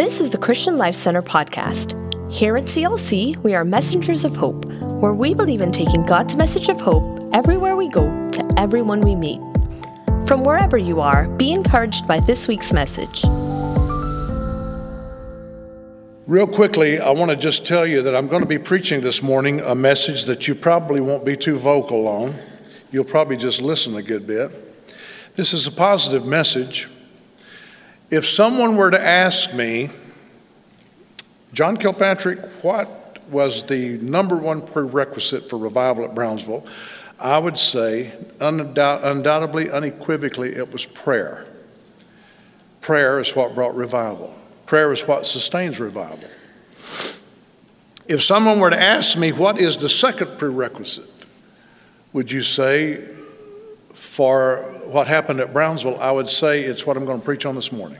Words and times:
This 0.00 0.18
is 0.18 0.30
the 0.30 0.38
Christian 0.38 0.78
Life 0.78 0.94
Center 0.94 1.20
podcast. 1.20 1.92
Here 2.32 2.56
at 2.56 2.64
CLC, 2.64 3.36
we 3.44 3.54
are 3.54 3.66
messengers 3.66 4.24
of 4.24 4.34
hope, 4.34 4.64
where 4.98 5.12
we 5.12 5.34
believe 5.34 5.60
in 5.60 5.72
taking 5.72 6.04
God's 6.04 6.36
message 6.36 6.70
of 6.70 6.80
hope 6.80 7.20
everywhere 7.34 7.76
we 7.76 7.86
go 7.90 8.06
to 8.30 8.54
everyone 8.56 9.02
we 9.02 9.14
meet. 9.14 9.42
From 10.26 10.42
wherever 10.42 10.78
you 10.78 11.02
are, 11.02 11.28
be 11.28 11.52
encouraged 11.52 12.08
by 12.08 12.18
this 12.18 12.48
week's 12.48 12.72
message. 12.72 13.24
Real 16.26 16.46
quickly, 16.46 16.98
I 16.98 17.10
want 17.10 17.30
to 17.30 17.36
just 17.36 17.66
tell 17.66 17.86
you 17.86 18.00
that 18.00 18.16
I'm 18.16 18.26
going 18.26 18.40
to 18.40 18.48
be 18.48 18.58
preaching 18.58 19.02
this 19.02 19.22
morning 19.22 19.60
a 19.60 19.74
message 19.74 20.24
that 20.24 20.48
you 20.48 20.54
probably 20.54 21.02
won't 21.02 21.26
be 21.26 21.36
too 21.36 21.58
vocal 21.58 22.08
on. 22.08 22.36
You'll 22.90 23.04
probably 23.04 23.36
just 23.36 23.60
listen 23.60 23.94
a 23.96 24.02
good 24.02 24.26
bit. 24.26 24.96
This 25.36 25.52
is 25.52 25.66
a 25.66 25.70
positive 25.70 26.24
message. 26.24 26.88
If 28.10 28.26
someone 28.26 28.76
were 28.76 28.90
to 28.90 29.00
ask 29.00 29.54
me, 29.54 29.90
John 31.52 31.76
Kilpatrick, 31.76 32.40
what 32.62 33.18
was 33.28 33.66
the 33.66 33.98
number 33.98 34.36
one 34.36 34.62
prerequisite 34.62 35.48
for 35.48 35.56
revival 35.56 36.04
at 36.04 36.14
Brownsville? 36.14 36.66
I 37.20 37.38
would 37.38 37.58
say, 37.58 38.12
undoubt, 38.38 39.04
undoubtedly, 39.04 39.70
unequivocally, 39.70 40.56
it 40.56 40.72
was 40.72 40.86
prayer. 40.86 41.46
Prayer 42.80 43.20
is 43.20 43.36
what 43.36 43.54
brought 43.54 43.76
revival. 43.76 44.34
Prayer 44.66 44.90
is 44.90 45.06
what 45.06 45.26
sustains 45.26 45.78
revival. 45.78 46.28
If 48.08 48.22
someone 48.22 48.58
were 48.58 48.70
to 48.70 48.80
ask 48.80 49.16
me, 49.16 49.30
what 49.30 49.60
is 49.60 49.78
the 49.78 49.88
second 49.88 50.36
prerequisite? 50.36 51.08
Would 52.12 52.32
you 52.32 52.42
say, 52.42 53.04
for 53.92 54.69
what 54.90 55.06
happened 55.06 55.40
at 55.40 55.52
Brownsville, 55.52 56.00
I 56.00 56.10
would 56.10 56.28
say 56.28 56.62
it's 56.62 56.86
what 56.86 56.96
I'm 56.96 57.04
going 57.04 57.20
to 57.20 57.24
preach 57.24 57.46
on 57.46 57.54
this 57.54 57.70
morning. 57.70 57.98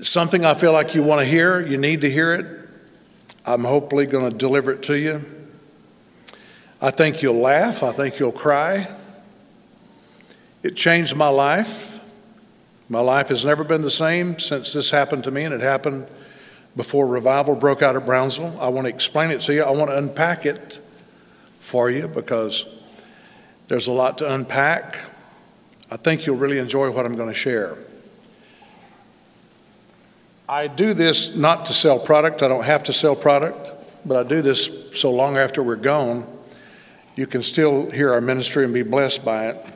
Something 0.00 0.44
I 0.44 0.54
feel 0.54 0.72
like 0.72 0.94
you 0.94 1.02
want 1.02 1.20
to 1.20 1.26
hear, 1.26 1.60
you 1.66 1.76
need 1.76 2.00
to 2.00 2.10
hear 2.10 2.34
it. 2.34 2.68
I'm 3.44 3.64
hopefully 3.64 4.06
going 4.06 4.30
to 4.30 4.36
deliver 4.36 4.72
it 4.72 4.82
to 4.84 4.94
you. 4.94 5.22
I 6.80 6.90
think 6.90 7.20
you'll 7.20 7.40
laugh, 7.40 7.82
I 7.82 7.92
think 7.92 8.18
you'll 8.18 8.32
cry. 8.32 8.88
It 10.62 10.76
changed 10.76 11.14
my 11.14 11.28
life. 11.28 12.00
My 12.88 13.00
life 13.00 13.28
has 13.28 13.44
never 13.44 13.62
been 13.62 13.82
the 13.82 13.90
same 13.90 14.38
since 14.38 14.72
this 14.72 14.90
happened 14.90 15.24
to 15.24 15.30
me, 15.30 15.44
and 15.44 15.54
it 15.54 15.60
happened 15.60 16.06
before 16.74 17.06
revival 17.06 17.54
broke 17.54 17.82
out 17.82 17.96
at 17.96 18.06
Brownsville. 18.06 18.58
I 18.60 18.68
want 18.68 18.86
to 18.86 18.88
explain 18.88 19.30
it 19.30 19.42
to 19.42 19.54
you. 19.54 19.62
I 19.62 19.70
want 19.70 19.90
to 19.90 19.96
unpack 19.96 20.46
it 20.46 20.80
for 21.60 21.90
you 21.90 22.08
because 22.08 22.66
there's 23.70 23.86
a 23.86 23.92
lot 23.92 24.18
to 24.18 24.34
unpack. 24.34 24.98
I 25.92 25.96
think 25.96 26.26
you'll 26.26 26.36
really 26.36 26.58
enjoy 26.58 26.90
what 26.90 27.06
I'm 27.06 27.14
going 27.14 27.28
to 27.28 27.32
share. 27.34 27.78
I 30.48 30.66
do 30.66 30.92
this 30.92 31.36
not 31.36 31.66
to 31.66 31.72
sell 31.72 32.00
product, 32.00 32.42
I 32.42 32.48
don't 32.48 32.64
have 32.64 32.82
to 32.84 32.92
sell 32.92 33.14
product, 33.14 33.84
but 34.04 34.26
I 34.26 34.28
do 34.28 34.42
this 34.42 34.68
so 34.92 35.12
long 35.12 35.38
after 35.38 35.62
we're 35.62 35.76
gone, 35.76 36.26
you 37.14 37.28
can 37.28 37.44
still 37.44 37.88
hear 37.92 38.12
our 38.12 38.20
ministry 38.20 38.64
and 38.64 38.74
be 38.74 38.82
blessed 38.82 39.24
by 39.24 39.50
it. 39.50 39.66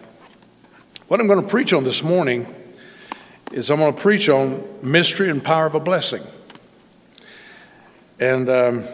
What 1.07 1.21
I'm 1.21 1.29
going 1.29 1.43
to 1.43 1.49
preach 1.49 1.73
on 1.73 1.85
this 1.85 2.03
morning 2.03 2.53
is 3.53 3.71
I'm 3.71 3.79
going 3.79 3.95
to 3.95 4.01
preach 4.01 4.29
on 4.29 4.65
mystery 4.83 5.31
and 5.31 5.43
power 5.43 5.67
of 5.67 5.77
a 5.77 5.81
blessing. 5.81 6.23
And 8.19 8.51
um, 8.51 8.85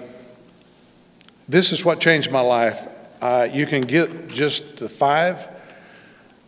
this 1.48 1.72
is 1.72 1.86
what 1.86 2.00
changed 2.00 2.30
my 2.30 2.42
life. 2.42 2.86
Uh, 3.20 3.48
you 3.52 3.66
can 3.66 3.82
get 3.82 4.28
just 4.28 4.78
the 4.78 4.88
five 4.88 5.46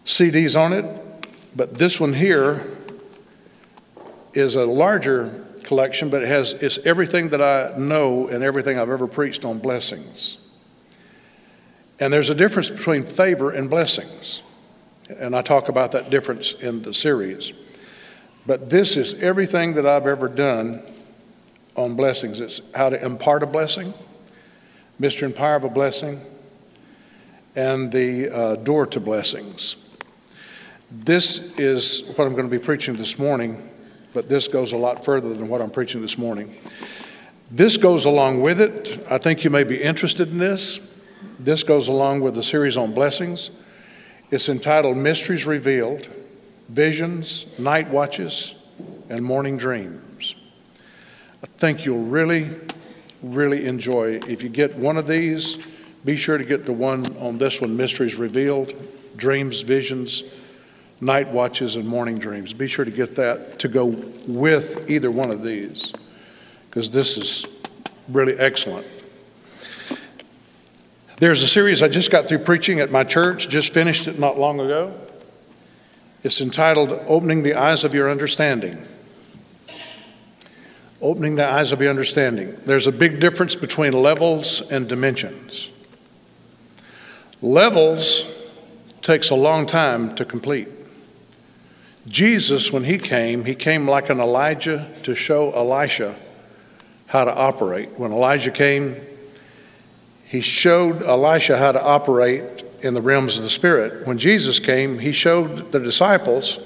CDs 0.05 0.59
on 0.59 0.73
it, 0.73 0.85
but 1.55 1.75
this 1.75 2.01
one 2.01 2.15
here 2.15 2.67
is 4.33 4.57
a 4.57 4.65
larger 4.65 5.45
collection, 5.65 6.09
but 6.09 6.23
it 6.23 6.29
has 6.29 6.55
it's 6.55 6.79
everything 6.79 7.29
that 7.31 7.43
I 7.43 7.77
know 7.79 8.29
and 8.29 8.43
everything 8.43 8.79
I've 8.79 8.91
ever 8.91 9.07
preached 9.07 9.45
on 9.45 9.59
blessings. 9.59 10.39
And 12.01 12.13
there's 12.13 12.31
a 12.31 12.35
difference 12.35 12.69
between 12.69 13.05
favor 13.05 13.51
and 13.51 13.69
blessings. 13.69 14.43
And 15.09 15.37
I 15.37 15.43
talk 15.43 15.69
about 15.69 15.93
that 15.93 16.11
difference 16.11 16.55
in 16.55 16.83
the 16.83 16.95
series. 16.95 17.53
But 18.47 18.71
this 18.71 18.97
is 18.97 19.15
everything 19.15 19.75
that 19.75 19.87
I've 19.87 20.07
ever 20.07 20.29
done 20.29 20.83
on 21.77 21.95
blessings. 21.95 22.41
It's 22.41 22.61
how 22.75 22.89
to 22.89 23.05
impart 23.05 23.43
a 23.43 23.47
blessing, 23.47 23.95
and 25.01 25.37
power 25.37 25.57
of 25.57 25.65
a 25.65 25.69
blessing, 25.69 26.21
and 27.55 27.93
the 27.93 28.35
uh, 28.35 28.57
door 28.57 28.87
to 28.87 29.01
blessings. 29.01 29.77
This 30.91 31.39
is 31.59 32.03
what 32.17 32.27
I'm 32.27 32.33
going 32.33 32.49
to 32.49 32.51
be 32.51 32.59
preaching 32.59 32.97
this 32.97 33.19
morning, 33.19 33.71
but 34.13 34.29
this 34.29 34.49
goes 34.49 34.73
a 34.73 34.77
lot 34.77 35.05
further 35.05 35.33
than 35.33 35.49
what 35.49 35.61
I'm 35.61 35.71
preaching 35.71 36.03
this 36.03 36.19
morning. 36.19 36.55
This 37.51 37.77
goes 37.77 38.05
along 38.05 38.41
with 38.43 38.61
it. 38.61 39.05
I 39.11 39.19
think 39.19 39.45
you 39.45 39.51
may 39.51 39.65
be 39.65 39.83
interested 39.83 40.29
in 40.29 40.39
this. 40.39 41.01
This 41.39 41.63
goes 41.63 41.89
along 41.89 42.21
with 42.21 42.35
the 42.35 42.43
series 42.43 42.77
on 42.77 42.95
blessings. 42.95 43.51
It's 44.31 44.49
entitled 44.49 44.97
Mysteries 44.97 45.47
Revealed 45.47 46.09
visions, 46.69 47.45
night 47.59 47.91
watches, 47.91 48.55
and 49.11 49.25
morning 49.25 49.59
dreams. 49.59 50.35
I 51.43 51.47
think 51.59 51.85
you'll 51.85 52.05
really, 52.05 52.49
really 53.23 53.67
enjoy. 53.67 54.21
If 54.27 54.43
you 54.43 54.49
get 54.49 54.77
one 54.77 54.97
of 54.97 55.07
these, 55.07 55.59
be 56.05 56.17
sure 56.17 56.39
to 56.39 56.45
get 56.45 56.67
the 56.67 56.73
one 56.73 57.17
on 57.19 57.39
this 57.39 57.61
one 57.61 57.77
Mysteries 57.77 58.17
Revealed, 58.17 58.75
Dreams, 59.17 59.63
Visions, 59.63 60.23
Night 61.01 61.29
Watches, 61.29 61.77
and 61.77 61.87
Morning 61.87 62.19
Dreams. 62.19 62.55
Be 62.55 62.67
sure 62.67 62.85
to 62.85 62.91
get 62.91 63.17
that 63.17 63.59
to 63.61 63.69
go 63.69 63.87
with 64.27 64.89
either 64.91 65.11
one 65.11 65.31
of 65.31 65.43
these 65.43 65.93
because 66.69 66.91
this 66.91 67.17
is 67.17 67.45
really 68.09 68.39
excellent. 68.39 68.87
There's 71.19 71.43
a 71.43 71.49
series 71.49 71.83
I 71.83 71.89
just 71.89 72.11
got 72.11 72.29
through 72.29 72.41
preaching 72.41 72.81
at 72.81 72.91
my 72.91 73.05
church, 73.05 73.49
just 73.49 73.73
finished 73.73 74.09
it 74.09 74.19
not 74.19 74.39
long 74.39 74.59
ago. 74.59 74.95
It's 76.25 76.41
entitled 76.41 76.93
Opening 77.07 77.43
the 77.43 77.55
Eyes 77.55 77.85
of 77.85 77.95
Your 77.95 78.11
Understanding. 78.11 78.87
Opening 81.01 81.35
the 81.35 81.45
eyes 81.45 81.73
of 81.73 81.81
your 81.81 81.91
understanding. 81.91 82.57
There's 82.65 82.87
a 82.87 82.93
big 82.93 83.19
difference 83.19 83.57
between 83.57 83.93
levels 83.93 84.61
and 84.71 84.89
dimensions. 84.89 85.72
Levels 87.43 88.27
takes 89.01 89.31
a 89.31 89.35
long 89.35 89.67
time 89.67 90.15
to 90.15 90.25
complete. 90.25 90.69
Jesus, 92.07 92.73
when 92.73 92.85
he 92.85 92.99
came, 92.99 93.45
he 93.45 93.57
came 93.57 93.89
like 93.89 94.11
an 94.11 94.21
Elijah 94.21 94.89
to 95.03 95.17
show 95.17 95.51
Elisha 95.53 96.15
how 97.07 97.25
to 97.25 97.35
operate. 97.35 97.99
When 97.99 98.13
Elijah 98.13 98.53
came, 98.53 98.97
he 100.25 100.41
showed 100.41 101.03
Elisha 101.03 101.59
how 101.59 101.73
to 101.73 101.83
operate 101.83 102.63
in 102.81 102.95
the 102.95 103.03
realms 103.03 103.37
of 103.37 103.43
the 103.43 103.51
Spirit. 103.51 104.07
When 104.07 104.19
Jesus 104.19 104.59
came, 104.59 105.01
he 105.01 105.13
showed 105.13 105.73
the 105.73 105.81
disciples, 105.81 106.61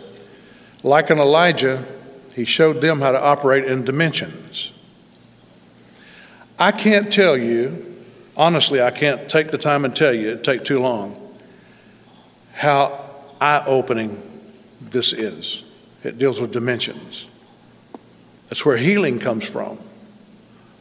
like 0.82 1.10
an 1.10 1.18
Elijah, 1.18 1.84
he 2.34 2.44
showed 2.44 2.82
them 2.82 3.00
how 3.00 3.12
to 3.12 3.20
operate 3.20 3.64
in 3.64 3.84
dimensions. 3.84 4.72
I 6.58 6.70
can't 6.70 7.12
tell 7.12 7.36
you, 7.36 7.95
honestly, 8.36 8.82
I 8.82 8.90
can't 8.90 9.28
take 9.28 9.50
the 9.50 9.58
time 9.58 9.84
and 9.84 9.94
tell 9.94 10.12
you, 10.12 10.28
it'd 10.28 10.44
take 10.44 10.64
too 10.64 10.78
long, 10.78 11.16
how 12.52 13.00
eye 13.40 13.62
opening 13.66 14.22
this 14.80 15.12
is. 15.12 15.64
It 16.04 16.18
deals 16.18 16.40
with 16.40 16.52
dimensions. 16.52 17.26
That's 18.48 18.64
where 18.64 18.76
healing 18.76 19.18
comes 19.18 19.48
from. 19.48 19.78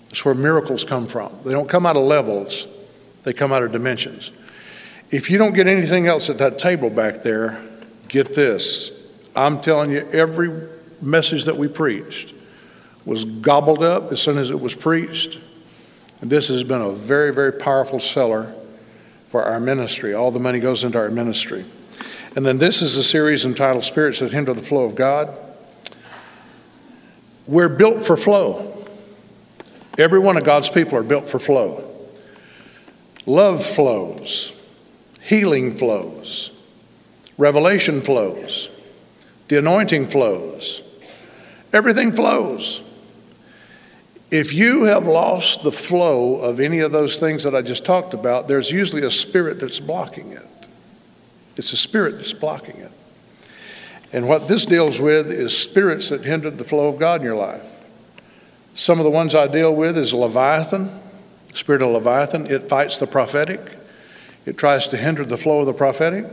That's 0.09 0.23
where 0.23 0.35
miracles 0.35 0.83
come 0.83 1.07
from. 1.07 1.33
They 1.43 1.51
don't 1.51 1.67
come 1.67 1.85
out 1.85 1.97
of 1.97 2.03
levels, 2.03 2.67
they 3.23 3.33
come 3.33 3.51
out 3.51 3.63
of 3.63 3.71
dimensions. 3.71 4.31
If 5.11 5.29
you 5.29 5.37
don't 5.37 5.53
get 5.53 5.67
anything 5.67 6.07
else 6.07 6.29
at 6.29 6.37
that 6.39 6.57
table 6.59 6.89
back 6.89 7.21
there, 7.21 7.61
get 8.07 8.33
this. 8.33 8.91
I'm 9.35 9.61
telling 9.61 9.91
you, 9.91 10.07
every 10.11 10.67
message 11.01 11.45
that 11.45 11.57
we 11.57 11.67
preached 11.67 12.33
was 13.05 13.25
gobbled 13.25 13.83
up 13.83 14.11
as 14.11 14.21
soon 14.21 14.37
as 14.37 14.49
it 14.49 14.59
was 14.59 14.73
preached. 14.73 15.39
This 16.21 16.47
has 16.47 16.63
been 16.63 16.81
a 16.81 16.91
very, 16.91 17.33
very 17.33 17.51
powerful 17.51 17.99
seller 17.99 18.53
for 19.27 19.43
our 19.43 19.59
ministry. 19.59 20.13
All 20.13 20.31
the 20.31 20.39
money 20.39 20.59
goes 20.59 20.83
into 20.83 20.97
our 20.97 21.09
ministry. 21.09 21.65
And 22.35 22.45
then 22.45 22.57
this 22.57 22.81
is 22.81 22.97
a 22.97 23.03
series 23.03 23.45
entitled 23.45 23.83
Spirits 23.83 24.19
That 24.19 24.31
Hinder 24.31 24.53
the 24.53 24.61
Flow 24.61 24.83
of 24.83 24.95
God. 24.95 25.37
We're 27.47 27.69
built 27.69 28.03
for 28.03 28.17
flow. 28.17 28.85
Every 29.97 30.19
one 30.19 30.35
of 30.35 30.43
God's 30.43 30.69
people 30.69 30.97
are 30.97 31.03
built 31.03 31.29
for 31.29 31.39
flow. 31.39 31.83
Love 33.25 33.63
flows. 33.63 34.51
Healing 35.25 35.75
flows, 35.75 36.51
revelation 37.35 37.99
flows, 37.99 38.69
the 39.47 39.57
anointing 39.57 40.05
flows, 40.05 40.83
everything 41.73 42.11
flows. 42.11 42.83
If 44.31 44.53
you 44.53 44.85
have 44.85 45.05
lost 45.05 45.63
the 45.63 45.71
flow 45.71 46.37
of 46.37 46.59
any 46.59 46.79
of 46.79 46.91
those 46.91 47.19
things 47.19 47.43
that 47.43 47.55
I 47.55 47.61
just 47.61 47.85
talked 47.85 48.13
about, 48.13 48.47
there's 48.47 48.71
usually 48.71 49.03
a 49.03 49.11
spirit 49.11 49.59
that's 49.59 49.79
blocking 49.79 50.31
it. 50.31 50.47
It's 51.57 51.71
a 51.71 51.77
spirit 51.77 52.13
that's 52.13 52.33
blocking 52.33 52.77
it. 52.77 52.91
And 54.11 54.27
what 54.27 54.47
this 54.47 54.65
deals 54.65 54.99
with 54.99 55.31
is 55.31 55.57
spirits 55.57 56.09
that 56.09 56.23
hindered 56.23 56.57
the 56.57 56.63
flow 56.63 56.87
of 56.87 56.97
God 56.97 57.21
in 57.21 57.25
your 57.25 57.35
life. 57.35 57.71
Some 58.73 58.99
of 58.99 59.05
the 59.05 59.11
ones 59.11 59.35
I 59.35 59.47
deal 59.47 59.73
with 59.73 59.97
is 59.97 60.13
Leviathan, 60.13 60.91
spirit 61.53 61.81
of 61.81 61.91
Leviathan. 61.91 62.47
It 62.47 62.67
fights 62.67 62.99
the 62.99 63.07
prophetic. 63.07 63.61
It 64.45 64.57
tries 64.57 64.87
to 64.87 64.97
hinder 64.97 65.23
the 65.23 65.37
flow 65.37 65.61
of 65.61 65.65
the 65.65 65.73
prophetic. 65.73 66.25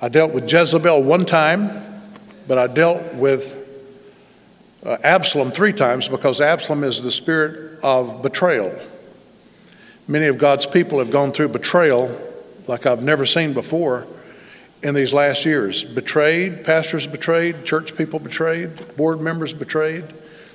I 0.00 0.08
dealt 0.08 0.32
with 0.32 0.52
Jezebel 0.52 1.02
one 1.02 1.24
time, 1.24 1.70
but 2.48 2.58
I 2.58 2.66
dealt 2.66 3.14
with 3.14 3.61
uh, 4.84 4.96
Absalom 5.02 5.50
three 5.50 5.72
times 5.72 6.08
because 6.08 6.40
Absalom 6.40 6.84
is 6.84 7.02
the 7.02 7.12
spirit 7.12 7.78
of 7.82 8.22
betrayal. 8.22 8.78
Many 10.08 10.26
of 10.26 10.38
God's 10.38 10.66
people 10.66 10.98
have 10.98 11.10
gone 11.10 11.32
through 11.32 11.48
betrayal 11.48 12.16
like 12.66 12.86
I've 12.86 13.02
never 13.02 13.24
seen 13.24 13.52
before 13.52 14.06
in 14.82 14.94
these 14.94 15.12
last 15.12 15.44
years. 15.44 15.84
Betrayed, 15.84 16.64
pastors 16.64 17.06
betrayed, 17.06 17.64
church 17.64 17.96
people 17.96 18.18
betrayed, 18.18 18.96
board 18.96 19.20
members 19.20 19.54
betrayed, 19.54 20.04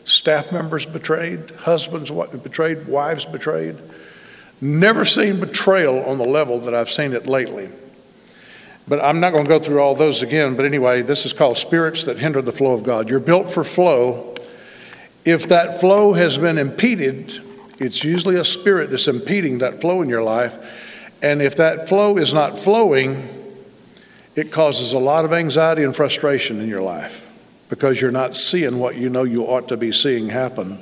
staff 0.03 0.51
members 0.51 0.85
betrayed, 0.85 1.49
husbands 1.51 2.11
betrayed, 2.11 2.87
wives 2.87 3.25
betrayed. 3.25 3.77
Never 4.59 5.05
seen 5.05 5.39
betrayal 5.39 6.03
on 6.05 6.17
the 6.17 6.25
level 6.25 6.59
that 6.59 6.73
I've 6.73 6.89
seen 6.89 7.13
it 7.13 7.27
lately. 7.27 7.69
But 8.87 9.03
I'm 9.03 9.19
not 9.19 9.31
going 9.31 9.43
to 9.43 9.49
go 9.49 9.59
through 9.59 9.81
all 9.81 9.95
those 9.95 10.21
again. 10.21 10.55
But 10.55 10.65
anyway, 10.65 11.01
this 11.01 11.25
is 11.25 11.33
called 11.33 11.57
spirits 11.57 12.05
that 12.05 12.19
hinder 12.19 12.41
the 12.41 12.51
flow 12.51 12.71
of 12.71 12.83
God. 12.83 13.09
You're 13.09 13.19
built 13.19 13.51
for 13.51 13.63
flow. 13.63 14.35
If 15.25 15.49
that 15.49 15.79
flow 15.79 16.13
has 16.13 16.37
been 16.37 16.57
impeded, 16.57 17.39
it's 17.79 18.03
usually 18.03 18.37
a 18.37 18.45
spirit 18.45 18.89
that's 18.89 19.07
impeding 19.07 19.57
that 19.57 19.81
flow 19.81 20.01
in 20.01 20.07
your 20.07 20.23
life. 20.23 20.57
And 21.21 21.41
if 21.41 21.55
that 21.57 21.89
flow 21.89 22.17
is 22.17 22.33
not 22.33 22.57
flowing, 22.57 23.27
it 24.35 24.51
causes 24.51 24.93
a 24.93 24.99
lot 24.99 25.25
of 25.25 25.33
anxiety 25.33 25.83
and 25.83 25.95
frustration 25.95 26.61
in 26.61 26.69
your 26.69 26.81
life 26.81 27.29
because 27.69 27.99
you're 27.99 28.11
not 28.11 28.35
seeing 28.35 28.79
what 28.79 28.95
you 28.95 29.09
know 29.09 29.23
you 29.23 29.43
ought 29.43 29.67
to 29.67 29.77
be 29.77 29.91
seeing 29.91 30.29
happen 30.29 30.81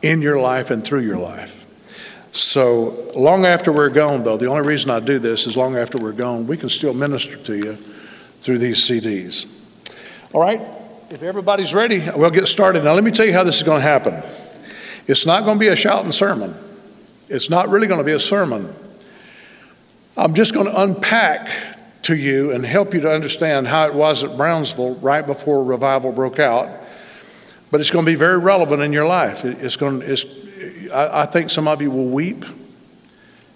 in 0.00 0.22
your 0.22 0.40
life 0.40 0.70
and 0.70 0.84
through 0.84 1.02
your 1.02 1.18
life. 1.18 1.61
So, 2.32 3.12
long 3.14 3.44
after 3.44 3.70
we're 3.70 3.90
gone, 3.90 4.24
though, 4.24 4.38
the 4.38 4.46
only 4.46 4.66
reason 4.66 4.90
I 4.90 5.00
do 5.00 5.18
this 5.18 5.46
is 5.46 5.54
long 5.54 5.76
after 5.76 5.98
we're 5.98 6.12
gone, 6.12 6.46
we 6.46 6.56
can 6.56 6.70
still 6.70 6.94
minister 6.94 7.36
to 7.36 7.54
you 7.54 7.76
through 8.40 8.58
these 8.58 8.78
CDs. 8.88 9.46
All 10.32 10.40
right, 10.40 10.62
if 11.10 11.22
everybody's 11.22 11.74
ready, 11.74 11.98
we'll 12.16 12.30
get 12.30 12.48
started. 12.48 12.84
Now, 12.84 12.94
let 12.94 13.04
me 13.04 13.10
tell 13.10 13.26
you 13.26 13.34
how 13.34 13.44
this 13.44 13.58
is 13.58 13.62
going 13.62 13.82
to 13.82 13.86
happen. 13.86 14.22
It's 15.06 15.26
not 15.26 15.44
going 15.44 15.58
to 15.58 15.60
be 15.60 15.68
a 15.68 15.76
shouting 15.76 16.12
sermon, 16.12 16.54
it's 17.28 17.50
not 17.50 17.68
really 17.68 17.86
going 17.86 18.00
to 18.00 18.04
be 18.04 18.12
a 18.12 18.20
sermon. 18.20 18.74
I'm 20.16 20.34
just 20.34 20.54
going 20.54 20.66
to 20.66 20.82
unpack 20.82 21.50
to 22.02 22.16
you 22.16 22.52
and 22.52 22.64
help 22.64 22.94
you 22.94 23.00
to 23.00 23.10
understand 23.10 23.66
how 23.66 23.86
it 23.86 23.94
was 23.94 24.24
at 24.24 24.36
Brownsville 24.36 24.96
right 24.96 25.26
before 25.26 25.64
revival 25.64 26.12
broke 26.12 26.38
out. 26.38 26.68
But 27.70 27.80
it's 27.80 27.90
going 27.90 28.04
to 28.04 28.10
be 28.10 28.16
very 28.16 28.38
relevant 28.38 28.82
in 28.82 28.92
your 28.92 29.06
life. 29.06 29.44
It's 29.46 29.76
going, 29.76 30.02
it's, 30.02 30.24
I, 30.92 31.22
I 31.22 31.26
think 31.26 31.50
some 31.50 31.68
of 31.68 31.82
you 31.82 31.90
will 31.90 32.08
weep, 32.08 32.44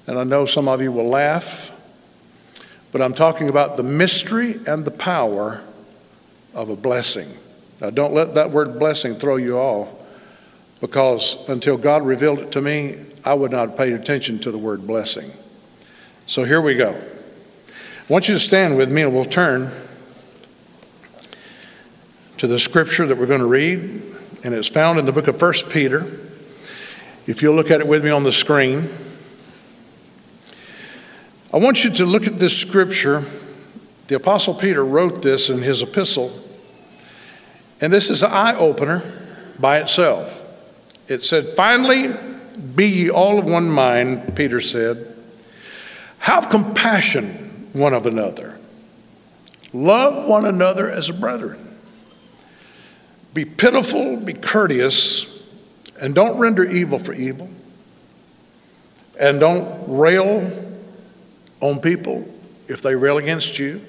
and 0.06 0.18
I 0.18 0.24
know 0.24 0.46
some 0.46 0.68
of 0.68 0.80
you 0.82 0.92
will 0.92 1.08
laugh. 1.08 1.72
But 2.92 3.02
I'm 3.02 3.14
talking 3.14 3.48
about 3.48 3.76
the 3.76 3.82
mystery 3.82 4.58
and 4.66 4.84
the 4.84 4.90
power 4.90 5.62
of 6.54 6.70
a 6.70 6.76
blessing. 6.76 7.28
Now, 7.80 7.90
don't 7.90 8.14
let 8.14 8.34
that 8.34 8.50
word 8.50 8.78
blessing 8.78 9.16
throw 9.16 9.36
you 9.36 9.58
off, 9.58 9.92
because 10.80 11.36
until 11.48 11.76
God 11.76 12.02
revealed 12.02 12.38
it 12.38 12.52
to 12.52 12.60
me, 12.60 12.98
I 13.24 13.34
would 13.34 13.50
not 13.50 13.70
have 13.70 13.78
paid 13.78 13.92
attention 13.92 14.38
to 14.40 14.50
the 14.50 14.58
word 14.58 14.86
blessing. 14.86 15.30
So 16.26 16.44
here 16.44 16.60
we 16.60 16.74
go. 16.74 16.92
I 16.92 18.12
want 18.12 18.28
you 18.28 18.34
to 18.34 18.40
stand 18.40 18.76
with 18.76 18.90
me 18.90 19.02
and 19.02 19.12
we'll 19.12 19.24
turn 19.24 19.72
to 22.38 22.46
the 22.46 22.58
scripture 22.58 23.06
that 23.06 23.18
we're 23.18 23.26
going 23.26 23.40
to 23.40 23.46
read, 23.46 24.02
and 24.44 24.54
it's 24.54 24.68
found 24.68 24.98
in 24.98 25.06
the 25.06 25.12
book 25.12 25.26
of 25.26 25.40
1 25.40 25.52
Peter. 25.70 26.06
If 27.26 27.42
you'll 27.42 27.56
look 27.56 27.72
at 27.72 27.80
it 27.80 27.88
with 27.88 28.04
me 28.04 28.10
on 28.10 28.22
the 28.22 28.30
screen, 28.30 28.88
I 31.52 31.56
want 31.56 31.82
you 31.82 31.90
to 31.90 32.06
look 32.06 32.28
at 32.28 32.38
this 32.38 32.56
scripture. 32.56 33.24
The 34.06 34.14
Apostle 34.14 34.54
Peter 34.54 34.84
wrote 34.84 35.22
this 35.22 35.50
in 35.50 35.62
his 35.62 35.82
epistle, 35.82 36.40
and 37.80 37.92
this 37.92 38.10
is 38.10 38.22
an 38.22 38.30
eye 38.30 38.54
opener 38.54 39.02
by 39.58 39.80
itself. 39.80 40.46
It 41.08 41.24
said, 41.24 41.56
Finally, 41.56 42.14
be 42.76 42.86
ye 42.86 43.10
all 43.10 43.40
of 43.40 43.44
one 43.44 43.68
mind, 43.70 44.36
Peter 44.36 44.60
said. 44.60 45.12
Have 46.18 46.48
compassion 46.48 47.68
one 47.72 47.92
of 47.92 48.06
another. 48.06 48.56
Love 49.72 50.26
one 50.26 50.44
another 50.44 50.88
as 50.88 51.10
brethren. 51.10 51.76
Be 53.34 53.44
pitiful, 53.44 54.16
be 54.16 54.32
courteous 54.32 55.35
and 56.00 56.14
don't 56.14 56.38
render 56.38 56.64
evil 56.64 56.98
for 56.98 57.12
evil. 57.12 57.48
And 59.18 59.40
don't 59.40 59.84
rail 59.88 60.50
on 61.60 61.80
people 61.80 62.28
if 62.68 62.82
they 62.82 62.94
rail 62.94 63.18
against 63.18 63.58
you. 63.58 63.80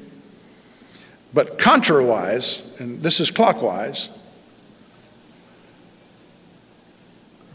But 1.34 1.58
contrariwise, 1.58 2.80
and 2.80 3.02
this 3.02 3.20
is 3.20 3.30
clockwise, 3.32 4.10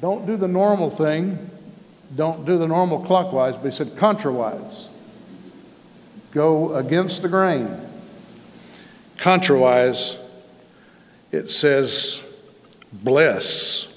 don't 0.00 0.26
do 0.26 0.37
the 0.37 0.49
normal 0.49 0.90
thing. 0.90 1.50
Don't 2.14 2.44
do 2.44 2.58
the 2.58 2.66
normal 2.66 3.04
clockwise, 3.04 3.54
but 3.54 3.64
he 3.64 3.70
said 3.70 3.96
contrawise. 3.96 4.88
Go 6.32 6.75
against 6.75 7.22
the 7.22 7.28
grain. 7.28 7.75
Contrawise, 9.16 10.19
it 11.31 11.50
says 11.50 12.20
bless 12.93 13.91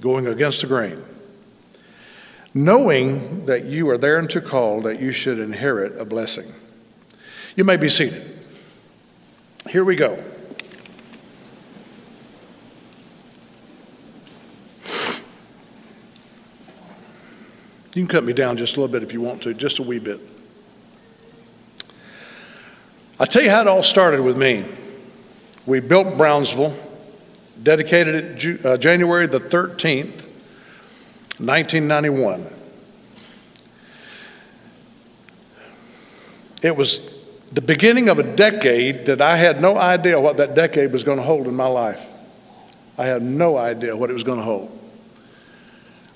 going 0.00 0.26
against 0.26 0.60
the 0.60 0.66
grain, 0.66 1.02
knowing 2.52 3.46
that 3.46 3.64
you 3.64 3.88
are 3.90 3.98
thereunto 3.98 4.40
called 4.40 4.84
that 4.84 5.00
you 5.00 5.12
should 5.12 5.38
inherit 5.38 5.98
a 5.98 6.04
blessing. 6.04 6.52
You 7.54 7.64
may 7.64 7.76
be 7.76 7.88
seated. 7.88 8.38
Here 9.68 9.84
we 9.84 9.96
go. 9.96 10.22
You 17.94 18.02
can 18.02 18.08
cut 18.08 18.24
me 18.24 18.34
down 18.34 18.58
just 18.58 18.76
a 18.76 18.80
little 18.80 18.92
bit 18.92 19.02
if 19.02 19.14
you 19.14 19.22
want 19.22 19.42
to, 19.44 19.54
just 19.54 19.78
a 19.78 19.82
wee 19.82 19.98
bit. 19.98 20.20
I'll 23.18 23.26
tell 23.26 23.42
you 23.42 23.48
how 23.48 23.62
it 23.62 23.66
all 23.66 23.82
started 23.82 24.20
with 24.20 24.36
me. 24.36 24.66
We 25.64 25.80
built 25.80 26.18
Brownsville 26.18 26.76
dedicated 27.62 28.14
it 28.14 28.36
Ju- 28.36 28.60
uh, 28.64 28.76
January 28.76 29.26
the 29.26 29.40
13th, 29.40 30.28
1991. 31.38 32.46
It 36.62 36.76
was 36.76 37.12
the 37.52 37.60
beginning 37.60 38.08
of 38.08 38.18
a 38.18 38.22
decade 38.22 39.06
that 39.06 39.20
I 39.20 39.36
had 39.36 39.60
no 39.60 39.76
idea 39.76 40.20
what 40.20 40.38
that 40.38 40.54
decade 40.54 40.92
was 40.92 41.04
going 41.04 41.18
to 41.18 41.24
hold 41.24 41.46
in 41.46 41.54
my 41.54 41.66
life. 41.66 42.04
I 42.98 43.06
had 43.06 43.22
no 43.22 43.56
idea 43.56 43.96
what 43.96 44.10
it 44.10 44.14
was 44.14 44.24
going 44.24 44.38
to 44.38 44.44
hold. 44.44 44.72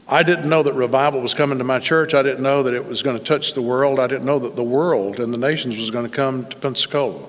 I 0.09 0.25
didn't 0.25 0.49
know 0.49 0.65
that 0.65 0.73
revival 0.73 1.21
was 1.21 1.35
coming 1.35 1.59
to 1.59 1.65
my 1.65 1.79
church. 1.79 2.15
I 2.15 2.23
didn't 2.23 2.43
know 2.43 2.65
that 2.65 2.75
it 2.75 2.85
was 2.85 3.03
going 3.03 3.17
to 3.17 3.23
touch 3.23 3.55
the 3.55 3.63
world. 3.63 4.01
I 4.01 4.09
didn't 4.09 4.25
know 4.25 4.41
that 4.41 4.57
the 4.57 4.65
world 4.65 5.21
and 5.21 5.33
the 5.33 5.39
nations 5.39 5.77
was 5.77 5.93
going 5.93 6.05
to 6.05 6.11
come 6.11 6.47
to 6.47 6.57
Pensacola. 6.57 7.27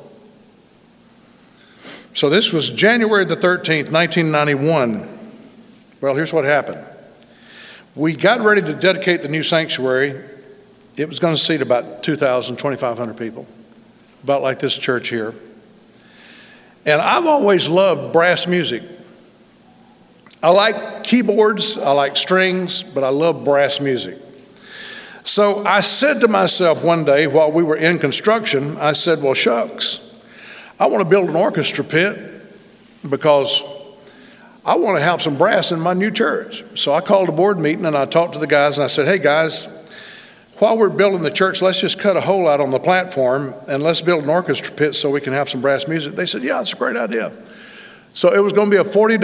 So 2.14 2.30
this 2.30 2.52
was 2.52 2.70
January 2.70 3.26
the 3.26 3.38
13th, 3.38 3.92
1991. 3.92 5.08
Well, 6.02 6.16
here's 6.16 6.34
what 6.34 6.44
happened. 6.44 6.86
We 7.96 8.16
got 8.16 8.42
ready 8.42 8.62
to 8.62 8.74
dedicate 8.74 9.22
the 9.22 9.28
new 9.28 9.44
sanctuary. 9.44 10.22
It 10.98 11.08
was 11.08 11.20
going 11.20 11.36
to 11.36 11.42
seat 11.42 11.62
about 11.62 12.04
2,000, 12.04 12.58
2,500 12.58 13.18
people, 13.18 13.46
about 14.24 14.42
like 14.42 14.60
this 14.60 14.78
church 14.78 15.10
here. 15.10 15.34
And 16.86 17.02
I've 17.02 17.26
always 17.26 17.70
loved 17.70 18.12
brass 18.12 18.48
music. 18.48 18.84
I 20.44 20.50
like 20.50 21.04
keyboards, 21.04 21.78
I 21.78 21.92
like 21.92 22.18
strings, 22.18 22.82
but 22.82 23.04
I 23.04 23.10
love 23.10 23.46
brass 23.46 23.80
music. 23.80 24.18
So 25.24 25.64
I 25.66 25.82
said 25.82 26.20
to 26.22 26.28
myself 26.28 26.84
one 26.84 27.06
day 27.06 27.28
while 27.28 27.52
we 27.52 27.64
were 27.64 27.76
in 27.76 28.00
construction, 28.00 28.78
I 28.78 28.94
said, 28.94 29.22
Well, 29.22 29.36
shucks. 29.36 30.02
I 30.82 30.88
want 30.88 31.02
to 31.02 31.06
build 31.06 31.30
an 31.30 31.36
orchestra 31.36 31.84
pit 31.84 32.18
because 33.08 33.64
I 34.66 34.78
want 34.78 34.98
to 34.98 35.04
have 35.04 35.22
some 35.22 35.38
brass 35.38 35.72
in 35.72 35.80
my 35.80 35.94
new 35.94 36.10
church. 36.10 36.64
So 36.74 36.92
I 36.92 37.02
called 37.02 37.30
a 37.30 37.32
board 37.32 37.60
meeting 37.60 37.86
and 37.86 37.96
I 37.96 38.06
talked 38.06 38.34
to 38.34 38.40
the 38.40 38.48
guys 38.48 38.80
and 38.80 38.86
I 38.86 38.88
said, 38.88 39.06
hey 39.06 39.20
guys, 39.20 39.68
while 40.58 40.76
we're 40.76 40.90
building 40.90 41.22
the 41.22 41.30
church, 41.30 41.62
let's 41.62 41.80
just 41.80 42.00
cut 42.00 42.18
a 42.18 42.22
hole 42.22 42.48
out 42.48 42.60
on 42.60 42.72
the 42.72 42.80
platform 42.80 43.54
and 43.68 43.84
let's 43.84 44.02
build 44.02 44.24
an 44.24 44.32
orchestra 44.32 44.74
pit 44.74 44.96
so 44.96 45.12
we 45.12 45.22
can 45.22 45.34
have 45.34 45.48
some 45.48 45.62
brass 45.62 45.88
music. 45.88 46.16
They 46.16 46.26
said, 46.26 46.42
yeah, 46.42 46.58
that's 46.58 46.74
a 46.74 46.78
great 46.78 46.98
idea. 46.98 47.32
So 48.16 48.34
it 48.34 48.40
was 48.40 48.52
going 48.52 48.72
to 48.72 48.84
be 48.84 48.90
a 48.90 48.92
$40, 48.92 49.24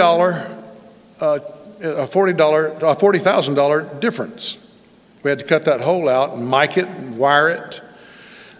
uh, 1.19 1.25
a 1.25 2.05
$40, 2.05 2.77
a 2.77 2.95
$40,000 2.95 3.99
difference. 3.99 4.59
We 5.23 5.31
had 5.31 5.39
to 5.39 5.45
cut 5.45 5.65
that 5.65 5.81
hole 5.81 6.07
out 6.07 6.33
and 6.33 6.47
mic 6.47 6.77
it 6.77 6.85
and 6.85 7.17
wire 7.17 7.49
it. 7.49 7.81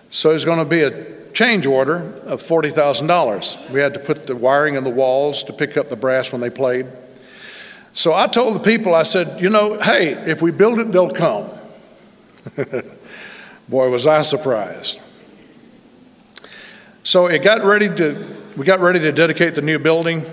So 0.09 0.31
it 0.31 0.33
was 0.33 0.45
going 0.45 0.57
to 0.57 0.65
be 0.65 0.81
a 0.81 1.16
change 1.37 1.67
order 1.67 1.97
of 2.25 2.41
$40,000. 2.41 3.69
We 3.69 3.79
had 3.79 3.93
to 3.93 3.99
put 3.99 4.25
the 4.25 4.35
wiring 4.35 4.73
in 4.73 4.83
the 4.83 4.89
walls 4.89 5.43
to 5.43 5.53
pick 5.53 5.77
up 5.77 5.87
the 5.87 5.95
brass 5.95 6.31
when 6.31 6.41
they 6.41 6.49
played. 6.49 6.87
So 7.93 8.11
I 8.11 8.25
told 8.25 8.55
the 8.55 8.59
people, 8.59 8.95
I 8.95 9.03
said, 9.03 9.39
you 9.39 9.51
know, 9.51 9.79
hey, 9.79 10.13
if 10.13 10.41
we 10.41 10.49
build 10.49 10.79
it, 10.79 10.91
they'll 10.91 11.11
come. 11.11 11.51
Boy, 13.69 13.87
was 13.87 14.07
I 14.07 14.23
surprised. 14.23 14.99
So 17.03 17.27
it 17.27 17.43
got 17.43 17.63
ready 17.63 17.95
to, 17.97 18.35
we 18.55 18.65
got 18.65 18.79
ready 18.79 18.97
to 19.01 19.11
dedicate 19.11 19.53
the 19.53 19.61
new 19.61 19.77
building. 19.77 20.23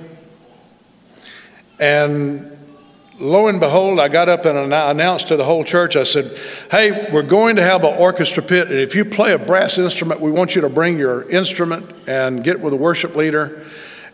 And 1.79 2.54
lo 3.25 3.49
and 3.49 3.59
behold, 3.59 3.99
I 3.99 4.09
got 4.09 4.29
up 4.29 4.45
and 4.45 4.73
announced 4.73 5.29
to 5.29 5.37
the 5.37 5.45
whole 5.45 5.65
church, 5.65 5.97
I 5.97 6.03
said, 6.03 6.39
Hey, 6.71 7.09
we're 7.11 7.23
going 7.23 7.57
to 7.57 7.63
have 7.63 7.83
an 7.83 7.95
orchestra 7.95 8.43
pit, 8.43 8.71
and 8.71 8.79
if 8.79 8.95
you 8.95 9.05
play 9.05 9.33
a 9.33 9.39
brass 9.39 9.79
instrument, 9.79 10.21
we 10.21 10.31
want 10.31 10.55
you 10.55 10.61
to 10.61 10.69
bring 10.69 10.99
your 10.99 11.29
instrument 11.31 11.91
and 12.07 12.45
get 12.45 12.61
with 12.61 12.75
a 12.75 12.77
worship 12.77 13.17
leader, 13.17 13.67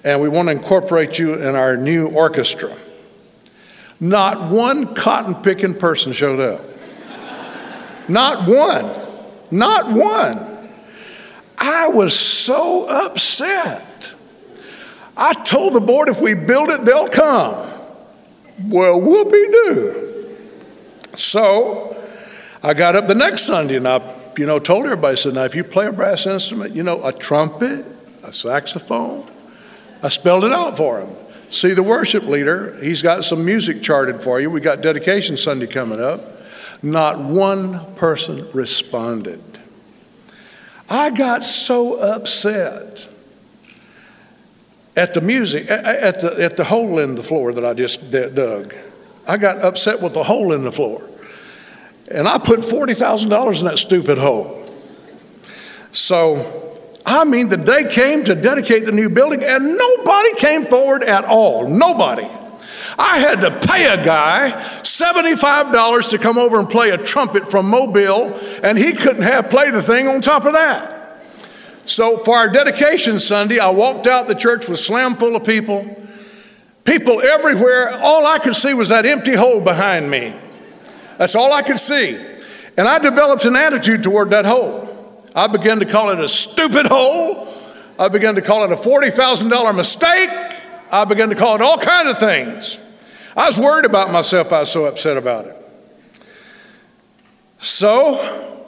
and 0.05 0.21
we 0.21 0.29
want 0.29 0.47
to 0.47 0.53
incorporate 0.53 1.19
you 1.19 1.35
in 1.35 1.57
our 1.57 1.77
new 1.77 2.07
orchestra. 2.09 2.75
Not 3.99 4.51
one 4.51 4.95
cotton 4.95 5.35
picking 5.35 5.75
person 5.75 6.13
showed 6.13 6.41
up. 6.41 6.65
Not 8.09 8.49
one. 8.49 8.91
Not 9.51 9.91
one. 9.91 10.47
I 11.59 11.89
was 11.89 12.19
so 12.19 12.89
upset. 12.89 14.13
I 15.17 15.35
told 15.35 15.75
the 15.75 15.81
board 15.81 16.09
if 16.09 16.21
we 16.21 16.33
build 16.33 16.71
it, 16.71 16.85
they'll 16.85 17.09
come. 17.09 17.70
Well, 18.65 19.01
whoopee 19.01 19.49
doo. 19.51 20.37
So 21.15 21.97
I 22.63 22.75
got 22.75 22.97
up 22.97 23.07
the 23.07 23.15
next 23.15 23.43
Sunday 23.43 23.77
and 23.77 23.89
I, 23.89 24.03
you 24.37 24.47
know, 24.47 24.59
told 24.59 24.85
everybody, 24.85 25.13
I 25.13 25.15
said, 25.17 25.35
now 25.35 25.45
if 25.45 25.55
you 25.55 25.65
play 25.65 25.87
a 25.87 25.93
brass 25.93 26.27
instrument, 26.27 26.75
you 26.75 26.83
know, 26.83 27.05
a 27.05 27.13
trumpet, 27.13 27.85
a 28.23 28.33
saxophone, 28.33 29.29
I 30.03 30.09
spelled 30.09 30.45
it 30.45 30.53
out 30.53 30.77
for 30.77 31.01
him. 31.01 31.15
See 31.51 31.75
the 31.75 31.83
worship 31.83 32.25
leader, 32.25 32.79
he's 32.83 33.03
got 33.03 33.25
some 33.25 33.45
music 33.45 33.83
charted 33.83 34.23
for 34.23 34.41
you. 34.41 34.51
We 34.51 34.61
got 34.61 34.83
dedication 34.83 35.37
Sunday 35.37 35.67
coming 35.67 36.01
up. 36.01 36.21
Not 36.83 37.19
one 37.19 37.95
person 37.97 38.49
responded. 38.53 39.43
I 40.89 41.11
got 41.11 41.43
so 41.43 41.99
upset 41.99 43.10
at 45.01 45.15
the 45.15 45.21
music, 45.23 45.71
at 45.71 46.21
the, 46.21 46.43
at 46.43 46.59
the 46.59 46.65
hole 46.65 46.99
in 46.99 47.15
the 47.15 47.23
floor 47.23 47.55
that 47.55 47.65
I 47.65 47.73
just 47.73 48.11
dug. 48.11 48.75
I 49.27 49.39
got 49.39 49.59
upset 49.65 50.03
with 50.03 50.13
the 50.13 50.25
hole 50.25 50.53
in 50.53 50.63
the 50.63 50.71
floor. 50.71 51.09
And 52.11 52.29
I 52.29 52.37
put 52.37 52.61
$40,000 52.61 53.59
in 53.61 53.65
that 53.65 53.79
stupid 53.79 54.19
hole. 54.19 54.63
So, 55.91 56.79
I 57.07 57.25
mean, 57.25 57.49
the 57.49 57.57
day 57.57 57.89
came 57.89 58.25
to 58.25 58.35
dedicate 58.35 58.85
the 58.85 58.93
new 58.93 59.09
building, 59.09 59.43
and 59.43 59.79
nobody 59.79 60.35
came 60.35 60.67
forward 60.67 61.03
at 61.03 61.25
all. 61.25 61.67
Nobody. 61.67 62.29
I 62.99 63.19
had 63.19 63.41
to 63.41 63.51
pay 63.67 63.87
a 63.87 64.05
guy 64.05 64.51
$75 64.83 66.11
to 66.11 66.19
come 66.19 66.37
over 66.37 66.61
and 66.61 66.69
play 66.69 66.91
a 66.91 66.99
trumpet 66.99 67.49
from 67.49 67.71
Mobile, 67.71 68.39
and 68.63 68.77
he 68.77 68.93
couldn't 68.93 69.23
have 69.23 69.49
played 69.49 69.73
the 69.73 69.83
thing 69.83 70.09
on 70.09 70.21
top 70.21 70.45
of 70.45 70.53
that. 70.53 71.00
So, 71.91 72.19
for 72.19 72.37
our 72.37 72.49
dedication 72.49 73.19
Sunday, 73.19 73.59
I 73.59 73.71
walked 73.71 74.07
out, 74.07 74.29
the 74.29 74.35
church 74.37 74.69
was 74.69 74.83
slam 74.83 75.17
full 75.17 75.35
of 75.35 75.43
people, 75.43 76.01
people 76.85 77.21
everywhere. 77.21 77.99
All 78.01 78.25
I 78.29 78.39
could 78.39 78.55
see 78.55 78.75
was 78.75 78.91
that 78.91 79.05
empty 79.05 79.35
hole 79.35 79.61
behind 79.61 80.09
me. 80.09 80.37
That's 81.19 81.35
all 81.35 81.53
I 81.53 81.63
could 81.63 81.81
see. 81.81 82.17
And 82.77 82.87
I 82.87 83.01
developed 83.01 83.45
an 83.45 83.57
attitude 83.57 84.05
toward 84.05 84.31
that 84.31 84.47
hole. 84.47 85.27
I 85.35 85.49
began 85.49 85.81
to 85.81 85.85
call 85.85 86.11
it 86.11 86.21
a 86.21 86.29
stupid 86.29 86.87
hole. 86.87 87.53
I 87.99 88.07
began 88.07 88.37
to 88.37 88.41
call 88.41 88.63
it 88.63 88.71
a 88.71 88.77
$40,000 88.77 89.75
mistake. 89.75 90.31
I 90.93 91.05
began 91.05 91.29
to 91.31 91.35
call 91.35 91.57
it 91.57 91.61
all 91.61 91.77
kinds 91.77 92.11
of 92.11 92.19
things. 92.19 92.79
I 93.37 93.49
was 93.49 93.59
worried 93.59 93.85
about 93.85 94.13
myself. 94.13 94.53
I 94.53 94.61
was 94.61 94.71
so 94.71 94.85
upset 94.85 95.17
about 95.17 95.47
it. 95.49 95.57
So 97.59 98.60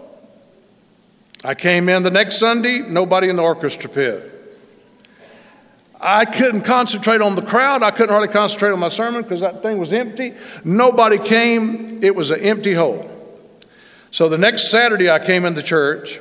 I 1.44 1.54
came 1.54 1.88
in 1.88 2.04
the 2.04 2.10
next 2.10 2.38
Sunday, 2.38 2.78
nobody 2.80 3.28
in 3.28 3.36
the 3.36 3.42
orchestra 3.42 3.90
pit. 3.90 4.28
I 6.00 6.24
couldn't 6.24 6.62
concentrate 6.62 7.20
on 7.20 7.36
the 7.36 7.42
crowd. 7.42 7.82
I 7.82 7.92
couldn't 7.92 8.10
hardly 8.10 8.28
concentrate 8.28 8.72
on 8.72 8.80
my 8.80 8.88
sermon 8.88 9.22
because 9.22 9.40
that 9.40 9.62
thing 9.62 9.78
was 9.78 9.92
empty. 9.92 10.34
Nobody 10.64 11.18
came. 11.18 12.02
It 12.02 12.14
was 12.14 12.30
an 12.30 12.40
empty 12.40 12.74
hole. 12.74 13.08
So 14.10 14.28
the 14.28 14.38
next 14.38 14.70
Saturday, 14.70 15.10
I 15.10 15.18
came 15.18 15.44
into 15.44 15.62
church. 15.62 16.18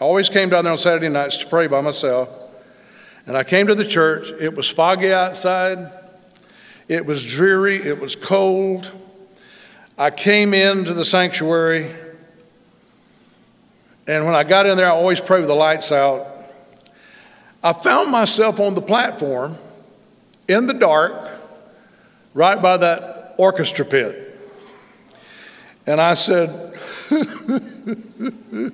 I 0.00 0.04
always 0.04 0.28
came 0.28 0.50
down 0.50 0.64
there 0.64 0.72
on 0.72 0.78
Saturday 0.78 1.08
nights 1.08 1.38
to 1.38 1.46
pray 1.46 1.66
by 1.66 1.80
myself. 1.80 2.28
And 3.26 3.36
I 3.36 3.44
came 3.44 3.66
to 3.66 3.74
the 3.74 3.84
church. 3.84 4.30
It 4.40 4.54
was 4.54 4.70
foggy 4.70 5.12
outside. 5.12 5.90
It 6.86 7.04
was 7.04 7.24
dreary. 7.24 7.82
It 7.82 8.00
was 8.00 8.14
cold. 8.14 8.92
I 9.98 10.10
came 10.10 10.54
into 10.54 10.94
the 10.94 11.04
sanctuary. 11.04 11.90
And 14.08 14.24
when 14.24 14.34
I 14.34 14.42
got 14.42 14.64
in 14.64 14.78
there, 14.78 14.86
I 14.86 14.94
always 14.94 15.20
pray 15.20 15.38
with 15.40 15.48
the 15.48 15.54
lights 15.54 15.92
out. 15.92 16.26
I 17.62 17.74
found 17.74 18.10
myself 18.10 18.58
on 18.58 18.74
the 18.74 18.80
platform 18.80 19.58
in 20.48 20.66
the 20.66 20.72
dark, 20.72 21.28
right 22.32 22.60
by 22.60 22.78
that 22.78 23.34
orchestra 23.36 23.84
pit. 23.84 24.24
And 25.86 26.00
I 26.00 26.14
said, 26.14 26.74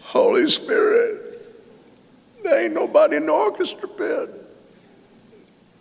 Holy 0.00 0.48
Spirit, 0.48 1.46
there 2.42 2.64
ain't 2.64 2.72
nobody 2.72 3.16
in 3.16 3.26
the 3.26 3.32
orchestra 3.32 3.88
pit. 3.88 4.30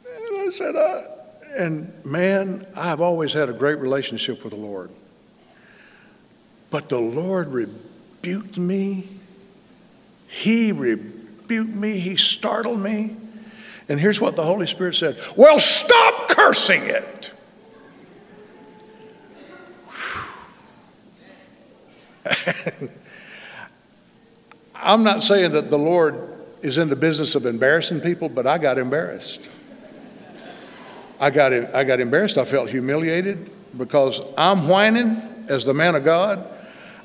And 0.05 0.41
I 0.41 0.49
said, 0.51 0.75
I, 0.75 1.05
and 1.57 1.93
man, 2.03 2.67
I've 2.75 2.99
always 2.99 3.31
had 3.31 3.49
a 3.49 3.53
great 3.53 3.79
relationship 3.79 4.43
with 4.43 4.51
the 4.53 4.59
Lord. 4.59 4.89
But 6.73 6.89
the 6.89 6.99
Lord 6.99 7.49
rebuked 7.49 8.57
me. 8.57 9.07
He 10.27 10.71
rebuked 10.71 11.75
me. 11.75 11.99
He 11.99 12.15
startled 12.15 12.79
me. 12.79 13.15
And 13.87 13.99
here's 13.99 14.19
what 14.19 14.35
the 14.35 14.43
Holy 14.43 14.65
Spirit 14.65 14.95
said 14.95 15.19
Well, 15.35 15.59
stop 15.59 16.29
cursing 16.29 16.85
it. 16.85 17.31
I'm 24.73 25.03
not 25.03 25.21
saying 25.21 25.51
that 25.51 25.69
the 25.69 25.77
Lord 25.77 26.27
is 26.63 26.79
in 26.79 26.89
the 26.89 26.95
business 26.95 27.35
of 27.35 27.45
embarrassing 27.45 28.01
people, 28.01 28.29
but 28.29 28.47
I 28.47 28.57
got 28.57 28.79
embarrassed. 28.79 29.47
I 31.19 31.29
got, 31.29 31.53
I 31.53 31.83
got 31.83 31.99
embarrassed. 31.99 32.39
I 32.39 32.45
felt 32.45 32.71
humiliated 32.71 33.51
because 33.77 34.19
I'm 34.35 34.67
whining 34.67 35.45
as 35.49 35.65
the 35.65 35.75
man 35.75 35.93
of 35.93 36.03
God. 36.03 36.49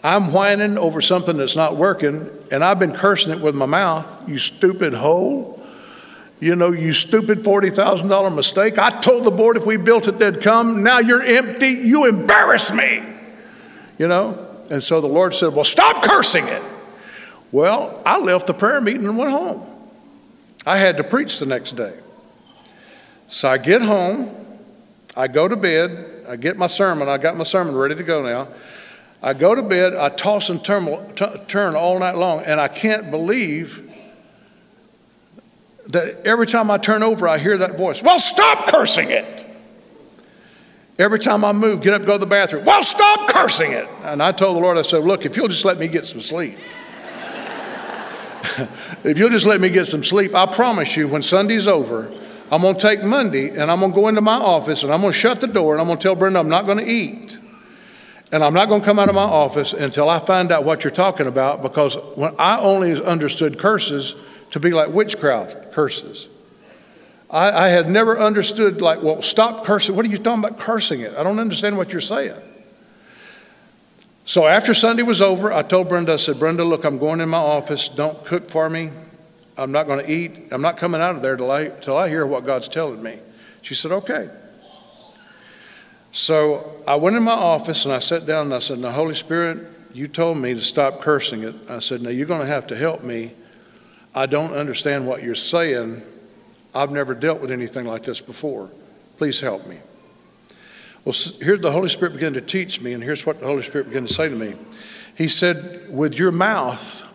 I'm 0.02 0.32
whining 0.32 0.78
over 0.78 1.00
something 1.00 1.36
that's 1.36 1.56
not 1.56 1.76
working, 1.76 2.30
and 2.52 2.64
I've 2.64 2.78
been 2.78 2.92
cursing 2.92 3.32
it 3.32 3.40
with 3.40 3.54
my 3.54 3.66
mouth. 3.66 4.28
You 4.28 4.38
stupid 4.38 4.94
hole. 4.94 5.58
You 6.40 6.54
know, 6.54 6.70
you 6.70 6.92
stupid 6.92 7.40
$40,000 7.40 8.34
mistake. 8.34 8.78
I 8.78 8.90
told 8.90 9.24
the 9.24 9.30
board 9.32 9.56
if 9.56 9.66
we 9.66 9.76
built 9.76 10.06
it, 10.06 10.16
they'd 10.18 10.40
come. 10.40 10.84
Now 10.84 11.00
you're 11.00 11.22
empty. 11.22 11.70
You 11.70 12.06
embarrass 12.06 12.70
me. 12.70 13.02
You 13.98 14.06
know? 14.06 14.44
And 14.70 14.82
so 14.82 15.00
the 15.00 15.08
Lord 15.08 15.34
said, 15.34 15.52
Well, 15.52 15.64
stop 15.64 16.04
cursing 16.04 16.46
it. 16.46 16.62
Well, 17.50 18.00
I 18.06 18.18
left 18.18 18.46
the 18.46 18.54
prayer 18.54 18.80
meeting 18.80 19.06
and 19.06 19.18
went 19.18 19.30
home. 19.32 19.66
I 20.66 20.76
had 20.76 20.96
to 20.98 21.04
preach 21.04 21.38
the 21.38 21.46
next 21.46 21.76
day. 21.76 21.94
So 23.26 23.48
I 23.48 23.58
get 23.58 23.82
home, 23.82 24.30
I 25.16 25.28
go 25.28 25.48
to 25.48 25.56
bed, 25.56 26.26
I 26.28 26.36
get 26.36 26.56
my 26.56 26.66
sermon, 26.66 27.08
I 27.08 27.18
got 27.18 27.36
my 27.36 27.44
sermon 27.44 27.74
ready 27.74 27.94
to 27.94 28.02
go 28.02 28.22
now. 28.22 28.48
I 29.22 29.32
go 29.32 29.54
to 29.54 29.62
bed, 29.62 29.94
I 29.94 30.10
toss 30.10 30.48
and 30.48 30.64
turn, 30.64 31.14
turn 31.48 31.74
all 31.74 31.98
night 31.98 32.16
long, 32.16 32.42
and 32.42 32.60
I 32.60 32.68
can't 32.68 33.10
believe 33.10 33.84
that 35.88 36.26
every 36.26 36.46
time 36.46 36.70
I 36.70 36.78
turn 36.78 37.02
over, 37.02 37.26
I 37.26 37.38
hear 37.38 37.58
that 37.58 37.76
voice. 37.76 38.02
Well, 38.02 38.20
stop 38.20 38.68
cursing 38.68 39.10
it. 39.10 39.46
Every 40.98 41.18
time 41.18 41.44
I 41.44 41.52
move, 41.52 41.80
get 41.80 41.94
up, 41.94 42.04
go 42.04 42.12
to 42.12 42.18
the 42.18 42.26
bathroom. 42.26 42.64
Well, 42.64 42.82
stop 42.82 43.28
cursing 43.28 43.72
it. 43.72 43.88
And 44.02 44.22
I 44.22 44.32
told 44.32 44.56
the 44.56 44.60
Lord, 44.60 44.76
I 44.76 44.82
said, 44.82 45.04
Look, 45.04 45.24
if 45.24 45.36
you'll 45.36 45.48
just 45.48 45.64
let 45.64 45.78
me 45.78 45.88
get 45.88 46.06
some 46.06 46.20
sleep, 46.20 46.58
if 49.04 49.16
you'll 49.16 49.30
just 49.30 49.46
let 49.46 49.60
me 49.60 49.68
get 49.68 49.86
some 49.86 50.04
sleep, 50.04 50.34
I 50.34 50.46
promise 50.46 50.96
you, 50.96 51.08
when 51.08 51.22
Sunday's 51.22 51.68
over, 51.68 52.12
I'm 52.50 52.62
going 52.62 52.74
to 52.74 52.80
take 52.80 53.04
Monday 53.04 53.50
and 53.50 53.70
I'm 53.70 53.80
going 53.80 53.92
to 53.92 53.94
go 53.94 54.08
into 54.08 54.20
my 54.20 54.36
office 54.36 54.82
and 54.82 54.92
I'm 54.92 55.00
going 55.00 55.12
to 55.12 55.18
shut 55.18 55.40
the 55.40 55.46
door 55.46 55.74
and 55.74 55.80
I'm 55.80 55.86
going 55.86 55.98
to 55.98 56.02
tell 56.02 56.14
Brenda 56.14 56.40
I'm 56.40 56.48
not 56.48 56.66
going 56.66 56.78
to 56.78 56.90
eat. 56.90 57.38
And 58.30 58.44
I'm 58.44 58.52
not 58.52 58.68
going 58.68 58.80
to 58.80 58.84
come 58.84 58.98
out 58.98 59.08
of 59.08 59.14
my 59.14 59.22
office 59.22 59.72
until 59.72 60.10
I 60.10 60.18
find 60.18 60.52
out 60.52 60.64
what 60.64 60.84
you're 60.84 60.90
talking 60.90 61.26
about 61.26 61.62
because 61.62 61.96
when 62.14 62.34
I 62.38 62.58
only 62.60 63.02
understood 63.02 63.58
curses 63.58 64.16
to 64.50 64.60
be 64.60 64.70
like 64.70 64.90
witchcraft 64.90 65.72
curses. 65.72 66.28
I, 67.30 67.66
I 67.66 67.68
had 67.68 67.88
never 67.88 68.18
understood, 68.18 68.80
like, 68.80 69.02
well, 69.02 69.20
stop 69.22 69.64
cursing. 69.64 69.94
What 69.94 70.06
are 70.06 70.08
you 70.08 70.18
talking 70.18 70.44
about 70.44 70.58
cursing 70.58 71.00
it? 71.00 71.14
I 71.14 71.22
don't 71.22 71.38
understand 71.38 71.76
what 71.76 71.92
you're 71.92 72.00
saying. 72.00 72.40
So 74.24 74.46
after 74.46 74.74
Sunday 74.74 75.02
was 75.02 75.22
over, 75.22 75.52
I 75.52 75.62
told 75.62 75.88
Brenda, 75.88 76.14
I 76.14 76.16
said, 76.16 76.38
Brenda, 76.38 76.64
look, 76.64 76.84
I'm 76.84 76.98
going 76.98 77.20
in 77.20 77.28
my 77.28 77.38
office. 77.38 77.88
Don't 77.88 78.24
cook 78.24 78.50
for 78.50 78.68
me. 78.68 78.90
I'm 79.56 79.72
not 79.72 79.86
going 79.86 80.04
to 80.04 80.10
eat. 80.10 80.48
I'm 80.50 80.62
not 80.62 80.76
coming 80.76 81.00
out 81.00 81.16
of 81.16 81.22
there 81.22 81.36
till 81.36 81.50
I, 81.50 81.68
till 81.68 81.96
I 81.96 82.08
hear 82.08 82.26
what 82.26 82.44
God's 82.44 82.68
telling 82.68 83.02
me. 83.02 83.18
She 83.62 83.74
said, 83.74 83.90
okay. 83.92 84.30
So 86.12 86.82
I 86.86 86.96
went 86.96 87.16
in 87.16 87.22
my 87.22 87.32
office 87.32 87.84
and 87.84 87.92
I 87.92 87.98
sat 87.98 88.26
down 88.26 88.46
and 88.46 88.54
I 88.54 88.58
said, 88.58 88.78
Now, 88.78 88.90
Holy 88.90 89.14
Spirit, 89.14 89.66
you 89.92 90.08
told 90.08 90.38
me 90.38 90.54
to 90.54 90.60
stop 90.60 91.00
cursing 91.00 91.42
it. 91.42 91.54
I 91.68 91.78
said, 91.80 92.02
Now, 92.02 92.10
you're 92.10 92.26
going 92.26 92.40
to 92.40 92.46
have 92.46 92.66
to 92.68 92.76
help 92.76 93.02
me. 93.02 93.32
I 94.14 94.26
don't 94.26 94.54
understand 94.54 95.06
what 95.06 95.22
you're 95.22 95.34
saying. 95.34 96.02
I've 96.74 96.90
never 96.90 97.14
dealt 97.14 97.40
with 97.40 97.50
anything 97.50 97.86
like 97.86 98.02
this 98.02 98.20
before. 98.20 98.70
Please 99.16 99.40
help 99.40 99.66
me. 99.66 99.78
Well, 101.04 101.14
here 101.40 101.56
the 101.56 101.72
Holy 101.72 101.88
Spirit 101.88 102.14
began 102.14 102.34
to 102.34 102.40
teach 102.40 102.80
me, 102.80 102.92
and 102.92 103.02
here's 103.02 103.24
what 103.24 103.40
the 103.40 103.46
Holy 103.46 103.62
Spirit 103.62 103.88
began 103.88 104.06
to 104.06 104.12
say 104.12 104.28
to 104.28 104.36
me. 104.36 104.54
He 105.14 105.28
said, 105.28 105.88
With 105.90 106.18
your 106.18 106.30
mouth, 106.30 107.06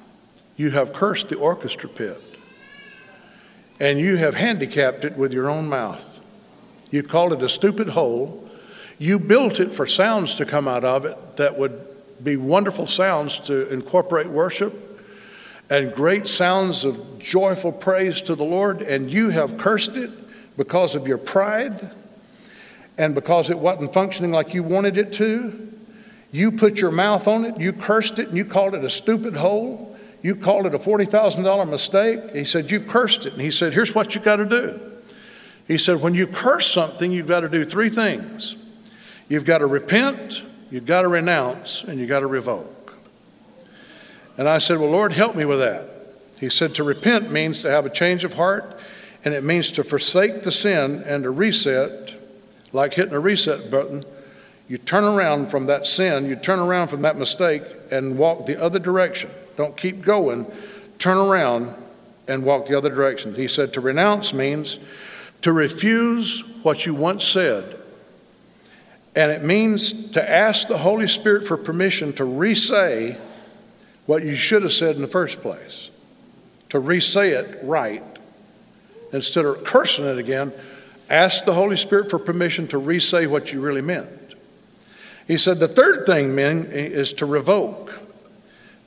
you 0.58 0.72
have 0.72 0.94
cursed 0.94 1.30
the 1.30 1.38
orchestra 1.38 1.90
pit, 1.90 2.22
and 3.80 4.00
you 4.00 4.18
have 4.18 4.36
handicapped 4.36 5.06
it 5.06 5.18
with 5.18 5.34
your 5.34 5.50
own 5.50 5.68
mouth. 5.68 6.22
You 6.92 7.04
called 7.04 7.34
it 7.34 7.42
a 7.42 7.50
stupid 7.50 7.90
hole. 7.90 8.43
You 9.04 9.20
built 9.20 9.60
it 9.60 9.74
for 9.74 9.86
sounds 9.86 10.36
to 10.36 10.46
come 10.46 10.66
out 10.66 10.86
of 10.86 11.04
it 11.04 11.18
that 11.36 11.58
would 11.58 11.78
be 12.24 12.38
wonderful 12.38 12.86
sounds 12.86 13.38
to 13.40 13.68
incorporate 13.68 14.28
worship 14.28 14.74
and 15.70 15.92
great 15.94 16.26
sounds 16.26 16.86
of 16.86 17.20
joyful 17.20 17.74
praise 17.74 18.22
to 18.22 18.34
the 18.34 18.46
Lord, 18.46 18.82
and 18.82 19.12
you 19.12 19.28
have 19.32 19.58
cursed 19.58 19.98
it 19.98 20.10
because 20.56 20.96
of 20.96 21.06
your 21.06 21.18
pride 21.18 21.92
and 22.98 23.14
because 23.14 23.50
it 23.50 23.60
wasn't 23.60 23.92
functioning 23.94 24.32
like 24.32 24.54
you 24.54 24.64
wanted 24.64 24.98
it 24.98 25.12
to. 25.14 25.74
You 26.32 26.54
put 26.54 26.80
your 26.80 26.92
mouth 26.92 27.28
on 27.28 27.44
it, 27.44 27.60
you 27.60 27.74
cursed 27.74 28.20
it, 28.20 28.30
and 28.30 28.38
you 28.38 28.46
called 28.46 28.74
it 28.74 28.86
a 28.86 28.90
stupid 28.90 29.36
hole. 29.36 29.98
You 30.22 30.34
called 30.34 30.66
it 30.66 30.74
a 30.74 30.80
$40,000 30.80 31.70
mistake. 31.70 32.34
He 32.34 32.46
said, 32.46 32.72
You 32.72 32.80
cursed 32.80 33.26
it. 33.26 33.34
And 33.34 33.42
he 33.42 33.52
said, 33.52 33.74
Here's 33.74 33.94
what 33.94 34.16
you 34.16 34.22
got 34.22 34.38
to 34.38 34.46
do. 34.46 34.80
He 35.68 35.78
said, 35.78 36.02
When 36.02 36.14
you 36.14 36.26
curse 36.26 36.72
something, 36.72 37.12
you've 37.12 37.28
got 37.28 37.42
to 37.42 37.50
do 37.50 37.66
three 37.66 37.90
things 37.90 38.56
you've 39.34 39.46
got 39.46 39.58
to 39.58 39.66
repent, 39.66 40.44
you've 40.70 40.86
got 40.86 41.02
to 41.02 41.08
renounce, 41.08 41.84
and 41.84 42.00
you've 42.00 42.08
got 42.08 42.20
to 42.20 42.28
revoke. 42.28 42.96
And 44.38 44.48
I 44.48 44.60
said, 44.60 44.78
Well, 44.78 44.92
Lord, 44.92 45.14
help 45.14 45.36
me 45.36 45.44
with 45.44 45.58
that. 45.58 45.90
He 46.40 46.52
said, 46.52 46.76
To 46.76 46.84
repent 46.84 47.32
means 47.32 47.64
to 47.64 47.72
have 47.72 47.84
a 47.84 47.90
change 47.90 48.24
of 48.24 48.36
heart, 48.36 48.80
and 49.26 49.34
it 49.34 49.44
means 49.44 49.72
to 49.72 49.84
forsake 49.84 50.44
the 50.44 50.52
sin 50.52 51.02
and 51.08 51.24
to 51.24 51.32
reset, 51.32 52.14
like 52.74 52.94
hitting 52.94 53.16
a 53.16 53.20
reset 53.20 53.72
button. 53.72 54.04
You 54.68 54.78
turn 54.78 55.04
around 55.04 55.50
from 55.50 55.66
that 55.66 55.88
sin, 55.88 56.28
you 56.28 56.36
turn 56.36 56.60
around 56.60 56.90
from 56.90 57.02
that 57.02 57.18
mistake, 57.18 57.64
and 57.90 58.20
walk 58.20 58.46
the 58.46 58.62
other 58.62 58.78
direction. 58.78 59.32
Don't 59.58 59.76
keep 59.76 60.04
going. 60.04 60.46
Turn 61.00 61.18
around 61.18 61.74
and 62.28 62.44
walk 62.44 62.68
the 62.68 62.78
other 62.78 62.90
direction. 62.90 63.34
He 63.34 63.48
said, 63.48 63.74
To 63.74 63.82
renounce 63.82 64.32
means 64.32 64.78
to 65.42 65.52
refuse 65.52 66.60
what 66.62 66.86
you 66.86 66.94
once 66.94 67.26
said 67.26 67.80
and 69.16 69.32
it 69.32 69.44
means 69.44 70.12
to 70.12 70.30
ask 70.30 70.68
the 70.68 70.80
Holy 70.80 71.08
Spirit 71.08 71.46
for 71.46 71.58
permission 71.58 72.14
to 72.14 72.26
re 72.26 72.56
say 72.56 73.18
what 74.06 74.24
you 74.24 74.36
should 74.36 74.64
have 74.64 74.74
said 74.74 74.96
in 74.96 75.02
the 75.02 75.08
first 75.08 75.42
place, 75.42 75.92
to 76.70 76.80
re 76.80 77.00
say 77.00 77.32
it 77.32 77.60
right. 77.64 78.04
Instead 79.12 79.46
of 79.46 79.64
cursing 79.64 80.06
it 80.06 80.18
again, 80.18 80.52
ask 81.10 81.46
the 81.46 81.54
Holy 81.54 81.78
Spirit 81.78 82.10
for 82.10 82.18
permission 82.18 82.68
to 82.70 82.78
re 82.78 83.00
say 83.00 83.28
what 83.28 83.54
you 83.54 83.62
really 83.62 83.82
meant. 83.82 84.10
He 85.28 85.38
said 85.38 85.60
the 85.60 85.68
third 85.68 86.06
thing, 86.06 86.34
men, 86.34 86.66
is 86.66 87.14
to 87.14 87.26
revoke. 87.26 88.02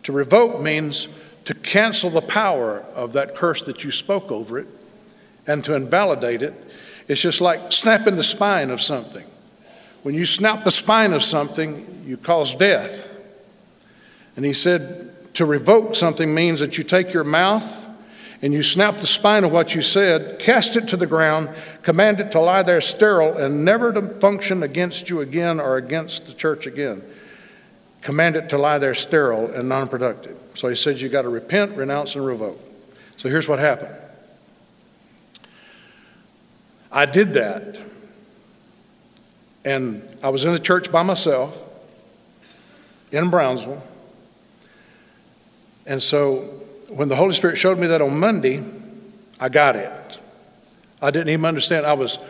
To 0.03 0.13
revoke 0.13 0.61
means 0.61 1.09
to 1.45 1.55
cancel 1.55 2.11
the 2.11 2.21
power 2.21 2.81
of 2.95 3.13
that 3.13 3.35
curse 3.35 3.63
that 3.65 3.85
you 3.85 3.91
spoke 3.91 4.31
over 4.33 4.59
it 4.59 4.67
and 5.47 5.65
to 5.65 5.75
invalidate 5.75 6.43
it. 6.43 6.55
It's 7.09 7.21
just 7.21 7.41
like 7.41 7.73
snapping 7.73 8.17
the 8.17 8.25
spine 8.25 8.71
of 8.71 8.83
something. 8.83 9.25
When 10.07 10.15
you 10.15 10.25
snap 10.25 10.63
the 10.63 10.71
spine 10.71 11.13
of 11.13 11.25
something, 11.25 12.05
you 12.07 12.17
cause 12.17 12.55
death. 12.55 13.13
And 14.37 14.45
he 14.45 14.53
said, 14.53 15.35
to 15.35 15.45
revoke 15.45 15.97
something 15.97 16.33
means 16.33 16.61
that 16.61 16.79
you 16.79 16.85
take 16.85 17.13
your 17.13 17.25
mouth 17.25 17.89
and 18.41 18.53
you 18.53 18.63
snap 18.63 18.99
the 18.99 19.09
spine 19.09 19.43
of 19.43 19.51
what 19.51 19.75
you 19.75 19.83
said, 19.83 20.39
cast 20.39 20.77
it 20.77 20.87
to 20.87 20.97
the 20.97 21.09
ground, 21.09 21.49
command 21.83 22.21
it 22.21 22.31
to 22.31 22.39
lie 22.39 22.63
there 22.63 22.81
sterile 22.81 23.37
and 23.37 23.65
never 23.65 23.93
to 23.93 24.01
function 24.21 24.63
against 24.63 25.11
you 25.11 25.23
again 25.23 25.59
or 25.59 25.77
against 25.77 26.27
the 26.27 26.35
church 26.35 26.69
again. 26.69 27.03
Command 28.01 28.37
it 28.37 28.49
to 28.51 28.59
lie 28.59 28.79
there 28.79 28.95
sterile 28.95 29.51
and 29.51 29.69
non 29.69 29.89
productive. 29.89 30.39
So 30.55 30.69
he 30.69 30.77
said, 30.77 31.01
you 31.01 31.09
got 31.09 31.23
to 31.23 31.29
repent, 31.29 31.77
renounce, 31.77 32.15
and 32.15 32.25
revoke. 32.25 32.61
So 33.17 33.29
here's 33.29 33.49
what 33.49 33.59
happened 33.59 33.97
I 36.93 37.07
did 37.07 37.33
that. 37.33 37.77
And 39.67 40.09
I 40.23 40.29
was 40.29 40.45
in 40.45 40.53
the 40.53 40.61
church 40.61 40.93
by 40.93 41.03
myself 41.03 41.61
in 43.11 43.31
Brownsville. 43.31 43.83
And 45.85 46.01
so 46.01 46.37
when 46.89 47.09
the 47.09 47.17
Holy 47.17 47.33
Spirit 47.35 47.59
showed 47.59 47.77
me 47.77 47.89
that 47.89 48.01
on 48.01 48.17
Monday, 48.19 48.65
I 49.41 49.49
got 49.49 49.75
it. 49.75 50.21
I 51.03 51.11
didn't 51.11 51.31
even 51.31 51.45
understand. 51.45 51.85
I 51.85 51.95
was 51.95 52.21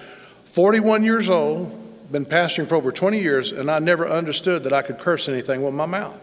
41 0.46 1.04
years 1.04 1.28
old, 1.28 2.10
been 2.10 2.24
pastoring 2.24 2.66
for 2.66 2.74
over 2.74 2.90
20 2.90 3.20
years, 3.20 3.52
and 3.52 3.70
I 3.70 3.80
never 3.80 4.08
understood 4.08 4.62
that 4.64 4.72
I 4.72 4.80
could 4.80 4.98
curse 4.98 5.28
anything 5.28 5.62
with 5.62 5.74
my 5.74 5.86
mouth. 5.86 6.18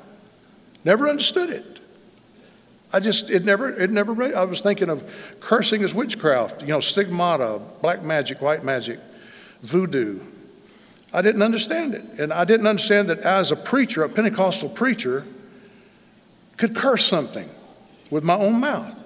Never 0.84 1.08
understood 1.08 1.52
it. 1.52 1.80
I 2.92 3.00
just, 3.00 3.30
it 3.30 3.46
never, 3.46 3.70
it 3.70 3.92
never, 3.92 4.36
I 4.36 4.46
was 4.46 4.62
thinking 4.62 4.90
of 4.90 5.04
cursing 5.40 5.84
as 5.84 5.94
witchcraft, 5.94 6.62
you 6.62 6.70
know, 6.70 6.80
stigmata, 6.80 7.62
black 7.84 8.02
magic, 8.02 8.42
white 8.42 8.64
magic, 8.64 9.00
voodoo, 9.62 10.20
I 11.14 11.22
didn't 11.22 11.44
understand 11.44 11.94
it. 11.94 12.04
And 12.18 12.34
I 12.34 12.44
didn't 12.44 12.66
understand 12.66 13.10
that 13.10 13.20
as 13.20 13.52
a 13.52 13.56
preacher, 13.56 14.04
a 14.04 14.10
Pentecostal 14.10 14.70
preacher, 14.70 15.26
could 16.58 16.76
curse 16.76 17.06
something 17.06 17.50
with 18.10 18.24
my 18.24 18.36
own 18.36 18.60
mouth. 18.60 19.00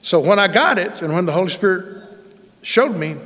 So 0.00 0.20
when 0.20 0.38
I 0.38 0.46
got 0.46 0.78
it 0.78 1.02
and 1.02 1.12
when 1.12 1.26
the 1.26 1.32
Holy 1.32 1.48
Spirit 1.48 2.02
showed 2.62 2.96
me, 2.96 3.16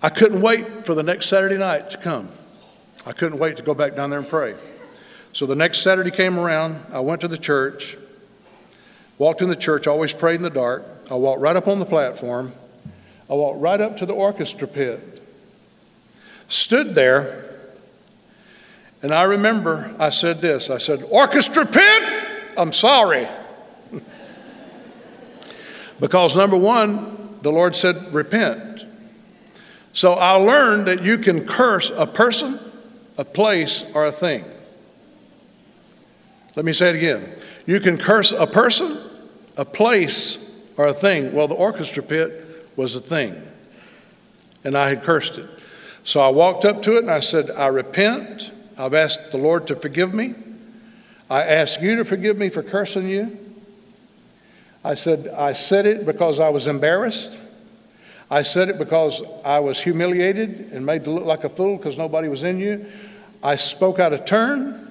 I 0.00 0.10
couldn't 0.10 0.40
wait 0.40 0.86
for 0.86 0.94
the 0.94 1.02
next 1.02 1.26
Saturday 1.26 1.58
night 1.58 1.90
to 1.90 1.98
come. 1.98 2.28
I 3.04 3.12
couldn't 3.12 3.38
wait 3.38 3.56
to 3.56 3.62
go 3.62 3.74
back 3.74 3.96
down 3.96 4.10
there 4.10 4.18
and 4.20 4.28
pray. 4.28 4.54
So 5.32 5.46
the 5.46 5.54
next 5.54 5.82
Saturday 5.82 6.10
came 6.10 6.38
around, 6.38 6.84
I 6.92 7.00
went 7.00 7.20
to 7.22 7.28
the 7.28 7.38
church, 7.38 7.96
walked 9.18 9.42
in 9.42 9.48
the 9.48 9.56
church, 9.56 9.86
always 9.86 10.12
prayed 10.12 10.36
in 10.36 10.42
the 10.42 10.50
dark. 10.50 10.84
I 11.10 11.14
walked 11.14 11.40
right 11.40 11.56
up 11.56 11.66
on 11.66 11.78
the 11.78 11.86
platform. 11.86 12.52
I 13.30 13.34
walked 13.34 13.60
right 13.60 13.80
up 13.80 13.96
to 13.98 14.06
the 14.06 14.12
orchestra 14.12 14.68
pit 14.68 15.11
stood 16.52 16.94
there, 16.94 17.44
and 19.02 19.12
I 19.12 19.22
remember 19.22 19.94
I 19.98 20.10
said 20.10 20.40
this 20.40 20.70
I 20.70 20.78
said, 20.78 21.02
Orchestra 21.02 21.66
pit, 21.66 22.02
I'm 22.56 22.72
sorry. 22.72 23.26
because 26.00 26.36
number 26.36 26.56
one, 26.56 27.38
the 27.42 27.50
Lord 27.50 27.74
said, 27.74 28.12
repent. 28.12 28.84
So 29.94 30.14
I 30.14 30.32
learned 30.32 30.86
that 30.86 31.02
you 31.02 31.18
can 31.18 31.46
curse 31.46 31.90
a 31.90 32.06
person, 32.06 32.58
a 33.18 33.24
place, 33.24 33.84
or 33.94 34.06
a 34.06 34.12
thing. 34.12 34.44
Let 36.54 36.64
me 36.64 36.72
say 36.72 36.90
it 36.90 36.96
again. 36.96 37.32
You 37.66 37.80
can 37.80 37.96
curse 37.96 38.32
a 38.32 38.46
person, 38.46 38.98
a 39.56 39.64
place, 39.64 40.38
or 40.76 40.86
a 40.86 40.94
thing. 40.94 41.32
Well, 41.32 41.48
the 41.48 41.54
orchestra 41.54 42.02
pit 42.02 42.68
was 42.76 42.94
a 42.94 43.00
thing, 43.00 43.40
and 44.64 44.76
I 44.76 44.90
had 44.90 45.02
cursed 45.02 45.38
it. 45.38 45.48
So 46.04 46.20
I 46.20 46.28
walked 46.28 46.64
up 46.64 46.82
to 46.82 46.96
it 46.96 47.00
and 47.00 47.10
I 47.10 47.20
said, 47.20 47.50
I 47.50 47.68
repent. 47.68 48.50
I've 48.76 48.94
asked 48.94 49.30
the 49.30 49.38
Lord 49.38 49.66
to 49.68 49.76
forgive 49.76 50.12
me. 50.12 50.34
I 51.30 51.42
ask 51.42 51.80
you 51.80 51.96
to 51.96 52.04
forgive 52.04 52.38
me 52.38 52.48
for 52.48 52.62
cursing 52.62 53.08
you. 53.08 53.38
I 54.84 54.94
said, 54.94 55.28
I 55.28 55.52
said 55.52 55.86
it 55.86 56.04
because 56.04 56.40
I 56.40 56.48
was 56.48 56.66
embarrassed. 56.66 57.38
I 58.30 58.42
said 58.42 58.68
it 58.68 58.78
because 58.78 59.22
I 59.44 59.60
was 59.60 59.80
humiliated 59.80 60.72
and 60.72 60.84
made 60.84 61.04
to 61.04 61.10
look 61.10 61.24
like 61.24 61.44
a 61.44 61.48
fool 61.48 61.76
because 61.76 61.98
nobody 61.98 62.28
was 62.28 62.42
in 62.42 62.58
you. 62.58 62.86
I 63.42 63.54
spoke 63.54 63.98
out 63.98 64.12
of 64.12 64.24
turn 64.24 64.88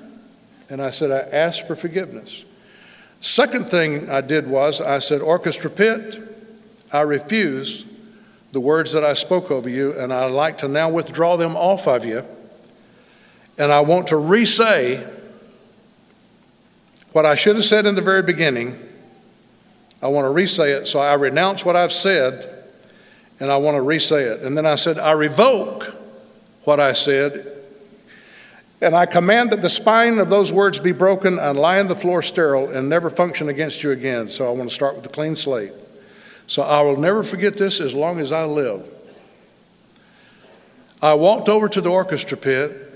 and 0.69 0.81
I 0.81 0.91
said, 0.91 1.11
I 1.11 1.35
asked 1.35 1.67
for 1.67 1.75
forgiveness. 1.75 2.45
Second 3.19 3.69
thing 3.69 4.09
I 4.09 4.21
did 4.21 4.47
was 4.47 4.79
I 4.79 4.99
said, 4.99 5.21
Orchestra 5.21 5.69
Pit, 5.69 6.17
I 6.91 7.01
refuse 7.01 7.83
the 8.51 8.59
words 8.59 8.91
that 8.91 9.03
I 9.03 9.13
spoke 9.13 9.49
over 9.49 9.69
you, 9.69 9.97
and 9.97 10.13
I'd 10.13 10.31
like 10.31 10.57
to 10.59 10.67
now 10.67 10.89
withdraw 10.89 11.37
them 11.37 11.55
off 11.55 11.87
of 11.87 12.05
you. 12.05 12.25
And 13.57 13.71
I 13.71 13.81
want 13.81 14.07
to 14.07 14.17
re 14.17 14.45
say 14.45 15.07
what 17.11 17.25
I 17.25 17.35
should 17.35 17.55
have 17.55 17.65
said 17.65 17.85
in 17.85 17.95
the 17.95 18.01
very 18.01 18.23
beginning. 18.23 18.79
I 20.01 20.07
want 20.07 20.25
to 20.25 20.29
re 20.29 20.47
say 20.47 20.71
it. 20.71 20.87
So 20.87 20.99
I 20.99 21.13
renounce 21.13 21.63
what 21.63 21.75
I've 21.75 21.93
said, 21.93 22.65
and 23.39 23.51
I 23.51 23.57
want 23.57 23.75
to 23.75 23.81
re 23.81 23.99
say 23.99 24.23
it. 24.23 24.41
And 24.41 24.57
then 24.57 24.65
I 24.65 24.75
said, 24.75 24.97
I 24.99 25.11
revoke 25.11 25.95
what 26.63 26.79
I 26.79 26.93
said. 26.93 27.47
And 28.81 28.95
I 28.95 29.05
command 29.05 29.51
that 29.51 29.61
the 29.61 29.69
spine 29.69 30.17
of 30.17 30.29
those 30.29 30.51
words 30.51 30.79
be 30.79 30.91
broken 30.91 31.37
and 31.37 31.59
lie 31.59 31.79
on 31.79 31.87
the 31.87 31.95
floor 31.95 32.23
sterile 32.23 32.69
and 32.69 32.89
never 32.89 33.11
function 33.11 33.47
against 33.47 33.83
you 33.83 33.91
again. 33.91 34.27
So 34.29 34.47
I 34.47 34.51
want 34.51 34.69
to 34.69 34.75
start 34.75 34.95
with 34.95 35.05
a 35.05 35.09
clean 35.09 35.35
slate. 35.35 35.73
So 36.51 36.63
I 36.63 36.81
will 36.81 36.97
never 36.97 37.23
forget 37.23 37.55
this 37.55 37.79
as 37.79 37.93
long 37.93 38.19
as 38.19 38.33
I 38.33 38.43
live. 38.43 38.85
I 41.01 41.13
walked 41.13 41.47
over 41.47 41.69
to 41.69 41.79
the 41.79 41.87
orchestra 41.87 42.35
pit 42.35 42.93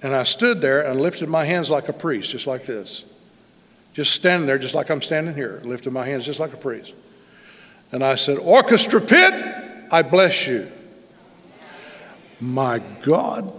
and 0.00 0.14
I 0.14 0.22
stood 0.22 0.60
there 0.60 0.82
and 0.82 1.00
lifted 1.00 1.28
my 1.28 1.44
hands 1.44 1.70
like 1.70 1.88
a 1.88 1.92
priest, 1.92 2.30
just 2.30 2.46
like 2.46 2.66
this. 2.66 3.04
Just 3.94 4.14
standing 4.14 4.46
there, 4.46 4.60
just 4.60 4.76
like 4.76 4.92
I'm 4.92 5.02
standing 5.02 5.34
here, 5.34 5.60
lifted 5.64 5.92
my 5.92 6.06
hands 6.06 6.24
just 6.24 6.38
like 6.38 6.52
a 6.52 6.56
priest. 6.56 6.92
And 7.90 8.04
I 8.04 8.14
said, 8.14 8.38
Orchestra 8.38 9.00
pit, 9.00 9.34
I 9.90 10.02
bless 10.02 10.46
you. 10.46 10.70
My 12.40 12.78
God, 13.02 13.52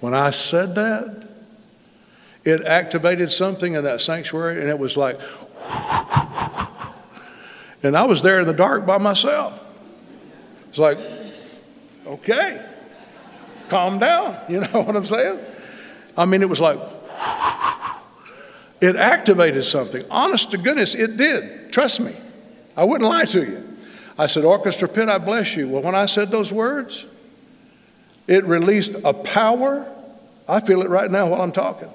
when 0.00 0.12
I 0.12 0.30
said 0.30 0.74
that, 0.74 1.28
it 2.42 2.62
activated 2.62 3.30
something 3.30 3.74
in 3.74 3.84
that 3.84 4.00
sanctuary, 4.00 4.60
and 4.60 4.68
it 4.68 4.80
was 4.80 4.96
like, 4.96 5.20
and 7.84 7.96
I 7.96 8.04
was 8.04 8.22
there 8.22 8.40
in 8.40 8.46
the 8.46 8.52
dark 8.52 8.86
by 8.86 8.98
myself. 8.98 9.60
It's 10.68 10.78
like, 10.78 10.98
okay 12.06 12.64
calm 13.68 13.98
down. 13.98 14.36
You 14.48 14.60
know 14.60 14.82
what 14.82 14.96
I'm 14.96 15.04
saying? 15.04 15.40
I 16.16 16.26
mean, 16.26 16.42
it 16.42 16.48
was 16.48 16.60
like, 16.60 16.78
it 18.80 18.94
activated 18.96 19.64
something. 19.64 20.04
Honest 20.10 20.52
to 20.52 20.58
goodness, 20.58 20.94
it 20.94 21.16
did. 21.16 21.72
Trust 21.72 22.00
me. 22.00 22.14
I 22.76 22.84
wouldn't 22.84 23.08
lie 23.08 23.24
to 23.24 23.40
you. 23.40 23.76
I 24.16 24.26
said, 24.26 24.44
Orchestra 24.44 24.88
Pit, 24.88 25.08
I 25.08 25.18
bless 25.18 25.56
you. 25.56 25.68
Well, 25.68 25.82
when 25.82 25.94
I 25.94 26.06
said 26.06 26.30
those 26.30 26.52
words, 26.52 27.06
it 28.28 28.44
released 28.44 28.94
a 29.02 29.12
power. 29.12 29.90
I 30.48 30.60
feel 30.60 30.82
it 30.82 30.88
right 30.88 31.10
now 31.10 31.26
while 31.28 31.42
I'm 31.42 31.52
talking. 31.52 31.90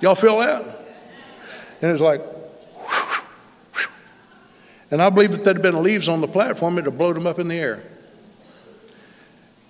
Y'all 0.00 0.14
feel 0.14 0.38
that? 0.38 0.62
And 1.82 1.90
it 1.90 1.92
was 1.92 2.00
like, 2.00 2.22
and 4.92 5.00
I 5.00 5.08
believe 5.08 5.32
if 5.32 5.42
there 5.42 5.54
had 5.54 5.62
been 5.62 5.82
leaves 5.82 6.06
on 6.06 6.20
the 6.20 6.28
platform, 6.28 6.74
it 6.74 6.82
would 6.82 6.84
have 6.84 6.98
blown 6.98 7.14
them 7.14 7.26
up 7.26 7.38
in 7.38 7.48
the 7.48 7.58
air. 7.58 7.82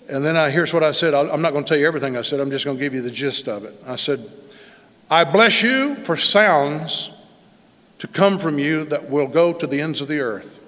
And 0.08 0.24
then 0.24 0.36
I, 0.36 0.50
here's 0.50 0.74
what 0.74 0.82
I 0.82 0.90
said. 0.90 1.14
I'm 1.14 1.40
not 1.40 1.52
going 1.52 1.64
to 1.64 1.68
tell 1.68 1.78
you 1.78 1.86
everything 1.86 2.16
I 2.16 2.22
said, 2.22 2.40
I'm 2.40 2.50
just 2.50 2.64
going 2.64 2.76
to 2.76 2.82
give 2.82 2.92
you 2.92 3.02
the 3.02 3.10
gist 3.10 3.48
of 3.48 3.64
it. 3.64 3.72
I 3.86 3.94
said, 3.94 4.28
I 5.08 5.22
bless 5.22 5.62
you 5.62 5.94
for 5.94 6.16
sounds 6.16 7.12
to 8.00 8.08
come 8.08 8.36
from 8.36 8.58
you 8.58 8.84
that 8.86 9.10
will 9.10 9.28
go 9.28 9.52
to 9.52 9.64
the 9.64 9.80
ends 9.80 10.00
of 10.00 10.08
the 10.08 10.18
earth. 10.18 10.58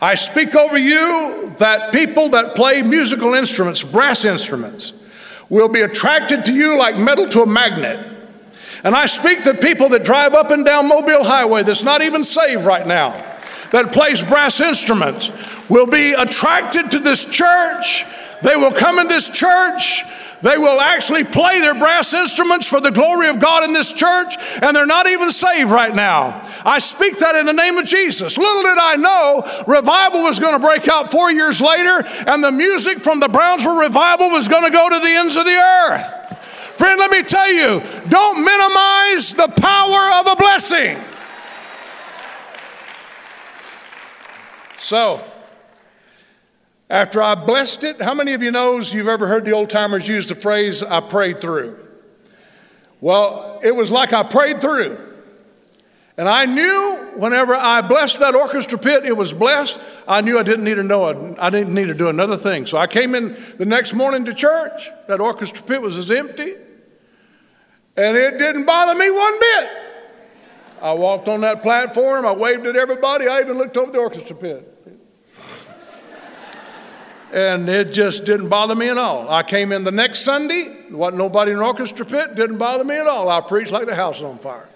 I 0.00 0.14
speak 0.14 0.54
over 0.54 0.78
you 0.78 1.52
that 1.58 1.92
people 1.92 2.28
that 2.28 2.54
play 2.54 2.82
musical 2.82 3.34
instruments, 3.34 3.82
brass 3.82 4.24
instruments, 4.24 4.92
will 5.48 5.68
be 5.68 5.80
attracted 5.80 6.44
to 6.44 6.54
you 6.54 6.78
like 6.78 6.96
metal 6.96 7.28
to 7.30 7.42
a 7.42 7.46
magnet. 7.46 8.17
And 8.84 8.94
I 8.94 9.06
speak 9.06 9.44
that 9.44 9.60
people 9.60 9.88
that 9.90 10.04
drive 10.04 10.34
up 10.34 10.50
and 10.50 10.64
down 10.64 10.88
Mobile 10.88 11.24
Highway 11.24 11.62
that's 11.62 11.82
not 11.82 12.02
even 12.02 12.22
saved 12.22 12.64
right 12.64 12.86
now 12.86 13.12
that 13.70 13.92
plays 13.92 14.22
brass 14.22 14.60
instruments 14.60 15.30
will 15.68 15.86
be 15.86 16.12
attracted 16.12 16.90
to 16.92 16.98
this 16.98 17.24
church. 17.24 18.04
They 18.42 18.56
will 18.56 18.72
come 18.72 18.98
in 18.98 19.08
this 19.08 19.28
church. 19.28 20.04
They 20.40 20.56
will 20.56 20.80
actually 20.80 21.24
play 21.24 21.60
their 21.60 21.74
brass 21.74 22.14
instruments 22.14 22.68
for 22.68 22.80
the 22.80 22.92
glory 22.92 23.28
of 23.28 23.40
God 23.40 23.64
in 23.64 23.72
this 23.72 23.92
church, 23.92 24.36
and 24.62 24.74
they're 24.74 24.86
not 24.86 25.08
even 25.08 25.32
saved 25.32 25.70
right 25.70 25.92
now. 25.92 26.48
I 26.64 26.78
speak 26.78 27.18
that 27.18 27.34
in 27.34 27.46
the 27.46 27.52
name 27.52 27.76
of 27.76 27.86
Jesus. 27.86 28.38
Little 28.38 28.62
did 28.62 28.78
I 28.78 28.94
know, 28.94 29.64
revival 29.66 30.22
was 30.22 30.38
going 30.38 30.54
to 30.54 30.64
break 30.64 30.86
out 30.86 31.10
four 31.10 31.32
years 31.32 31.60
later, 31.60 32.04
and 32.28 32.42
the 32.42 32.52
music 32.52 33.00
from 33.00 33.18
the 33.18 33.28
Brownsville 33.28 33.78
revival 33.78 34.30
was 34.30 34.46
going 34.46 34.62
to 34.62 34.70
go 34.70 34.88
to 34.88 35.00
the 35.00 35.12
ends 35.12 35.36
of 35.36 35.44
the 35.44 35.56
earth. 35.56 36.28
Friend, 36.78 36.96
let 36.96 37.10
me 37.10 37.24
tell 37.24 37.50
you, 37.50 37.82
don't 38.08 38.44
minimize 38.44 39.34
the 39.34 39.48
power 39.48 40.20
of 40.20 40.28
a 40.28 40.36
blessing. 40.36 40.96
So, 44.78 45.24
after 46.88 47.20
I 47.20 47.34
blessed 47.34 47.82
it, 47.82 48.00
how 48.00 48.14
many 48.14 48.32
of 48.32 48.44
you 48.44 48.52
knows 48.52 48.94
you've 48.94 49.08
ever 49.08 49.26
heard 49.26 49.44
the 49.44 49.50
old 49.50 49.70
timers 49.70 50.06
use 50.06 50.28
the 50.28 50.36
phrase, 50.36 50.80
I 50.84 51.00
prayed 51.00 51.40
through? 51.40 51.84
Well, 53.00 53.58
it 53.64 53.74
was 53.74 53.90
like 53.90 54.12
I 54.12 54.22
prayed 54.22 54.60
through. 54.60 55.04
And 56.16 56.28
I 56.28 56.44
knew 56.44 57.10
whenever 57.16 57.54
I 57.56 57.80
blessed 57.80 58.20
that 58.20 58.36
orchestra 58.36 58.78
pit, 58.78 59.04
it 59.04 59.16
was 59.16 59.32
blessed. 59.32 59.80
I 60.06 60.20
knew 60.20 60.38
I 60.38 60.44
didn't 60.44 60.64
need 60.64 60.76
to 60.76 60.84
know. 60.84 61.34
I 61.40 61.50
didn't 61.50 61.74
need 61.74 61.88
to 61.88 61.94
do 61.94 62.08
another 62.08 62.36
thing. 62.36 62.66
So 62.66 62.78
I 62.78 62.86
came 62.86 63.16
in 63.16 63.36
the 63.56 63.66
next 63.66 63.94
morning 63.94 64.24
to 64.26 64.32
church. 64.32 64.90
That 65.08 65.18
orchestra 65.18 65.64
pit 65.64 65.82
was 65.82 65.96
as 65.96 66.12
empty. 66.12 66.54
And 67.98 68.16
it 68.16 68.38
didn't 68.38 68.64
bother 68.64 68.94
me 68.94 69.10
one 69.10 69.40
bit. 69.40 69.70
I 70.80 70.92
walked 70.92 71.28
on 71.28 71.40
that 71.42 71.62
platform. 71.62 72.24
I 72.24 72.32
waved 72.32 72.64
at 72.64 72.76
everybody. 72.76 73.26
I 73.26 73.40
even 73.40 73.58
looked 73.58 73.76
over 73.76 73.90
the 73.90 73.98
orchestra 73.98 74.36
pit 74.36 74.74
and 77.32 77.68
it 77.68 77.92
just 77.92 78.24
didn't 78.24 78.48
bother 78.48 78.74
me 78.74 78.88
at 78.88 78.98
all. 78.98 79.28
I 79.28 79.42
came 79.42 79.72
in 79.72 79.84
the 79.84 79.90
next 79.90 80.20
Sunday, 80.20 80.86
wasn't 80.90 81.18
nobody 81.18 81.52
in 81.52 81.58
the 81.58 81.64
orchestra 81.64 82.06
pit, 82.06 82.34
didn't 82.34 82.58
bother 82.58 82.84
me 82.84 82.96
at 82.96 83.06
all. 83.06 83.28
I 83.28 83.40
preached 83.40 83.72
like 83.72 83.86
the 83.86 83.94
house 83.94 84.22
on 84.22 84.38
fire. 84.38 84.68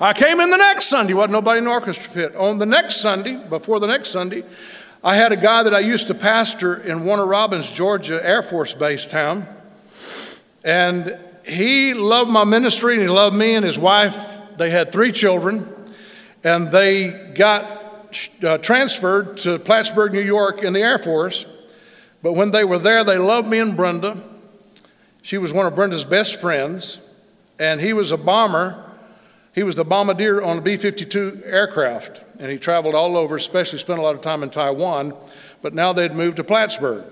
I 0.00 0.12
came 0.12 0.40
in 0.40 0.50
the 0.50 0.56
next 0.56 0.86
Sunday, 0.86 1.14
wasn't 1.14 1.32
nobody 1.32 1.58
in 1.58 1.64
the 1.64 1.70
orchestra 1.70 2.12
pit. 2.12 2.36
On 2.36 2.58
the 2.58 2.66
next 2.66 2.96
Sunday, 2.96 3.36
before 3.36 3.80
the 3.80 3.86
next 3.86 4.10
Sunday, 4.10 4.44
I 5.02 5.16
had 5.16 5.32
a 5.32 5.36
guy 5.36 5.62
that 5.62 5.74
I 5.74 5.80
used 5.80 6.06
to 6.08 6.14
pastor 6.14 6.76
in 6.76 7.04
Warner 7.04 7.26
Robins, 7.26 7.70
Georgia 7.70 8.24
Air 8.24 8.42
Force 8.42 8.72
Base 8.72 9.06
town, 9.06 9.46
and 10.64 11.18
he 11.46 11.94
loved 11.94 12.30
my 12.30 12.44
ministry 12.44 12.94
and 12.94 13.02
he 13.02 13.08
loved 13.08 13.36
me 13.36 13.54
and 13.54 13.64
his 13.64 13.78
wife. 13.78 14.16
They 14.56 14.70
had 14.70 14.90
three 14.90 15.12
children, 15.12 15.72
and 16.42 16.70
they 16.70 17.32
got 17.34 18.14
uh, 18.42 18.58
transferred 18.58 19.36
to 19.38 19.58
Plattsburgh, 19.58 20.12
New 20.12 20.20
York 20.20 20.62
in 20.62 20.72
the 20.72 20.80
Air 20.80 20.98
Force. 20.98 21.46
But 22.22 22.32
when 22.32 22.50
they 22.50 22.64
were 22.64 22.78
there, 22.78 23.04
they 23.04 23.18
loved 23.18 23.48
me 23.48 23.58
and 23.58 23.76
Brenda. 23.76 24.16
She 25.22 25.38
was 25.38 25.52
one 25.52 25.66
of 25.66 25.74
Brenda's 25.74 26.04
best 26.04 26.40
friends, 26.40 26.98
and 27.58 27.80
he 27.80 27.92
was 27.92 28.10
a 28.10 28.16
bomber. 28.16 28.82
He 29.54 29.62
was 29.62 29.76
the 29.76 29.84
bombardier 29.84 30.42
on 30.42 30.58
a 30.58 30.60
B 30.60 30.76
52 30.76 31.42
aircraft, 31.44 32.22
and 32.40 32.50
he 32.50 32.58
traveled 32.58 32.94
all 32.94 33.16
over, 33.16 33.36
especially 33.36 33.78
spent 33.78 33.98
a 33.98 34.02
lot 34.02 34.14
of 34.14 34.22
time 34.22 34.42
in 34.42 34.50
Taiwan. 34.50 35.14
But 35.62 35.74
now 35.74 35.92
they'd 35.92 36.12
moved 36.12 36.38
to 36.38 36.44
Plattsburgh. 36.44 37.04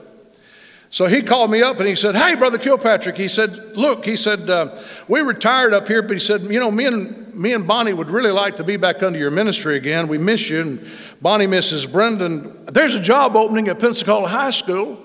So 0.94 1.06
he 1.06 1.22
called 1.22 1.50
me 1.50 1.60
up 1.60 1.80
and 1.80 1.88
he 1.88 1.96
said, 1.96 2.14
Hey, 2.14 2.36
Brother 2.36 2.56
Kilpatrick, 2.56 3.16
he 3.16 3.26
said, 3.26 3.76
Look, 3.76 4.04
he 4.04 4.16
said, 4.16 4.48
uh, 4.48 4.80
we 5.08 5.22
retired 5.22 5.74
up 5.74 5.88
here, 5.88 6.02
but 6.02 6.12
he 6.12 6.20
said, 6.20 6.42
You 6.42 6.60
know, 6.60 6.70
me 6.70 6.86
and, 6.86 7.34
me 7.34 7.52
and 7.52 7.66
Bonnie 7.66 7.92
would 7.92 8.10
really 8.10 8.30
like 8.30 8.54
to 8.58 8.62
be 8.62 8.76
back 8.76 9.02
under 9.02 9.18
your 9.18 9.32
ministry 9.32 9.76
again. 9.76 10.06
We 10.06 10.18
miss 10.18 10.48
you. 10.48 10.60
And 10.60 10.90
Bonnie 11.20 11.48
misses 11.48 11.84
Brenda. 11.84 12.28
There's 12.70 12.94
a 12.94 13.00
job 13.00 13.34
opening 13.34 13.66
at 13.66 13.80
Pensacola 13.80 14.28
High 14.28 14.50
School. 14.52 15.04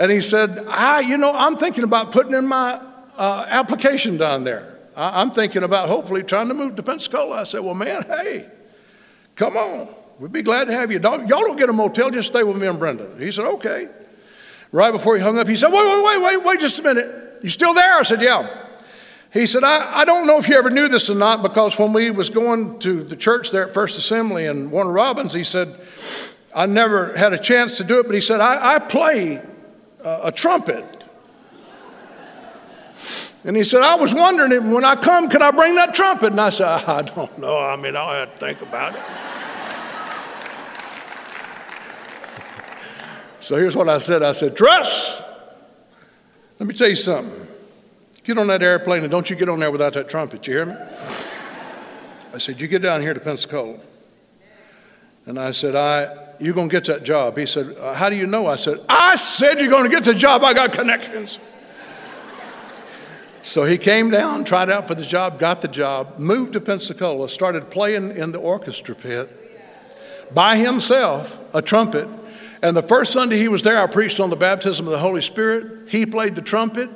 And 0.00 0.10
he 0.10 0.20
said, 0.20 0.66
I, 0.66 0.98
you 0.98 1.16
know, 1.16 1.32
I'm 1.32 1.56
thinking 1.56 1.84
about 1.84 2.10
putting 2.10 2.34
in 2.34 2.48
my 2.48 2.82
uh, 3.16 3.46
application 3.48 4.16
down 4.16 4.42
there. 4.42 4.80
I, 4.96 5.22
am 5.22 5.30
thinking 5.30 5.62
about 5.62 5.88
hopefully 5.88 6.24
trying 6.24 6.48
to 6.48 6.54
move 6.54 6.74
to 6.74 6.82
Pensacola. 6.82 7.42
I 7.42 7.44
said, 7.44 7.60
Well, 7.60 7.74
man, 7.74 8.02
hey, 8.08 8.50
come 9.36 9.56
on. 9.56 9.86
We'd 10.18 10.32
be 10.32 10.42
glad 10.42 10.64
to 10.64 10.72
have 10.72 10.90
you. 10.90 10.98
Don't, 10.98 11.28
y'all 11.28 11.42
don't 11.42 11.56
get 11.56 11.68
a 11.68 11.72
motel, 11.72 12.10
just 12.10 12.26
stay 12.26 12.42
with 12.42 12.56
me 12.56 12.66
and 12.66 12.80
Brenda. 12.80 13.08
He 13.20 13.30
said, 13.30 13.44
Okay. 13.44 13.88
Right 14.72 14.90
before 14.90 15.16
he 15.16 15.22
hung 15.22 15.38
up, 15.38 15.46
he 15.46 15.54
said, 15.54 15.68
Wait, 15.68 15.84
wait, 15.84 16.04
wait, 16.04 16.22
wait, 16.22 16.44
wait 16.44 16.60
just 16.60 16.78
a 16.78 16.82
minute. 16.82 17.40
You 17.42 17.50
still 17.50 17.74
there? 17.74 17.98
I 17.98 18.02
said, 18.02 18.20
Yeah. 18.20 18.58
He 19.32 19.46
said, 19.46 19.64
I, 19.64 20.00
I 20.00 20.04
don't 20.04 20.26
know 20.26 20.38
if 20.38 20.48
you 20.48 20.56
ever 20.56 20.68
knew 20.68 20.88
this 20.88 21.08
or 21.08 21.14
not, 21.14 21.42
because 21.42 21.78
when 21.78 21.94
we 21.94 22.10
was 22.10 22.28
going 22.28 22.78
to 22.80 23.02
the 23.02 23.16
church 23.16 23.50
there 23.50 23.66
at 23.66 23.72
First 23.72 23.98
Assembly 23.98 24.44
in 24.44 24.70
Warner 24.70 24.92
Robins, 24.92 25.32
he 25.32 25.42
said, 25.42 25.74
I 26.54 26.66
never 26.66 27.16
had 27.16 27.32
a 27.32 27.38
chance 27.38 27.78
to 27.78 27.84
do 27.84 27.98
it, 27.98 28.04
but 28.04 28.14
he 28.14 28.20
said, 28.20 28.40
I, 28.40 28.74
I 28.74 28.78
play 28.78 29.42
uh, 30.04 30.20
a 30.24 30.32
trumpet. 30.32 30.84
And 33.44 33.56
he 33.56 33.64
said, 33.64 33.80
I 33.80 33.94
was 33.94 34.14
wondering 34.14 34.52
if 34.52 34.62
when 34.64 34.84
I 34.84 34.96
come, 34.96 35.30
could 35.30 35.42
I 35.42 35.50
bring 35.50 35.76
that 35.76 35.94
trumpet? 35.94 36.32
And 36.32 36.40
I 36.40 36.50
said, 36.50 36.68
I 36.68 37.00
don't 37.00 37.38
know. 37.38 37.58
I 37.58 37.76
mean, 37.76 37.96
I'll 37.96 38.12
have 38.12 38.34
to 38.34 38.38
think 38.38 38.60
about 38.60 38.94
it. 38.94 39.00
So 43.42 43.56
here's 43.56 43.74
what 43.74 43.88
I 43.88 43.98
said 43.98 44.22
I 44.22 44.30
said, 44.30 44.56
Trust, 44.56 45.20
let 46.60 46.68
me 46.68 46.74
tell 46.74 46.88
you 46.88 46.94
something. 46.94 47.48
Get 48.22 48.38
on 48.38 48.46
that 48.46 48.62
airplane 48.62 49.02
and 49.02 49.10
don't 49.10 49.28
you 49.28 49.34
get 49.34 49.48
on 49.48 49.58
there 49.58 49.72
without 49.72 49.94
that 49.94 50.08
trumpet. 50.08 50.46
You 50.46 50.54
hear 50.54 50.66
me? 50.66 50.76
I 52.32 52.38
said, 52.38 52.60
You 52.60 52.68
get 52.68 52.82
down 52.82 53.00
here 53.00 53.12
to 53.12 53.18
Pensacola. 53.18 53.80
And 55.26 55.40
I 55.40 55.50
said, 55.50 55.74
I, 55.74 56.34
You're 56.38 56.54
going 56.54 56.68
to 56.68 56.72
get 56.72 56.84
that 56.84 57.02
job. 57.02 57.36
He 57.36 57.44
said, 57.46 57.76
uh, 57.78 57.94
How 57.94 58.08
do 58.08 58.14
you 58.14 58.28
know? 58.28 58.46
I 58.46 58.54
said, 58.54 58.78
I 58.88 59.16
said 59.16 59.58
you're 59.58 59.70
going 59.70 59.84
to 59.84 59.90
get 59.90 60.04
the 60.04 60.14
job. 60.14 60.44
I 60.44 60.54
got 60.54 60.72
connections. 60.72 61.40
so 63.42 63.64
he 63.64 63.76
came 63.76 64.08
down, 64.10 64.44
tried 64.44 64.70
out 64.70 64.86
for 64.86 64.94
the 64.94 65.04
job, 65.04 65.40
got 65.40 65.62
the 65.62 65.68
job, 65.68 66.16
moved 66.16 66.52
to 66.52 66.60
Pensacola, 66.60 67.28
started 67.28 67.72
playing 67.72 68.16
in 68.16 68.30
the 68.30 68.38
orchestra 68.38 68.94
pit 68.94 70.32
by 70.32 70.58
himself, 70.58 71.42
a 71.52 71.60
trumpet 71.60 72.08
and 72.62 72.76
the 72.76 72.82
first 72.82 73.12
Sunday 73.12 73.38
he 73.38 73.48
was 73.48 73.64
there, 73.64 73.78
I 73.78 73.88
preached 73.88 74.20
on 74.20 74.30
the 74.30 74.36
baptism 74.36 74.86
of 74.86 74.92
the 74.92 74.98
Holy 74.98 75.20
Spirit. 75.20 75.88
He 75.90 76.06
played 76.06 76.36
the 76.36 76.42
trumpet. 76.42 76.88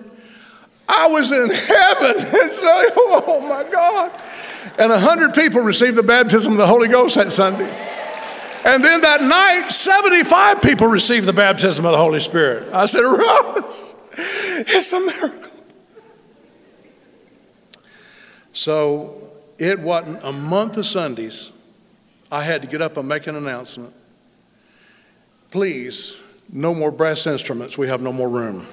I 0.88 1.08
was 1.08 1.32
in 1.32 1.50
heaven. 1.50 2.14
It's 2.16 2.62
like, 2.62 2.88
oh 2.96 3.40
my 3.48 3.68
God. 3.70 4.22
And 4.78 4.92
a 4.92 5.00
hundred 5.00 5.34
people 5.34 5.60
received 5.60 5.96
the 5.96 6.04
baptism 6.04 6.52
of 6.52 6.58
the 6.58 6.66
Holy 6.66 6.88
Ghost 6.88 7.16
that 7.16 7.32
Sunday. 7.32 7.68
And 8.64 8.84
then 8.84 9.00
that 9.00 9.22
night, 9.22 9.70
75 9.70 10.62
people 10.62 10.86
received 10.86 11.26
the 11.26 11.32
baptism 11.32 11.84
of 11.84 11.92
the 11.92 11.98
Holy 11.98 12.20
Spirit. 12.20 12.72
I 12.72 12.86
said, 12.86 13.00
Ross, 13.00 13.94
it's 14.16 14.92
a 14.92 15.00
miracle. 15.00 15.52
So 18.52 19.30
it 19.58 19.80
wasn't 19.80 20.22
a 20.22 20.32
month 20.32 20.76
of 20.76 20.86
Sundays. 20.86 21.50
I 22.30 22.42
had 22.42 22.62
to 22.62 22.68
get 22.68 22.82
up 22.82 22.96
and 22.96 23.08
make 23.08 23.26
an 23.26 23.36
announcement. 23.36 23.94
Please, 25.50 26.16
no 26.52 26.74
more 26.74 26.90
brass 26.90 27.26
instruments. 27.26 27.78
We 27.78 27.88
have 27.88 28.02
no 28.02 28.12
more 28.12 28.28
room. 28.28 28.66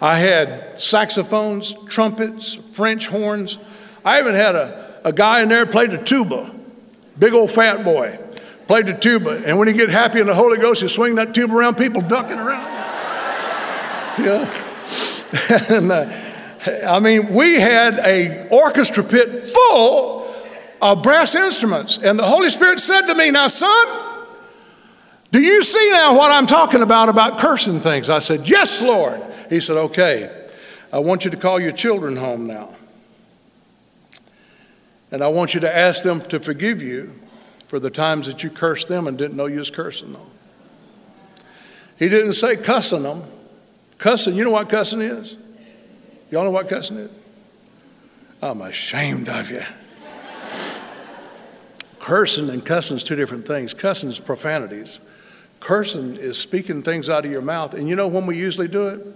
I 0.00 0.18
had 0.18 0.78
saxophones, 0.78 1.74
trumpets, 1.88 2.54
French 2.54 3.08
horns. 3.08 3.58
I 4.04 4.20
even 4.20 4.34
had 4.34 4.54
a, 4.54 5.00
a 5.04 5.12
guy 5.12 5.42
in 5.42 5.48
there 5.48 5.64
played 5.64 5.90
the 5.90 5.98
tuba, 5.98 6.54
big 7.18 7.32
old 7.32 7.50
fat 7.50 7.84
boy, 7.84 8.18
played 8.66 8.86
the 8.86 8.92
tuba. 8.92 9.42
And 9.46 9.58
when 9.58 9.68
he 9.68 9.74
get 9.74 9.88
happy 9.88 10.20
in 10.20 10.26
the 10.26 10.34
Holy 10.34 10.58
Ghost, 10.58 10.82
he 10.82 10.88
swing 10.88 11.14
that 11.14 11.34
tuba 11.34 11.54
around, 11.54 11.76
people 11.76 12.02
ducking 12.02 12.38
around. 12.38 12.64
yeah. 14.18 14.62
and, 15.68 15.90
uh, 15.90 16.12
I 16.86 17.00
mean, 17.00 17.32
we 17.32 17.54
had 17.54 17.98
a 18.00 18.48
orchestra 18.48 19.04
pit 19.04 19.48
full 19.48 20.34
of 20.82 21.02
brass 21.02 21.34
instruments. 21.34 21.98
And 21.98 22.18
the 22.18 22.26
Holy 22.26 22.48
Spirit 22.48 22.80
said 22.80 23.02
to 23.02 23.14
me, 23.14 23.30
Now, 23.30 23.46
son, 23.46 24.05
do 25.36 25.42
you 25.42 25.62
see 25.62 25.90
now 25.90 26.16
what 26.16 26.32
I'm 26.32 26.46
talking 26.46 26.80
about, 26.80 27.10
about 27.10 27.36
cursing 27.36 27.80
things? 27.80 28.08
I 28.08 28.20
said, 28.20 28.48
Yes, 28.48 28.80
Lord. 28.80 29.20
He 29.50 29.60
said, 29.60 29.76
Okay, 29.76 30.34
I 30.90 30.98
want 30.98 31.26
you 31.26 31.30
to 31.30 31.36
call 31.36 31.60
your 31.60 31.72
children 31.72 32.16
home 32.16 32.46
now. 32.46 32.70
And 35.10 35.22
I 35.22 35.28
want 35.28 35.52
you 35.52 35.60
to 35.60 35.76
ask 35.76 36.02
them 36.02 36.22
to 36.28 36.40
forgive 36.40 36.80
you 36.80 37.12
for 37.66 37.78
the 37.78 37.90
times 37.90 38.28
that 38.28 38.42
you 38.42 38.48
cursed 38.48 38.88
them 38.88 39.06
and 39.06 39.18
didn't 39.18 39.36
know 39.36 39.44
you 39.44 39.58
was 39.58 39.68
cursing 39.68 40.14
them. 40.14 40.26
He 41.98 42.08
didn't 42.08 42.32
say 42.32 42.56
cussing 42.56 43.02
them. 43.02 43.22
Cussing, 43.98 44.36
you 44.36 44.44
know 44.44 44.52
what 44.52 44.70
cussing 44.70 45.02
is? 45.02 45.36
Y'all 46.30 46.44
know 46.44 46.50
what 46.50 46.66
cussing 46.66 46.96
is? 46.96 47.10
I'm 48.40 48.62
ashamed 48.62 49.28
of 49.28 49.50
you. 49.50 49.64
Cursing 52.00 52.48
and 52.48 52.64
cussing 52.64 52.96
is 52.96 53.04
two 53.04 53.16
different 53.16 53.46
things. 53.46 53.74
Cussing 53.74 54.08
is 54.08 54.18
profanities. 54.18 55.00
Cursing 55.60 56.16
is 56.16 56.38
speaking 56.38 56.82
things 56.82 57.08
out 57.08 57.24
of 57.24 57.30
your 57.30 57.42
mouth. 57.42 57.74
And 57.74 57.88
you 57.88 57.96
know 57.96 58.08
when 58.08 58.26
we 58.26 58.36
usually 58.36 58.68
do 58.68 58.88
it? 58.88 59.06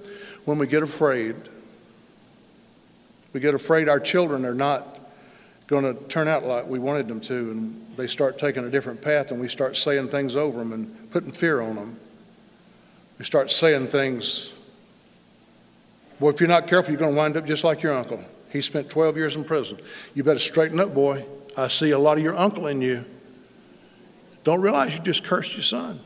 When 0.45 0.59
we 0.59 0.67
get 0.67 0.83
afraid. 0.83 1.37
We 3.33 3.41
get 3.41 3.55
afraid 3.55 3.89
our 3.89 4.01
children 4.01 4.45
are 4.45 4.55
not 4.55 4.99
going 5.67 5.85
to 5.85 6.03
turn 6.09 6.27
out 6.27 6.45
like 6.45 6.67
we 6.67 6.81
wanted 6.81 7.07
them 7.07 7.21
to, 7.21 7.53
and 7.53 7.97
they 7.97 8.09
start 8.09 8.39
taking 8.39 8.65
a 8.65 8.71
different 8.71 9.01
path, 9.01 9.31
and 9.31 9.41
we 9.41 9.49
start 9.49 9.77
saying 9.77 10.09
things 10.09 10.35
over 10.35 10.59
them 10.59 10.73
and 10.73 11.11
putting 11.13 11.31
fear 11.31 11.61
on 11.61 11.77
them. 11.77 12.01
We 13.19 13.25
start 13.25 13.53
saying 13.53 13.87
things. 13.89 14.53
Well, 16.19 16.35
if 16.35 16.41
you're 16.41 16.49
not 16.49 16.67
careful, 16.67 16.91
you're 16.91 16.99
going 16.99 17.13
to 17.13 17.17
wind 17.17 17.37
up 17.37 17.47
just 17.47 17.63
like 17.63 17.83
your 17.83 17.93
uncle. 17.93 18.25
He 18.51 18.61
spent 18.61 18.91
12 18.91 19.17
years 19.17 19.37
in 19.37 19.45
prison. 19.45 19.79
You 20.13 20.25
better 20.25 20.41
straighten 20.41 20.81
up, 20.81 20.93
boy. 20.93 21.25
I 21.57 21.69
see 21.69 21.93
a 21.93 21.99
lot 21.99 22.19
of 22.19 22.25
your 22.25 22.37
uncle 22.37 22.67
in 22.67 22.83
you. 22.83 23.05
Don't 24.43 24.61
realize 24.61 24.97
you 24.97 25.03
just 25.03 25.23
cursed 25.23 25.55
your 25.55 25.63
son. 25.63 26.01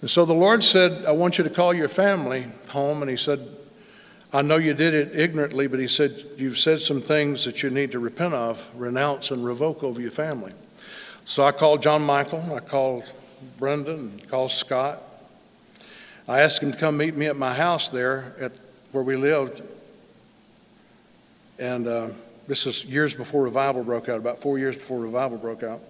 And 0.00 0.08
so 0.08 0.24
the 0.24 0.34
Lord 0.34 0.62
said, 0.62 1.04
I 1.06 1.10
want 1.10 1.38
you 1.38 1.44
to 1.44 1.50
call 1.50 1.74
your 1.74 1.88
family 1.88 2.46
home. 2.68 3.02
And 3.02 3.10
He 3.10 3.16
said, 3.16 3.48
I 4.32 4.42
know 4.42 4.56
you 4.56 4.74
did 4.74 4.94
it 4.94 5.18
ignorantly, 5.18 5.66
but 5.66 5.80
He 5.80 5.88
said, 5.88 6.24
You've 6.36 6.58
said 6.58 6.80
some 6.80 7.00
things 7.00 7.44
that 7.44 7.62
you 7.62 7.70
need 7.70 7.92
to 7.92 7.98
repent 7.98 8.34
of, 8.34 8.68
renounce, 8.74 9.30
and 9.30 9.44
revoke 9.44 9.82
over 9.82 10.00
your 10.00 10.10
family. 10.10 10.52
So 11.24 11.44
I 11.44 11.52
called 11.52 11.82
John 11.82 12.02
Michael, 12.02 12.54
I 12.54 12.60
called 12.60 13.04
Brenda, 13.58 14.08
I 14.22 14.26
called 14.26 14.52
Scott. 14.52 15.02
I 16.26 16.40
asked 16.40 16.62
him 16.62 16.72
to 16.72 16.78
come 16.78 16.96
meet 16.96 17.16
me 17.16 17.26
at 17.26 17.36
my 17.36 17.54
house 17.54 17.88
there 17.88 18.34
at 18.38 18.52
where 18.92 19.02
we 19.02 19.16
lived. 19.16 19.62
And 21.58 21.86
uh, 21.86 22.08
this 22.46 22.66
is 22.66 22.84
years 22.84 23.14
before 23.14 23.42
revival 23.42 23.82
broke 23.82 24.08
out, 24.08 24.18
about 24.18 24.40
four 24.40 24.58
years 24.58 24.76
before 24.76 25.00
revival 25.00 25.38
broke 25.38 25.62
out. 25.62 25.80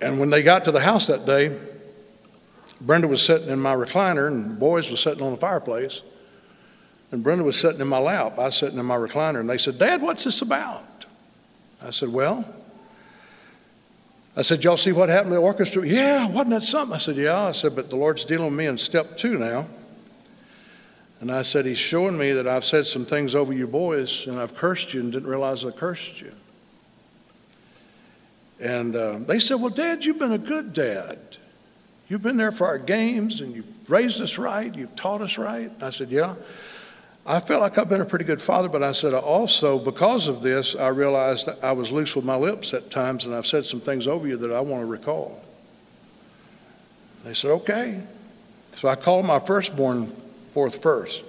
And 0.00 0.18
when 0.18 0.30
they 0.30 0.42
got 0.42 0.64
to 0.64 0.72
the 0.72 0.80
house 0.80 1.06
that 1.06 1.24
day, 1.24 1.56
Brenda 2.80 3.08
was 3.08 3.22
sitting 3.22 3.48
in 3.48 3.60
my 3.60 3.74
recliner, 3.74 4.26
and 4.26 4.44
the 4.44 4.54
boys 4.54 4.90
were 4.90 4.96
sitting 4.96 5.22
on 5.22 5.32
the 5.32 5.38
fireplace. 5.38 6.02
And 7.10 7.22
Brenda 7.22 7.44
was 7.44 7.58
sitting 7.58 7.80
in 7.80 7.86
my 7.86 7.98
lap. 7.98 8.38
I 8.38 8.46
was 8.46 8.56
sitting 8.56 8.78
in 8.78 8.84
my 8.86 8.96
recliner, 8.96 9.40
and 9.40 9.48
they 9.48 9.58
said, 9.58 9.78
Dad, 9.78 10.02
what's 10.02 10.24
this 10.24 10.42
about? 10.42 11.06
I 11.82 11.90
said, 11.90 12.08
Well, 12.08 12.44
I 14.36 14.42
said, 14.42 14.64
Y'all 14.64 14.76
see 14.76 14.92
what 14.92 15.08
happened 15.08 15.30
to 15.30 15.36
the 15.36 15.40
orchestra? 15.40 15.86
Yeah, 15.86 16.26
wasn't 16.26 16.50
that 16.50 16.62
something? 16.62 16.94
I 16.94 16.98
said, 16.98 17.16
Yeah. 17.16 17.46
I 17.46 17.52
said, 17.52 17.76
But 17.76 17.90
the 17.90 17.96
Lord's 17.96 18.24
dealing 18.24 18.46
with 18.46 18.54
me 18.54 18.66
in 18.66 18.78
step 18.78 19.16
two 19.16 19.38
now. 19.38 19.66
And 21.20 21.30
I 21.30 21.42
said, 21.42 21.66
He's 21.66 21.78
showing 21.78 22.18
me 22.18 22.32
that 22.32 22.48
I've 22.48 22.64
said 22.64 22.86
some 22.86 23.04
things 23.04 23.34
over 23.34 23.52
you 23.52 23.66
boys, 23.66 24.26
and 24.26 24.40
I've 24.40 24.54
cursed 24.56 24.92
you 24.92 25.00
and 25.00 25.12
didn't 25.12 25.28
realize 25.28 25.64
I 25.64 25.70
cursed 25.70 26.20
you. 26.20 26.32
And 28.60 28.96
uh, 28.96 29.18
they 29.18 29.38
said, 29.38 29.56
Well, 29.56 29.70
Dad, 29.70 30.04
you've 30.04 30.18
been 30.18 30.32
a 30.32 30.38
good 30.38 30.72
dad. 30.72 31.38
You've 32.14 32.22
been 32.22 32.36
there 32.36 32.52
for 32.52 32.68
our 32.68 32.78
games 32.78 33.40
and 33.40 33.56
you've 33.56 33.90
raised 33.90 34.22
us 34.22 34.38
right, 34.38 34.72
you've 34.72 34.94
taught 34.94 35.20
us 35.20 35.36
right. 35.36 35.68
I 35.82 35.90
said, 35.90 36.10
Yeah. 36.10 36.36
I 37.26 37.40
felt 37.40 37.60
like 37.60 37.76
I've 37.76 37.88
been 37.88 38.02
a 38.02 38.04
pretty 38.04 38.24
good 38.24 38.40
father, 38.40 38.68
but 38.68 38.84
I 38.84 38.92
said, 38.92 39.12
also, 39.14 39.80
because 39.80 40.28
of 40.28 40.40
this, 40.40 40.76
I 40.76 40.88
realized 40.88 41.46
that 41.46 41.64
I 41.64 41.72
was 41.72 41.90
loose 41.90 42.14
with 42.14 42.24
my 42.24 42.36
lips 42.36 42.72
at 42.72 42.88
times 42.88 43.24
and 43.24 43.34
I've 43.34 43.48
said 43.48 43.66
some 43.66 43.80
things 43.80 44.06
over 44.06 44.28
you 44.28 44.36
that 44.36 44.52
I 44.52 44.60
want 44.60 44.82
to 44.82 44.86
recall. 44.86 45.42
They 47.24 47.34
said, 47.34 47.50
okay. 47.50 48.00
So 48.70 48.88
I 48.88 48.94
called 48.94 49.26
my 49.26 49.40
firstborn 49.40 50.06
forth 50.52 50.80
first. 50.80 51.24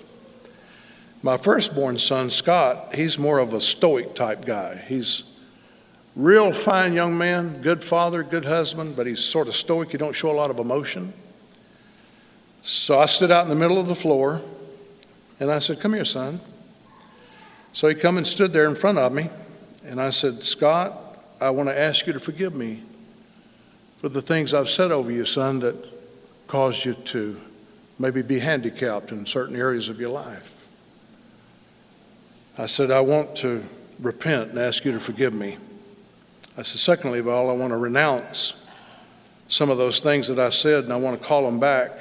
My 1.23 1.37
firstborn 1.37 1.97
son, 1.97 2.29
Scott, 2.29 2.93
he's 2.93 3.17
more 3.17 3.39
of 3.39 3.55
a 3.55 3.59
stoic 3.59 4.13
type 4.13 4.45
guy. 4.45 4.83
He's 4.87 5.23
Real 6.15 6.53
fine 6.53 6.93
young 6.93 7.17
man, 7.17 7.61
good 7.61 7.83
father, 7.83 8.23
good 8.23 8.45
husband, 8.45 8.95
but 8.95 9.05
he's 9.05 9.19
sort 9.19 9.49
of 9.49 9.55
stoic. 9.55 9.91
He 9.91 9.97
don't 9.97 10.15
show 10.15 10.31
a 10.31 10.37
lot 10.37 10.49
of 10.49 10.59
emotion. 10.59 11.13
So 12.61 12.99
I 12.99 13.05
stood 13.05 13.31
out 13.31 13.43
in 13.43 13.49
the 13.49 13.55
middle 13.55 13.77
of 13.77 13.87
the 13.87 13.95
floor 13.95 14.41
and 15.39 15.51
I 15.51 15.59
said, 15.59 15.79
Come 15.79 15.93
here, 15.93 16.05
son. 16.05 16.39
So 17.73 17.89
he 17.89 17.95
come 17.95 18.17
and 18.17 18.25
stood 18.25 18.53
there 18.53 18.65
in 18.65 18.75
front 18.75 18.97
of 18.97 19.11
me, 19.11 19.29
and 19.83 19.99
I 19.99 20.09
said, 20.09 20.43
Scott, 20.43 20.97
I 21.41 21.49
want 21.49 21.67
to 21.67 21.77
ask 21.77 22.07
you 22.07 22.13
to 22.13 22.19
forgive 22.21 22.55
me 22.55 22.81
for 23.97 24.07
the 24.07 24.21
things 24.21 24.53
I've 24.53 24.69
said 24.69 24.91
over 24.91 25.11
you, 25.11 25.25
son, 25.25 25.59
that 25.59 25.75
caused 26.47 26.85
you 26.85 26.93
to 26.93 27.41
maybe 27.99 28.21
be 28.21 28.39
handicapped 28.39 29.11
in 29.11 29.25
certain 29.25 29.57
areas 29.57 29.89
of 29.89 29.99
your 29.99 30.09
life. 30.09 30.69
I 32.57 32.67
said, 32.67 32.91
I 32.91 33.01
want 33.01 33.35
to 33.37 33.65
repent 33.99 34.51
and 34.51 34.59
ask 34.59 34.85
you 34.85 34.93
to 34.93 34.99
forgive 34.99 35.33
me. 35.33 35.57
I 36.57 36.61
said, 36.61 36.79
secondly 36.79 37.19
of 37.19 37.27
all, 37.27 37.49
I 37.49 37.53
want 37.53 37.71
to 37.71 37.77
renounce 37.77 38.53
some 39.47 39.69
of 39.69 39.77
those 39.77 39.99
things 39.99 40.27
that 40.27 40.39
I 40.39 40.49
said, 40.49 40.85
and 40.85 40.93
I 40.93 40.95
want 40.95 41.19
to 41.19 41.27
call 41.27 41.43
them 41.43 41.59
back, 41.59 41.91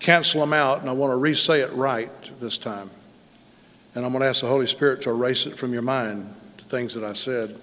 cancel 0.00 0.40
them 0.40 0.52
out, 0.52 0.80
and 0.80 0.88
I 0.88 0.92
want 0.92 1.12
to 1.12 1.16
re 1.16 1.34
say 1.34 1.60
it 1.60 1.72
right 1.72 2.10
this 2.40 2.58
time. 2.58 2.90
And 3.94 4.04
I'm 4.04 4.12
going 4.12 4.22
to 4.22 4.28
ask 4.28 4.40
the 4.40 4.48
Holy 4.48 4.66
Spirit 4.66 5.02
to 5.02 5.10
erase 5.10 5.46
it 5.46 5.56
from 5.56 5.72
your 5.72 5.82
mind, 5.82 6.34
the 6.58 6.64
things 6.64 6.94
that 6.94 7.04
I 7.04 7.12
said. 7.12 7.58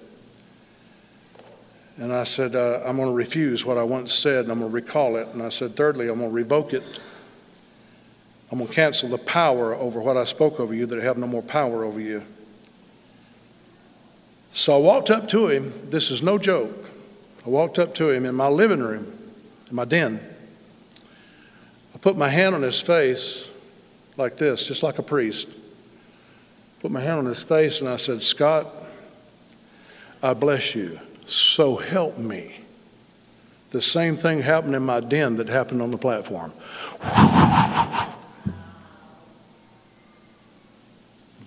And 1.97 2.13
I 2.13 2.23
said, 2.23 2.55
uh, 2.55 2.81
I'm 2.85 2.95
going 2.95 3.09
to 3.09 3.15
refuse 3.15 3.65
what 3.65 3.77
I 3.77 3.83
once 3.83 4.13
said, 4.13 4.45
and 4.45 4.51
I'm 4.51 4.59
going 4.59 4.71
to 4.71 4.75
recall 4.75 5.17
it. 5.17 5.27
And 5.29 5.41
I 5.43 5.49
said, 5.49 5.75
thirdly, 5.75 6.07
I'm 6.07 6.19
going 6.19 6.29
to 6.29 6.35
revoke 6.35 6.73
it. 6.73 6.83
I'm 8.51 8.57
going 8.57 8.69
to 8.69 8.73
cancel 8.73 9.09
the 9.09 9.17
power 9.17 9.75
over 9.75 9.99
what 10.01 10.17
I 10.17 10.23
spoke 10.23 10.59
over 10.59 10.73
you 10.73 10.85
that 10.87 10.99
I 10.99 11.03
have 11.03 11.17
no 11.17 11.27
more 11.27 11.41
power 11.41 11.83
over 11.83 11.99
you. 11.99 12.23
So 14.51 14.75
I 14.75 14.79
walked 14.79 15.11
up 15.11 15.27
to 15.29 15.47
him. 15.47 15.73
This 15.89 16.11
is 16.11 16.21
no 16.23 16.37
joke. 16.37 16.89
I 17.45 17.49
walked 17.49 17.79
up 17.79 17.95
to 17.95 18.09
him 18.09 18.25
in 18.25 18.35
my 18.35 18.47
living 18.47 18.81
room, 18.81 19.17
in 19.69 19.75
my 19.75 19.85
den. 19.85 20.19
I 21.95 21.97
put 21.97 22.17
my 22.17 22.29
hand 22.29 22.55
on 22.55 22.61
his 22.61 22.81
face 22.81 23.49
like 24.17 24.37
this, 24.37 24.67
just 24.67 24.83
like 24.83 24.99
a 24.99 25.03
priest. 25.03 25.55
Put 26.81 26.91
my 26.91 27.01
hand 27.01 27.19
on 27.19 27.25
his 27.25 27.43
face 27.43 27.79
and 27.81 27.89
I 27.89 27.97
said, 27.97 28.23
Scott, 28.23 28.67
I 30.21 30.33
bless 30.33 30.75
you. 30.75 30.99
So 31.25 31.77
help 31.77 32.17
me. 32.17 32.61
The 33.71 33.81
same 33.81 34.17
thing 34.17 34.41
happened 34.41 34.75
in 34.75 34.83
my 34.83 34.99
den 34.99 35.37
that 35.37 35.47
happened 35.47 35.81
on 35.81 35.91
the 35.91 35.97
platform. 35.97 36.53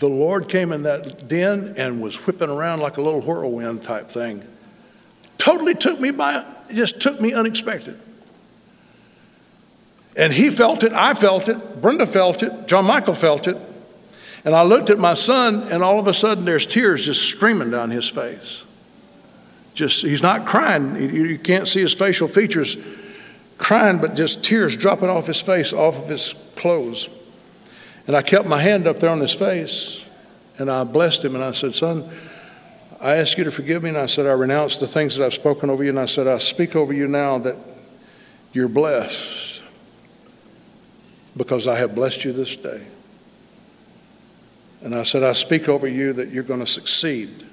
The 0.02 0.08
Lord 0.08 0.48
came 0.48 0.72
in 0.72 0.82
that 0.82 1.28
den 1.28 1.74
and 1.76 2.02
was 2.02 2.16
whipping 2.26 2.50
around 2.50 2.80
like 2.80 2.96
a 2.96 3.00
little 3.00 3.20
whirlwind 3.20 3.84
type 3.84 4.08
thing. 4.08 4.42
Totally 5.38 5.76
took 5.76 6.00
me 6.00 6.10
by, 6.10 6.44
just 6.74 7.00
took 7.00 7.20
me 7.20 7.32
unexpected. 7.32 7.96
And 10.16 10.32
he 10.32 10.50
felt 10.50 10.82
it, 10.82 10.92
I 10.92 11.14
felt 11.14 11.48
it, 11.48 11.80
Brenda 11.80 12.04
felt 12.04 12.42
it, 12.42 12.66
John 12.66 12.84
Michael 12.84 13.14
felt 13.14 13.46
it. 13.46 13.56
And 14.44 14.56
I 14.56 14.64
looked 14.64 14.90
at 14.90 14.98
my 14.98 15.14
son, 15.14 15.68
and 15.70 15.84
all 15.84 16.00
of 16.00 16.08
a 16.08 16.12
sudden 16.12 16.44
there's 16.44 16.66
tears 16.66 17.06
just 17.06 17.22
streaming 17.22 17.70
down 17.70 17.90
his 17.90 18.08
face. 18.08 18.64
Just, 19.74 20.02
he's 20.02 20.20
not 20.20 20.46
crying. 20.46 20.96
You, 20.96 21.26
you 21.26 21.38
can't 21.38 21.68
see 21.68 21.80
his 21.80 21.94
facial 21.94 22.26
features 22.26 22.76
crying, 23.56 23.98
but 23.98 24.16
just 24.16 24.42
tears 24.42 24.76
dropping 24.76 25.10
off 25.10 25.28
his 25.28 25.40
face, 25.40 25.72
off 25.72 25.96
of 25.96 26.08
his 26.08 26.34
clothes. 26.56 27.08
And 28.06 28.16
I 28.16 28.22
kept 28.22 28.46
my 28.46 28.60
hand 28.60 28.86
up 28.86 28.98
there 28.98 29.10
on 29.10 29.20
his 29.20 29.32
face, 29.32 30.04
and 30.58 30.70
I 30.70 30.84
blessed 30.84 31.24
him, 31.24 31.34
and 31.34 31.44
I 31.44 31.52
said, 31.52 31.74
Son, 31.74 32.10
I 33.00 33.16
ask 33.16 33.36
you 33.36 33.44
to 33.44 33.50
forgive 33.50 33.82
me. 33.82 33.88
And 33.88 33.98
I 33.98 34.06
said, 34.06 34.26
I 34.26 34.32
renounce 34.32 34.78
the 34.78 34.86
things 34.86 35.16
that 35.16 35.24
I've 35.24 35.34
spoken 35.34 35.70
over 35.70 35.82
you. 35.82 35.90
And 35.90 35.98
I 35.98 36.06
said, 36.06 36.28
I 36.28 36.38
speak 36.38 36.76
over 36.76 36.92
you 36.92 37.08
now 37.08 37.38
that 37.38 37.56
you're 38.52 38.68
blessed 38.68 39.64
because 41.36 41.66
I 41.66 41.78
have 41.78 41.96
blessed 41.96 42.24
you 42.24 42.32
this 42.32 42.54
day. 42.54 42.86
And 44.82 44.94
I 44.94 45.02
said, 45.02 45.24
I 45.24 45.32
speak 45.32 45.68
over 45.68 45.88
you 45.88 46.12
that 46.12 46.30
you're 46.30 46.44
going 46.44 46.60
to 46.60 46.66
succeed 46.66 47.46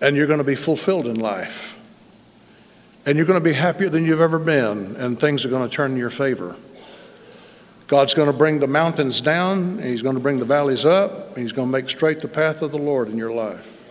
and 0.00 0.16
you're 0.16 0.26
going 0.26 0.38
to 0.38 0.44
be 0.44 0.56
fulfilled 0.56 1.06
in 1.06 1.18
life. 1.18 1.78
And 3.06 3.16
you're 3.16 3.26
going 3.26 3.40
to 3.40 3.44
be 3.44 3.54
happier 3.54 3.88
than 3.88 4.04
you've 4.04 4.20
ever 4.20 4.38
been, 4.38 4.94
and 4.96 5.18
things 5.18 5.44
are 5.44 5.48
going 5.48 5.68
to 5.68 5.74
turn 5.74 5.92
in 5.92 5.96
your 5.96 6.10
favor. 6.10 6.54
God's 7.86 8.14
going 8.14 8.30
to 8.30 8.36
bring 8.36 8.60
the 8.60 8.66
mountains 8.66 9.20
down, 9.20 9.78
and 9.78 9.84
He's 9.84 10.02
going 10.02 10.14
to 10.14 10.20
bring 10.20 10.38
the 10.38 10.44
valleys 10.44 10.84
up, 10.84 11.28
and 11.28 11.38
He's 11.38 11.52
going 11.52 11.68
to 11.68 11.72
make 11.72 11.90
straight 11.90 12.20
the 12.20 12.28
path 12.28 12.62
of 12.62 12.72
the 12.72 12.78
Lord 12.78 13.08
in 13.08 13.16
your 13.16 13.32
life, 13.32 13.84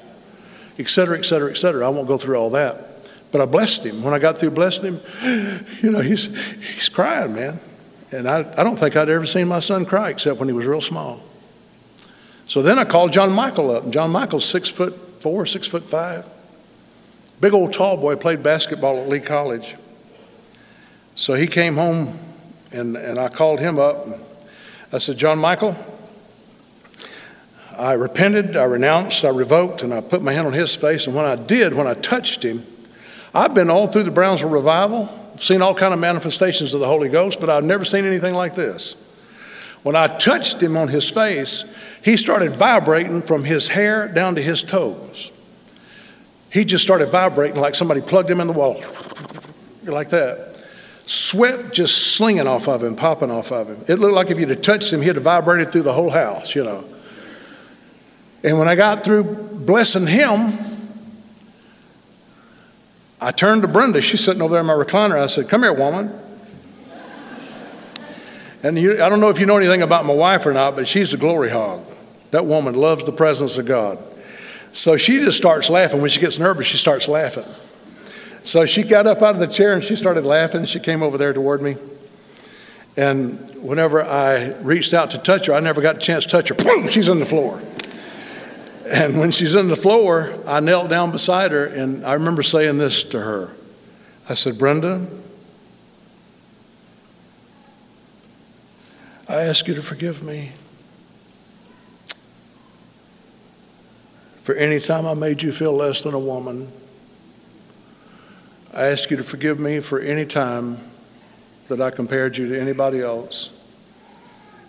et 0.80 0.90
cetera, 0.90 1.18
et 1.18 1.24
cetera, 1.24 1.52
et 1.52 1.58
cetera. 1.58 1.86
I 1.86 1.90
won't 1.90 2.08
go 2.08 2.18
through 2.18 2.38
all 2.38 2.50
that. 2.52 2.88
But 3.32 3.42
I 3.42 3.46
blessed 3.46 3.86
him. 3.86 4.04
When 4.04 4.14
I 4.14 4.20
got 4.20 4.38
through 4.38 4.52
blessing 4.52 5.00
him, 5.00 5.66
you 5.82 5.90
know, 5.90 6.02
he's, 6.02 6.36
he's 6.76 6.90
crying, 6.90 7.34
man. 7.34 7.60
And 8.12 8.28
I, 8.28 8.40
I 8.58 8.64
don't 8.64 8.78
think 8.78 8.96
I'd 8.98 9.10
ever 9.10 9.26
seen 9.26 9.48
my 9.48 9.60
son 9.60 9.86
cry 9.86 10.10
except 10.10 10.38
when 10.38 10.50
he 10.50 10.54
was 10.54 10.66
real 10.66 10.82
small. 10.82 11.24
So 12.46 12.62
then 12.62 12.78
I 12.78 12.84
called 12.84 13.14
John 13.14 13.32
Michael 13.32 13.74
up. 13.74 13.90
John 13.90 14.12
Michael's 14.12 14.44
six 14.44 14.70
foot 14.70 14.94
four, 15.22 15.46
six 15.46 15.68
foot 15.68 15.86
five. 15.86 16.26
Big 17.40 17.54
old 17.54 17.72
tall 17.72 17.96
boy, 17.96 18.18
played 18.18 18.44
basketball 18.44 18.98
at 18.98 19.08
Lee 19.08 19.22
College. 19.22 19.76
So 21.16 21.36
he 21.36 21.48
came 21.48 21.76
home 21.76 22.20
and, 22.72 22.96
and 22.96 23.20
I 23.20 23.30
called 23.30 23.60
him 23.60 23.80
up. 23.80 24.08
I 24.94 24.98
said, 24.98 25.18
John 25.18 25.40
Michael, 25.40 25.76
I 27.78 27.94
repented, 27.94 28.58
I 28.58 28.64
renounced, 28.64 29.24
I 29.24 29.30
revoked, 29.30 29.82
and 29.82 29.94
I 29.94 30.02
put 30.02 30.22
my 30.22 30.34
hand 30.34 30.48
on 30.48 30.54
his 30.54 30.76
face. 30.76 31.08
And 31.08 31.16
when 31.16 31.26
I 31.26 31.36
did, 31.36 31.74
when 31.74 31.88
I 31.88 31.94
touched 31.94 32.44
him, 32.44 32.66
I've 33.34 33.54
been 33.54 33.70
all 33.70 33.88
through 33.88 34.04
the 34.04 34.12
Brownsville 34.12 34.50
revival, 34.50 35.10
seen 35.40 35.62
all 35.62 35.74
kind 35.74 35.94
of 35.94 36.00
manifestations 36.00 36.74
of 36.74 36.80
the 36.80 36.88
Holy 36.88 37.10
Ghost, 37.10 37.40
but 37.40 37.50
I've 37.50 37.64
never 37.64 37.86
seen 37.86 38.06
anything 38.06 38.36
like 38.36 38.54
this. 38.54 38.96
When 39.84 39.96
I 39.96 40.08
touched 40.18 40.62
him 40.62 40.78
on 40.78 40.90
his 40.90 41.10
face, 41.10 41.64
he 42.04 42.18
started 42.18 42.52
vibrating 42.52 43.22
from 43.22 43.46
his 43.46 43.70
hair 43.70 44.08
down 44.08 44.36
to 44.36 44.42
his 44.42 44.64
toes. 44.64 45.32
He 46.52 46.66
just 46.66 46.84
started 46.84 47.10
vibrating 47.10 47.60
like 47.60 47.76
somebody 47.76 48.02
plugged 48.02 48.30
him 48.30 48.42
in 48.42 48.48
the 48.48 48.54
wall, 48.54 48.84
like 49.84 50.10
that. 50.10 50.51
Sweat 51.12 51.74
just 51.74 52.16
slinging 52.16 52.48
off 52.48 52.70
of 52.70 52.82
him, 52.82 52.96
popping 52.96 53.30
off 53.30 53.52
of 53.52 53.68
him. 53.68 53.84
It 53.86 54.00
looked 54.00 54.14
like 54.14 54.32
if 54.32 54.40
you'd 54.40 54.48
have 54.48 54.62
touched 54.62 54.94
him, 54.94 55.02
he'd 55.02 55.16
have 55.16 55.26
vibrated 55.26 55.70
through 55.70 55.82
the 55.82 55.92
whole 55.92 56.10
house, 56.10 56.56
you 56.56 56.64
know. 56.64 56.86
And 58.46 58.58
when 58.58 58.70
I 58.70 58.76
got 58.76 59.04
through 59.04 59.26
blessing 59.26 60.08
him, 60.08 60.58
I 63.20 63.34
turned 63.34 63.64
to 63.64 63.68
Brenda. 63.68 64.00
She's 64.00 64.24
sitting 64.24 64.42
over 64.42 64.54
there 64.54 64.62
in 64.62 64.66
my 64.66 64.74
recliner. 64.74 65.22
I 65.22 65.26
said, 65.26 65.50
Come 65.50 65.64
here, 65.64 65.74
woman. 65.74 66.18
And 68.64 68.80
you, 68.80 69.04
I 69.04 69.10
don't 69.10 69.20
know 69.20 69.28
if 69.28 69.38
you 69.38 69.46
know 69.46 69.58
anything 69.58 69.82
about 69.82 70.06
my 70.06 70.14
wife 70.14 70.46
or 70.46 70.54
not, 70.54 70.78
but 70.78 70.88
she's 70.88 71.14
a 71.14 71.18
glory 71.18 71.50
hog. 71.50 71.86
That 72.30 72.46
woman 72.46 72.74
loves 72.74 73.04
the 73.04 73.12
presence 73.12 73.58
of 73.58 73.66
God. 73.66 74.00
So 74.72 74.96
she 74.96 75.20
just 75.20 75.36
starts 75.36 75.70
laughing. 75.70 76.00
When 76.00 76.10
she 76.10 76.22
gets 76.22 76.40
nervous, 76.40 76.68
she 76.68 76.78
starts 76.78 77.10
laughing. 77.10 77.44
So 78.44 78.66
she 78.66 78.84
got 78.84 79.08
up 79.08 79.22
out 79.22 79.36
of 79.36 79.40
the 79.40 79.48
chair 79.48 79.74
and 79.74 79.84
she 79.84 79.96
started 79.96 80.26
laughing. 80.26 80.66
She 80.66 80.80
came 80.80 81.04
over 81.04 81.18
there 81.18 81.34
toward 81.34 81.62
me. 81.62 81.78
And 82.98 83.56
whenever 83.56 84.04
I 84.04 84.54
reached 84.62 84.94
out 84.94 85.12
to 85.12 85.18
touch 85.18 85.46
her, 85.48 85.54
I 85.54 85.60
never 85.60 85.82
got 85.82 85.98
a 85.98 86.00
chance 86.00 86.26
to 86.26 86.32
touch 86.32 86.50
her. 86.50 86.56
Boom, 86.56 86.88
she's 86.88 87.08
on 87.08 87.20
the 87.20 87.26
floor. 87.26 87.62
And 88.86 89.18
when 89.20 89.32
she's 89.32 89.56
on 89.56 89.70
the 89.70 89.76
floor, 89.76 90.38
I 90.46 90.60
knelt 90.60 90.90
down 90.90 91.12
beside 91.12 91.52
her 91.52 91.66
and 91.66 92.06
I 92.06 92.14
remember 92.14 92.44
saying 92.44 92.78
this 92.78 93.04
to 93.04 93.20
her. 93.20 93.52
I 94.28 94.34
said, 94.34 94.58
Brenda, 94.58 95.08
I 99.30 99.44
ask 99.44 99.68
you 99.68 99.76
to 99.76 99.82
forgive 99.82 100.24
me 100.24 100.52
for 104.44 104.56
any 104.56 104.80
time 104.80 105.06
I 105.06 105.14
made 105.14 105.42
you 105.42 105.52
feel 105.52 105.74
less 105.74 106.04
than 106.04 106.14
a 106.14 106.20
woman. 106.20 106.70
I 108.74 108.86
ask 108.86 109.12
you 109.12 109.18
to 109.18 109.24
forgive 109.24 109.60
me 109.60 109.82
for 109.82 110.00
any 110.00 110.26
time 110.26 110.78
that 111.68 111.82
I 111.82 111.90
compared 111.90 112.38
you 112.38 112.48
to 112.50 112.60
anybody 112.60 113.02
else, 113.02 113.50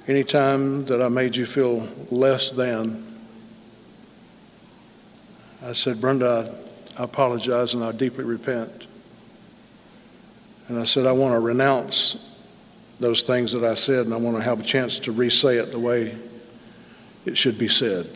any 0.08 0.24
time 0.24 0.86
that 0.86 1.00
I 1.00 1.08
made 1.08 1.36
you 1.36 1.46
feel 1.46 1.86
less 2.10 2.50
than. 2.50 3.06
I 5.64 5.72
said, 5.72 6.00
Brenda, 6.00 6.52
I 6.98 7.04
apologize 7.04 7.74
and 7.74 7.84
I 7.84 7.92
deeply 7.92 8.24
repent. 8.24 8.88
And 10.66 10.80
I 10.80 10.84
said, 10.84 11.06
I 11.06 11.12
want 11.12 11.34
to 11.34 11.38
renounce 11.38 12.16
those 12.98 13.22
things 13.22 13.52
that 13.52 13.62
I 13.62 13.74
said, 13.74 14.06
and 14.06 14.14
I 14.14 14.16
want 14.16 14.36
to 14.36 14.42
have 14.42 14.58
a 14.58 14.64
chance 14.64 14.98
to 15.00 15.12
re 15.12 15.30
say 15.30 15.58
it 15.58 15.70
the 15.70 15.78
way 15.78 16.16
it 17.24 17.38
should 17.38 17.56
be 17.56 17.68
said. 17.68 18.08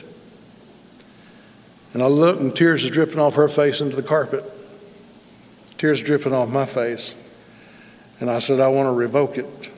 And 1.95 2.03
I 2.03 2.07
looked, 2.07 2.41
and 2.41 2.55
tears 2.55 2.85
are 2.85 2.91
dripping 2.91 3.21
off 3.21 3.37
her 3.37 3.49
face 3.49 3.81
into 3.81 3.95
the 3.95 4.03
carpet, 4.03 4.45
tears 5.79 6.03
dripping 6.03 6.33
off 6.33 6.49
my 6.49 6.67
face. 6.67 7.15
And 8.21 8.31
I 8.31 8.39
said, 8.39 8.61
I 8.61 8.69
want 8.69 8.87
to 8.87 8.93
revoke 8.93 9.37
it. 9.37 9.71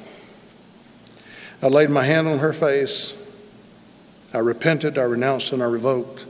I 1.61 1.67
laid 1.67 1.91
my 1.91 2.05
hand 2.05 2.29
on 2.29 2.39
her 2.39 2.53
face. 2.53 3.15
I 4.33 4.39
repented, 4.39 4.97
I 4.99 5.03
renounced, 5.03 5.53
and 5.53 5.63
I 5.63 5.67
revoked. 5.67 6.27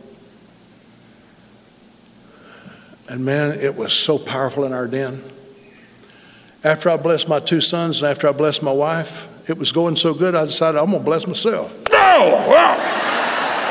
And 3.08 3.24
man, 3.24 3.58
it 3.58 3.76
was 3.76 3.92
so 3.92 4.18
powerful 4.18 4.64
in 4.64 4.72
our 4.72 4.86
den. 4.86 5.22
After 6.64 6.90
I 6.90 6.96
blessed 6.96 7.28
my 7.28 7.40
two 7.40 7.60
sons 7.60 8.02
and 8.02 8.10
after 8.10 8.28
I 8.28 8.32
blessed 8.32 8.62
my 8.62 8.72
wife, 8.72 9.28
it 9.48 9.58
was 9.58 9.72
going 9.72 9.96
so 9.96 10.12
good, 10.12 10.34
I 10.34 10.44
decided 10.44 10.78
I'm 10.78 10.90
going 10.90 10.98
to 10.98 11.04
bless 11.04 11.26
myself. 11.26 11.74
Oh, 11.90 12.46
no! 12.48 12.76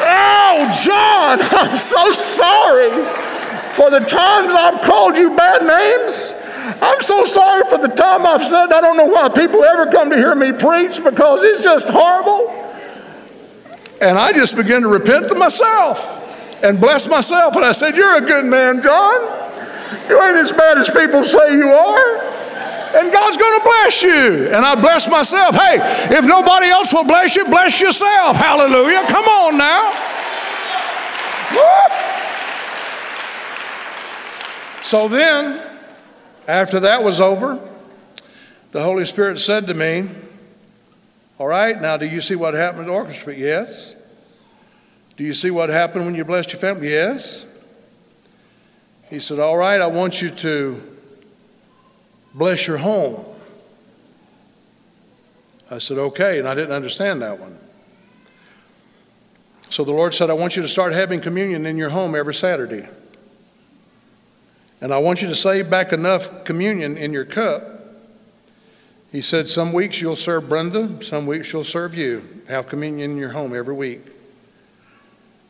Oh, 0.09 0.81
John, 0.83 1.39
I'm 1.51 1.77
so 1.77 2.11
sorry 2.13 3.26
for 3.77 3.91
the 3.91 3.99
times 3.99 4.55
I've 4.55 4.81
called 4.81 5.15
you 5.15 5.37
bad 5.37 5.61
names. 5.61 6.33
I'm 6.81 6.99
so 6.99 7.25
sorry 7.25 7.61
for 7.69 7.77
the 7.77 7.93
time 7.93 8.25
I've 8.25 8.41
said 8.41 8.73
I 8.73 8.81
don't 8.81 8.97
know 8.97 9.05
why 9.05 9.29
people 9.29 9.63
ever 9.63 9.91
come 9.91 10.09
to 10.09 10.15
hear 10.15 10.33
me 10.33 10.51
preach 10.51 11.01
because 11.03 11.43
it's 11.43 11.63
just 11.63 11.87
horrible. 11.87 12.49
And 14.01 14.17
I 14.17 14.33
just 14.33 14.55
began 14.55 14.81
to 14.81 14.87
repent 14.87 15.29
to 15.29 15.35
myself 15.35 16.23
and 16.63 16.81
bless 16.81 17.07
myself. 17.07 17.55
And 17.55 17.63
I 17.63 17.71
said, 17.71 17.95
You're 17.95 18.17
a 18.17 18.21
good 18.21 18.45
man, 18.45 18.81
John. 18.81 19.21
You 20.09 20.23
ain't 20.23 20.37
as 20.37 20.51
bad 20.51 20.79
as 20.79 20.89
people 20.89 21.23
say 21.23 21.53
you 21.53 21.69
are. 21.69 22.17
And 22.97 23.13
God's 23.13 23.37
going 23.37 23.59
to 23.59 23.63
bless 23.63 24.01
you. 24.01 24.47
And 24.47 24.65
I 24.65 24.73
bless 24.73 25.07
myself. 25.07 25.55
Hey, 25.55 25.77
if 26.17 26.25
nobody 26.25 26.67
else 26.67 26.91
will 26.91 27.03
bless 27.03 27.35
you, 27.35 27.45
bless 27.45 27.79
yourself. 27.79 28.37
Hallelujah. 28.37 29.05
Come 29.07 29.25
on 29.25 29.57
now. 29.57 29.93
So 34.87 35.09
then, 35.09 35.61
after 36.47 36.79
that 36.79 37.03
was 37.03 37.19
over, 37.19 37.59
the 38.71 38.81
Holy 38.81 39.03
Spirit 39.03 39.37
said 39.37 39.67
to 39.67 39.73
me, 39.73 40.07
All 41.37 41.47
right, 41.47 41.81
now 41.81 41.97
do 41.97 42.05
you 42.05 42.21
see 42.21 42.35
what 42.35 42.53
happened 42.53 42.83
at 42.83 42.85
the 42.85 42.93
orchestra? 42.93 43.35
Yes. 43.35 43.95
Do 45.17 45.25
you 45.25 45.33
see 45.33 45.51
what 45.51 45.67
happened 45.67 46.05
when 46.05 46.15
you 46.15 46.23
blessed 46.23 46.53
your 46.53 46.61
family? 46.61 46.91
Yes. 46.91 47.45
He 49.09 49.19
said, 49.19 49.39
All 49.39 49.57
right, 49.57 49.81
I 49.81 49.87
want 49.87 50.21
you 50.21 50.29
to 50.29 50.81
bless 52.33 52.65
your 52.65 52.77
home. 52.77 53.25
I 55.69 55.79
said, 55.79 55.97
Okay, 55.97 56.39
and 56.39 56.47
I 56.47 56.55
didn't 56.55 56.73
understand 56.73 57.21
that 57.23 57.41
one. 57.41 57.59
So 59.69 59.83
the 59.83 59.91
Lord 59.91 60.13
said, 60.13 60.29
I 60.29 60.33
want 60.33 60.55
you 60.55 60.61
to 60.61 60.67
start 60.69 60.93
having 60.93 61.19
communion 61.19 61.65
in 61.65 61.75
your 61.75 61.89
home 61.89 62.15
every 62.15 62.33
Saturday. 62.33 62.87
And 64.79 64.93
I 64.93 64.99
want 64.99 65.21
you 65.21 65.27
to 65.27 65.35
save 65.35 65.69
back 65.69 65.91
enough 65.91 66.43
communion 66.43 66.97
in 66.97 67.13
your 67.13 67.25
cup. 67.25 67.63
He 69.11 69.21
said, 69.21 69.49
Some 69.49 69.73
weeks 69.73 70.01
you'll 70.01 70.15
serve 70.15 70.49
Brenda, 70.49 71.03
some 71.03 71.25
weeks 71.25 71.51
you'll 71.51 71.63
serve 71.63 71.95
you. 71.95 72.43
Have 72.47 72.67
communion 72.67 73.11
in 73.11 73.17
your 73.17 73.31
home 73.31 73.55
every 73.55 73.73
week 73.73 74.01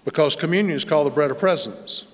because 0.07 0.38
communion 0.38 0.73
is 0.73 0.86
called 0.86 1.05
the 1.05 1.11
bread 1.11 1.32
of 1.32 1.38
presence. 1.38 2.05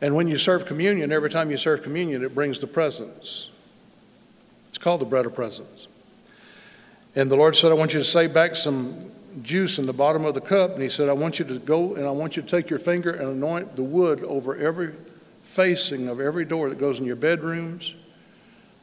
And 0.00 0.14
when 0.14 0.28
you 0.28 0.38
serve 0.38 0.66
communion, 0.66 1.10
every 1.10 1.30
time 1.30 1.50
you 1.50 1.56
serve 1.56 1.82
communion, 1.82 2.22
it 2.22 2.32
brings 2.32 2.60
the 2.60 2.68
presence. 2.68 3.50
It's 4.68 4.78
called 4.78 5.00
the 5.00 5.06
bread 5.06 5.26
of 5.26 5.34
presence. 5.34 5.88
And 7.16 7.28
the 7.28 7.34
Lord 7.34 7.56
said, 7.56 7.72
I 7.72 7.74
want 7.74 7.92
you 7.92 7.98
to 7.98 8.04
say 8.04 8.28
back 8.28 8.54
some 8.54 9.10
juice 9.42 9.78
in 9.78 9.86
the 9.86 9.92
bottom 9.92 10.24
of 10.24 10.34
the 10.34 10.40
cup. 10.40 10.74
And 10.74 10.82
He 10.82 10.88
said, 10.88 11.08
I 11.08 11.12
want 11.12 11.38
you 11.38 11.44
to 11.46 11.58
go 11.58 11.94
and 11.94 12.06
I 12.06 12.10
want 12.10 12.36
you 12.36 12.42
to 12.42 12.48
take 12.48 12.70
your 12.70 12.78
finger 12.78 13.10
and 13.10 13.28
anoint 13.28 13.76
the 13.76 13.82
wood 13.82 14.22
over 14.24 14.56
every 14.56 14.92
facing 15.42 16.08
of 16.08 16.20
every 16.20 16.44
door 16.44 16.68
that 16.68 16.78
goes 16.78 17.00
in 17.00 17.06
your 17.06 17.16
bedrooms, 17.16 17.94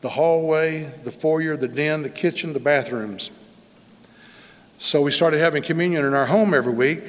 the 0.01 0.09
hallway, 0.09 0.91
the 1.03 1.11
foyer, 1.11 1.55
the 1.55 1.67
den, 1.67 2.03
the 2.03 2.09
kitchen, 2.09 2.53
the 2.53 2.59
bathrooms. 2.59 3.29
So 4.77 5.01
we 5.01 5.11
started 5.11 5.39
having 5.39 5.63
communion 5.63 6.03
in 6.05 6.13
our 6.13 6.25
home 6.25 6.53
every 6.53 6.73
week. 6.73 7.03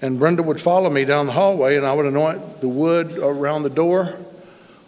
And 0.00 0.18
Brenda 0.18 0.42
would 0.42 0.60
follow 0.60 0.90
me 0.90 1.04
down 1.04 1.26
the 1.26 1.32
hallway, 1.32 1.76
and 1.76 1.84
I 1.84 1.92
would 1.92 2.06
anoint 2.06 2.60
the 2.60 2.68
wood 2.68 3.18
around 3.18 3.64
the 3.64 3.70
door 3.70 4.16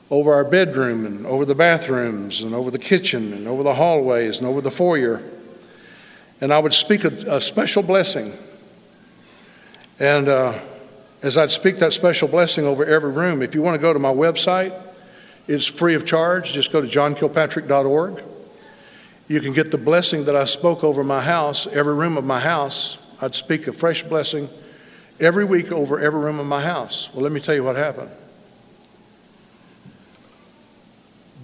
over 0.08 0.32
our 0.34 0.44
bedroom 0.44 1.04
and 1.04 1.26
over 1.26 1.44
the 1.44 1.54
bathrooms 1.54 2.40
and 2.42 2.54
over 2.54 2.70
the 2.70 2.78
kitchen 2.78 3.32
and 3.32 3.46
over 3.46 3.62
the 3.62 3.74
hallways 3.74 4.38
and 4.38 4.46
over 4.46 4.60
the 4.60 4.70
foyer. 4.70 5.22
And 6.40 6.52
I 6.52 6.58
would 6.58 6.74
speak 6.74 7.04
a, 7.04 7.36
a 7.36 7.40
special 7.40 7.82
blessing. 7.82 8.32
And 9.98 10.28
uh, 10.28 10.58
as 11.22 11.36
I'd 11.36 11.50
speak 11.50 11.78
that 11.78 11.92
special 11.92 12.28
blessing 12.28 12.64
over 12.64 12.84
every 12.84 13.12
room, 13.12 13.42
if 13.42 13.54
you 13.54 13.62
want 13.62 13.74
to 13.74 13.80
go 13.80 13.92
to 13.92 13.98
my 13.98 14.12
website, 14.12 14.72
it's 15.46 15.66
free 15.66 15.94
of 15.94 16.06
charge. 16.06 16.52
Just 16.52 16.72
go 16.72 16.80
to 16.80 16.86
johnkilpatrick.org. 16.86 18.24
You 19.28 19.40
can 19.40 19.52
get 19.52 19.70
the 19.70 19.78
blessing 19.78 20.24
that 20.24 20.34
I 20.34 20.44
spoke 20.44 20.82
over 20.82 21.04
my 21.04 21.20
house, 21.20 21.66
every 21.66 21.94
room 21.94 22.16
of 22.16 22.24
my 22.24 22.40
house. 22.40 22.98
I'd 23.20 23.34
speak 23.34 23.66
a 23.66 23.72
fresh 23.72 24.02
blessing 24.02 24.48
every 25.20 25.44
week 25.44 25.70
over 25.70 26.00
every 26.00 26.20
room 26.20 26.40
of 26.40 26.46
my 26.46 26.62
house. 26.62 27.10
Well, 27.12 27.22
let 27.22 27.32
me 27.32 27.40
tell 27.40 27.54
you 27.54 27.62
what 27.62 27.76
happened. 27.76 28.10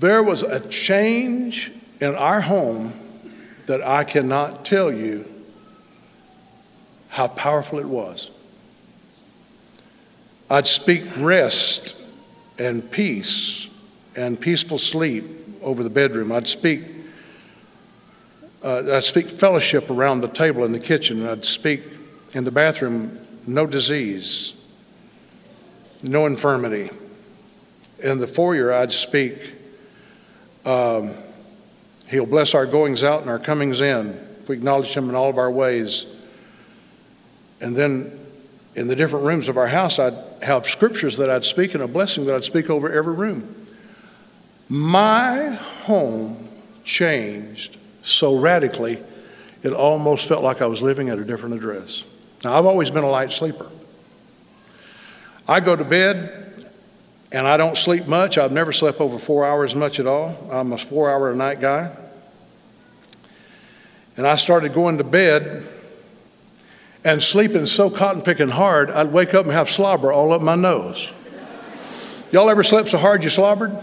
There 0.00 0.22
was 0.22 0.42
a 0.42 0.66
change 0.68 1.72
in 2.00 2.14
our 2.14 2.40
home 2.40 2.92
that 3.66 3.82
I 3.82 4.04
cannot 4.04 4.64
tell 4.64 4.92
you 4.92 5.28
how 7.08 7.28
powerful 7.28 7.78
it 7.78 7.86
was. 7.86 8.30
I'd 10.48 10.66
speak 10.66 11.04
rest 11.16 11.96
and 12.58 12.88
peace 12.90 13.68
and 14.14 14.40
peaceful 14.40 14.78
sleep 14.78 15.24
over 15.62 15.82
the 15.82 15.90
bedroom. 15.90 16.32
I'd 16.32 16.48
speak 16.48 16.82
uh, 18.62 18.96
I'd 18.96 19.04
speak 19.04 19.28
fellowship 19.28 19.90
around 19.90 20.22
the 20.22 20.28
table 20.28 20.64
in 20.64 20.72
the 20.72 20.80
kitchen. 20.80 21.26
I'd 21.26 21.44
speak 21.44 21.82
in 22.32 22.44
the 22.44 22.50
bathroom 22.50 23.20
no 23.46 23.64
disease, 23.66 24.54
no 26.02 26.26
infirmity. 26.26 26.90
In 28.00 28.18
the 28.18 28.26
foyer, 28.26 28.72
I'd 28.72 28.92
speak 28.92 29.54
um, 30.64 31.14
He'll 32.08 32.26
bless 32.26 32.54
our 32.54 32.66
goings 32.66 33.02
out 33.02 33.20
and 33.20 33.30
our 33.30 33.38
comings 33.38 33.80
in 33.80 34.10
if 34.40 34.48
we 34.48 34.56
acknowledge 34.56 34.94
Him 34.94 35.08
in 35.08 35.14
all 35.14 35.28
of 35.28 35.38
our 35.38 35.50
ways. 35.50 36.06
And 37.60 37.74
then 37.74 38.18
in 38.74 38.88
the 38.88 38.96
different 38.96 39.24
rooms 39.24 39.48
of 39.48 39.56
our 39.56 39.66
house, 39.66 39.98
I'd 39.98 40.14
have 40.42 40.66
scriptures 40.66 41.16
that 41.16 41.30
I'd 41.30 41.44
speak 41.44 41.74
and 41.74 41.82
a 41.82 41.88
blessing 41.88 42.26
that 42.26 42.34
I'd 42.34 42.44
speak 42.44 42.70
over 42.70 42.90
every 42.92 43.14
room. 43.14 43.66
My 44.68 45.54
home 45.84 46.48
changed 46.84 47.76
so 48.02 48.38
radically, 48.38 49.02
it 49.62 49.72
almost 49.72 50.28
felt 50.28 50.44
like 50.44 50.62
I 50.62 50.66
was 50.66 50.80
living 50.80 51.08
at 51.08 51.18
a 51.18 51.24
different 51.24 51.56
address. 51.56 52.04
Now, 52.44 52.56
I've 52.56 52.66
always 52.66 52.90
been 52.90 53.02
a 53.02 53.08
light 53.08 53.32
sleeper. 53.32 53.66
I 55.48 55.58
go 55.60 55.74
to 55.74 55.84
bed 55.84 56.55
and 57.36 57.46
I 57.46 57.58
don't 57.58 57.76
sleep 57.76 58.06
much. 58.06 58.38
I've 58.38 58.50
never 58.50 58.72
slept 58.72 58.98
over 58.98 59.18
four 59.18 59.44
hours 59.44 59.76
much 59.76 60.00
at 60.00 60.06
all. 60.06 60.34
I'm 60.50 60.72
a 60.72 60.78
four 60.78 61.10
hour 61.10 61.30
a 61.30 61.36
night 61.36 61.60
guy. 61.60 61.94
And 64.16 64.26
I 64.26 64.36
started 64.36 64.72
going 64.72 64.96
to 64.96 65.04
bed 65.04 65.66
and 67.04 67.22
sleeping 67.22 67.66
so 67.66 67.90
cotton 67.90 68.22
picking 68.22 68.48
hard, 68.48 68.90
I'd 68.90 69.12
wake 69.12 69.34
up 69.34 69.44
and 69.44 69.52
have 69.52 69.68
slobber 69.68 70.10
all 70.10 70.32
up 70.32 70.40
my 70.40 70.54
nose. 70.54 71.10
Y'all 72.32 72.48
ever 72.48 72.62
slept 72.62 72.88
so 72.88 72.96
hard 72.96 73.22
you 73.22 73.28
slobbered? 73.28 73.76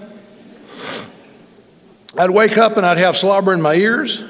I'd 2.18 2.32
wake 2.32 2.58
up 2.58 2.76
and 2.78 2.88
I'd 2.88 2.98
have 2.98 3.16
slobber 3.16 3.54
in 3.54 3.62
my 3.62 3.76
ears, 3.76 4.24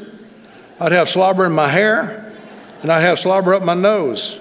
I'd 0.82 0.92
have 0.92 1.08
slobber 1.08 1.46
in 1.46 1.54
my 1.54 1.70
hair, 1.70 2.36
and 2.82 2.92
I'd 2.92 3.04
have 3.04 3.20
slobber 3.20 3.54
up 3.54 3.64
my 3.64 3.74
nose. 3.74 4.38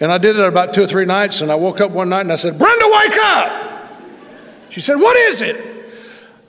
And 0.00 0.10
I 0.10 0.18
did 0.18 0.36
it 0.36 0.44
about 0.44 0.74
two 0.74 0.82
or 0.82 0.88
three 0.88 1.04
nights, 1.04 1.42
and 1.42 1.52
I 1.52 1.54
woke 1.54 1.80
up 1.80 1.92
one 1.92 2.08
night 2.08 2.22
and 2.22 2.32
I 2.32 2.36
said, 2.36 2.58
Brenda, 2.58 2.90
wake 2.92 3.18
up! 3.18 3.65
She 4.76 4.82
said, 4.82 4.96
What 4.96 5.16
is 5.16 5.40
it? 5.40 5.56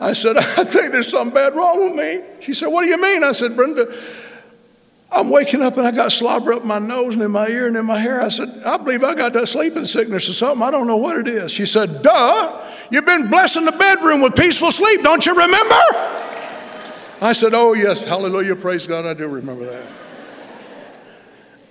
I 0.01 0.11
said, 0.11 0.35
I 0.37 0.65
think 0.65 0.91
there's 0.91 1.07
something 1.07 1.33
bad 1.33 1.55
wrong 1.55 1.85
with 1.85 1.95
me. 1.95 2.21
She 2.41 2.53
said, 2.53 2.67
What 2.67 2.81
do 2.81 2.89
you 2.89 3.01
mean? 3.01 3.23
I 3.23 3.31
said, 3.31 3.55
Brenda, 3.55 3.97
I'm 5.09 5.29
waking 5.29 5.61
up 5.61 5.77
and 5.77 5.87
I 5.87 5.91
got 5.91 6.11
slobber 6.11 6.51
up 6.51 6.65
my 6.65 6.77
nose 6.77 7.13
and 7.13 7.23
in 7.23 7.31
my 7.31 7.47
ear 7.47 7.67
and 7.67 7.77
in 7.77 7.85
my 7.85 7.97
hair. 7.97 8.21
I 8.21 8.27
said, 8.27 8.49
I 8.65 8.75
believe 8.75 9.01
I 9.01 9.15
got 9.15 9.31
that 9.31 9.47
sleeping 9.47 9.85
sickness 9.85 10.27
or 10.27 10.33
something. 10.33 10.61
I 10.61 10.71
don't 10.71 10.87
know 10.87 10.97
what 10.97 11.15
it 11.15 11.29
is. 11.29 11.51
She 11.53 11.65
said, 11.65 12.01
Duh, 12.01 12.69
you've 12.91 13.05
been 13.05 13.29
blessing 13.29 13.63
the 13.63 13.71
bedroom 13.71 14.19
with 14.19 14.35
peaceful 14.35 14.71
sleep. 14.71 15.03
Don't 15.03 15.25
you 15.25 15.33
remember? 15.33 15.79
I 17.21 17.31
said, 17.33 17.53
Oh, 17.53 17.75
yes, 17.75 18.03
hallelujah, 18.03 18.57
praise 18.57 18.85
God, 18.87 19.05
I 19.05 19.13
do 19.13 19.25
remember 19.25 19.67
that. 19.67 19.87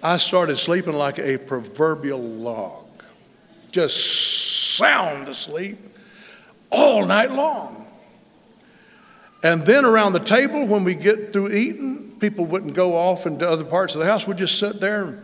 I 0.03 0.17
started 0.17 0.57
sleeping 0.57 0.95
like 0.95 1.19
a 1.19 1.37
proverbial 1.37 2.23
log, 2.23 2.87
just 3.73 4.79
sound 4.79 5.29
asleep 5.29 5.77
all 6.71 7.05
night 7.07 7.31
long. 7.31 7.87
And 9.43 9.65
then 9.65 9.85
around 9.85 10.13
the 10.13 10.21
table, 10.21 10.67
when 10.67 10.83
we 10.85 10.95
get 10.95 11.33
through 11.33 11.53
eating, 11.53 12.17
people 12.19 12.45
wouldn't 12.47 12.75
go 12.75 12.97
off 12.97 13.27
into 13.27 13.49
other 13.49 13.65
parts 13.65 13.95
of 13.95 14.01
the 14.01 14.07
house. 14.07 14.27
We'd 14.27 14.39
just 14.39 14.59
sit 14.59 14.81
there 14.81 15.23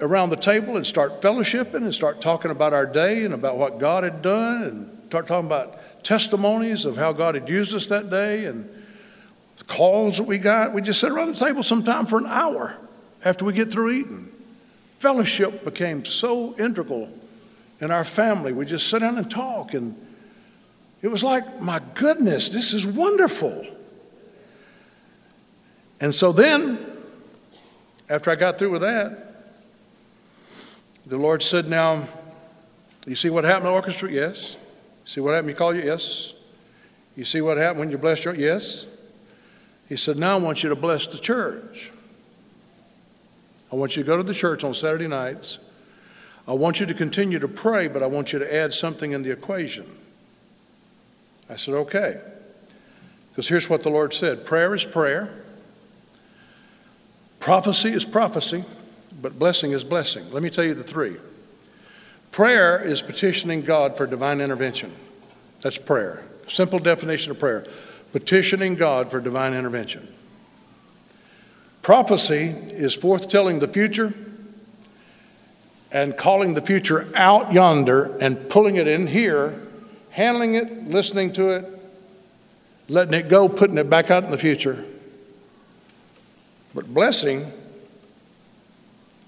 around 0.00 0.30
the 0.30 0.36
table 0.36 0.76
and 0.76 0.86
start 0.86 1.22
fellowshipping 1.22 1.76
and 1.76 1.94
start 1.94 2.20
talking 2.20 2.50
about 2.50 2.72
our 2.72 2.84
day 2.84 3.24
and 3.24 3.32
about 3.32 3.56
what 3.56 3.78
God 3.78 4.04
had 4.04 4.20
done 4.20 4.62
and 4.62 5.08
start 5.08 5.26
talking 5.26 5.46
about 5.46 6.04
testimonies 6.04 6.84
of 6.84 6.96
how 6.96 7.12
God 7.12 7.34
had 7.34 7.48
used 7.48 7.74
us 7.74 7.86
that 7.86 8.10
day 8.10 8.44
and 8.44 8.68
the 9.56 9.64
calls 9.64 10.18
that 10.18 10.24
we 10.24 10.38
got. 10.38 10.74
We'd 10.74 10.84
just 10.84 11.00
sit 11.00 11.10
around 11.10 11.34
the 11.34 11.44
table 11.44 11.62
sometime 11.62 12.06
for 12.06 12.18
an 12.18 12.26
hour 12.26 12.76
after 13.24 13.44
we 13.44 13.52
get 13.52 13.72
through 13.72 13.90
eating. 13.92 14.28
Fellowship 14.98 15.64
became 15.64 16.04
so 16.04 16.54
integral 16.58 17.08
in 17.80 17.90
our 17.90 18.04
family. 18.04 18.52
We 18.52 18.66
just 18.66 18.88
sit 18.88 19.00
down 19.00 19.16
and 19.18 19.30
talk 19.30 19.74
and 19.74 19.96
it 21.06 21.08
was 21.12 21.22
like, 21.22 21.60
my 21.60 21.80
goodness, 21.94 22.48
this 22.48 22.74
is 22.74 22.84
wonderful. 22.84 23.64
And 26.00 26.12
so 26.12 26.32
then, 26.32 26.84
after 28.08 28.28
I 28.28 28.34
got 28.34 28.58
through 28.58 28.72
with 28.72 28.80
that, 28.80 29.52
the 31.06 31.16
Lord 31.16 31.44
said, 31.44 31.68
Now, 31.68 32.08
you 33.06 33.14
see 33.14 33.30
what 33.30 33.44
happened 33.44 33.66
the 33.66 33.70
orchestra? 33.70 34.10
Yes. 34.10 34.56
See 35.04 35.20
what 35.20 35.34
happened? 35.34 35.50
You 35.50 35.54
call 35.54 35.76
you? 35.76 35.82
Yes. 35.82 36.34
You 37.14 37.24
see 37.24 37.40
what 37.40 37.56
happened 37.56 37.78
when 37.78 37.90
you 37.92 37.98
blessed 37.98 38.24
your? 38.24 38.34
Yes. 38.34 38.86
He 39.88 39.94
said, 39.96 40.16
Now 40.16 40.34
I 40.34 40.40
want 40.40 40.64
you 40.64 40.70
to 40.70 40.74
bless 40.74 41.06
the 41.06 41.18
church. 41.18 41.92
I 43.72 43.76
want 43.76 43.96
you 43.96 44.02
to 44.02 44.06
go 44.08 44.16
to 44.16 44.24
the 44.24 44.34
church 44.34 44.64
on 44.64 44.74
Saturday 44.74 45.06
nights. 45.06 45.60
I 46.48 46.52
want 46.54 46.80
you 46.80 46.86
to 46.86 46.94
continue 46.94 47.38
to 47.38 47.46
pray, 47.46 47.86
but 47.86 48.02
I 48.02 48.06
want 48.06 48.32
you 48.32 48.40
to 48.40 48.52
add 48.52 48.72
something 48.72 49.12
in 49.12 49.22
the 49.22 49.30
equation. 49.30 49.86
I 51.48 51.56
said, 51.56 51.74
okay. 51.74 52.20
Because 53.30 53.48
here's 53.48 53.68
what 53.68 53.82
the 53.82 53.90
Lord 53.90 54.14
said 54.14 54.46
prayer 54.46 54.74
is 54.74 54.84
prayer, 54.84 55.30
prophecy 57.40 57.90
is 57.90 58.04
prophecy, 58.04 58.64
but 59.20 59.38
blessing 59.38 59.72
is 59.72 59.84
blessing. 59.84 60.30
Let 60.30 60.42
me 60.42 60.50
tell 60.50 60.64
you 60.64 60.74
the 60.74 60.84
three. 60.84 61.16
Prayer 62.32 62.80
is 62.80 63.00
petitioning 63.00 63.62
God 63.62 63.96
for 63.96 64.06
divine 64.06 64.40
intervention. 64.40 64.92
That's 65.62 65.78
prayer. 65.78 66.24
Simple 66.46 66.78
definition 66.78 67.30
of 67.30 67.38
prayer 67.38 67.66
petitioning 68.12 68.76
God 68.76 69.10
for 69.10 69.20
divine 69.20 69.52
intervention. 69.52 70.08
Prophecy 71.82 72.46
is 72.46 72.96
forthtelling 72.96 73.60
the 73.60 73.68
future 73.68 74.14
and 75.92 76.16
calling 76.16 76.54
the 76.54 76.62
future 76.62 77.08
out 77.14 77.52
yonder 77.52 78.16
and 78.18 78.48
pulling 78.48 78.76
it 78.76 78.88
in 78.88 79.06
here 79.08 79.65
handling 80.16 80.54
it, 80.54 80.88
listening 80.88 81.30
to 81.30 81.50
it, 81.50 81.66
letting 82.88 83.12
it 83.12 83.28
go, 83.28 83.50
putting 83.50 83.76
it 83.76 83.90
back 83.90 84.10
out 84.10 84.24
in 84.24 84.30
the 84.30 84.38
future. 84.38 84.82
But 86.74 86.92
blessing 86.92 87.52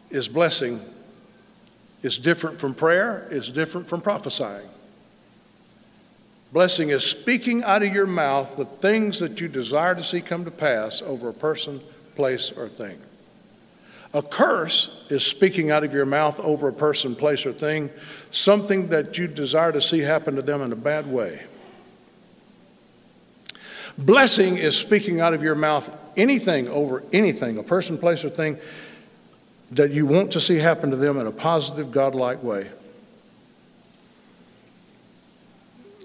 is 0.08 0.28
blessing. 0.28 0.80
It's 2.02 2.16
different 2.16 2.58
from 2.58 2.74
prayer, 2.74 3.28
it's 3.30 3.50
different 3.50 3.86
from 3.86 4.00
prophesying. 4.00 4.66
Blessing 6.54 6.88
is 6.88 7.04
speaking 7.04 7.62
out 7.64 7.82
of 7.82 7.92
your 7.92 8.06
mouth 8.06 8.56
the 8.56 8.64
things 8.64 9.18
that 9.18 9.42
you 9.42 9.48
desire 9.48 9.94
to 9.94 10.02
see 10.02 10.22
come 10.22 10.46
to 10.46 10.50
pass 10.50 11.02
over 11.02 11.28
a 11.28 11.34
person, 11.34 11.82
place, 12.14 12.50
or 12.50 12.66
thing. 12.66 12.98
A 14.14 14.22
curse 14.22 15.04
is 15.10 15.24
speaking 15.24 15.70
out 15.70 15.84
of 15.84 15.92
your 15.92 16.06
mouth 16.06 16.40
over 16.40 16.68
a 16.68 16.72
person, 16.72 17.14
place, 17.14 17.44
or 17.44 17.52
thing 17.52 17.90
something 18.30 18.88
that 18.88 19.18
you 19.18 19.28
desire 19.28 19.72
to 19.72 19.82
see 19.82 20.00
happen 20.00 20.36
to 20.36 20.42
them 20.42 20.62
in 20.62 20.72
a 20.72 20.76
bad 20.76 21.06
way. 21.06 21.44
Blessing 23.98 24.56
is 24.56 24.76
speaking 24.76 25.20
out 25.20 25.34
of 25.34 25.42
your 25.42 25.54
mouth 25.54 25.94
anything 26.16 26.68
over 26.68 27.02
anything, 27.12 27.58
a 27.58 27.62
person, 27.62 27.98
place, 27.98 28.24
or 28.24 28.30
thing 28.30 28.58
that 29.72 29.90
you 29.90 30.06
want 30.06 30.32
to 30.32 30.40
see 30.40 30.56
happen 30.56 30.90
to 30.90 30.96
them 30.96 31.18
in 31.18 31.26
a 31.26 31.32
positive, 31.32 31.90
godlike 31.90 32.42
way. 32.42 32.70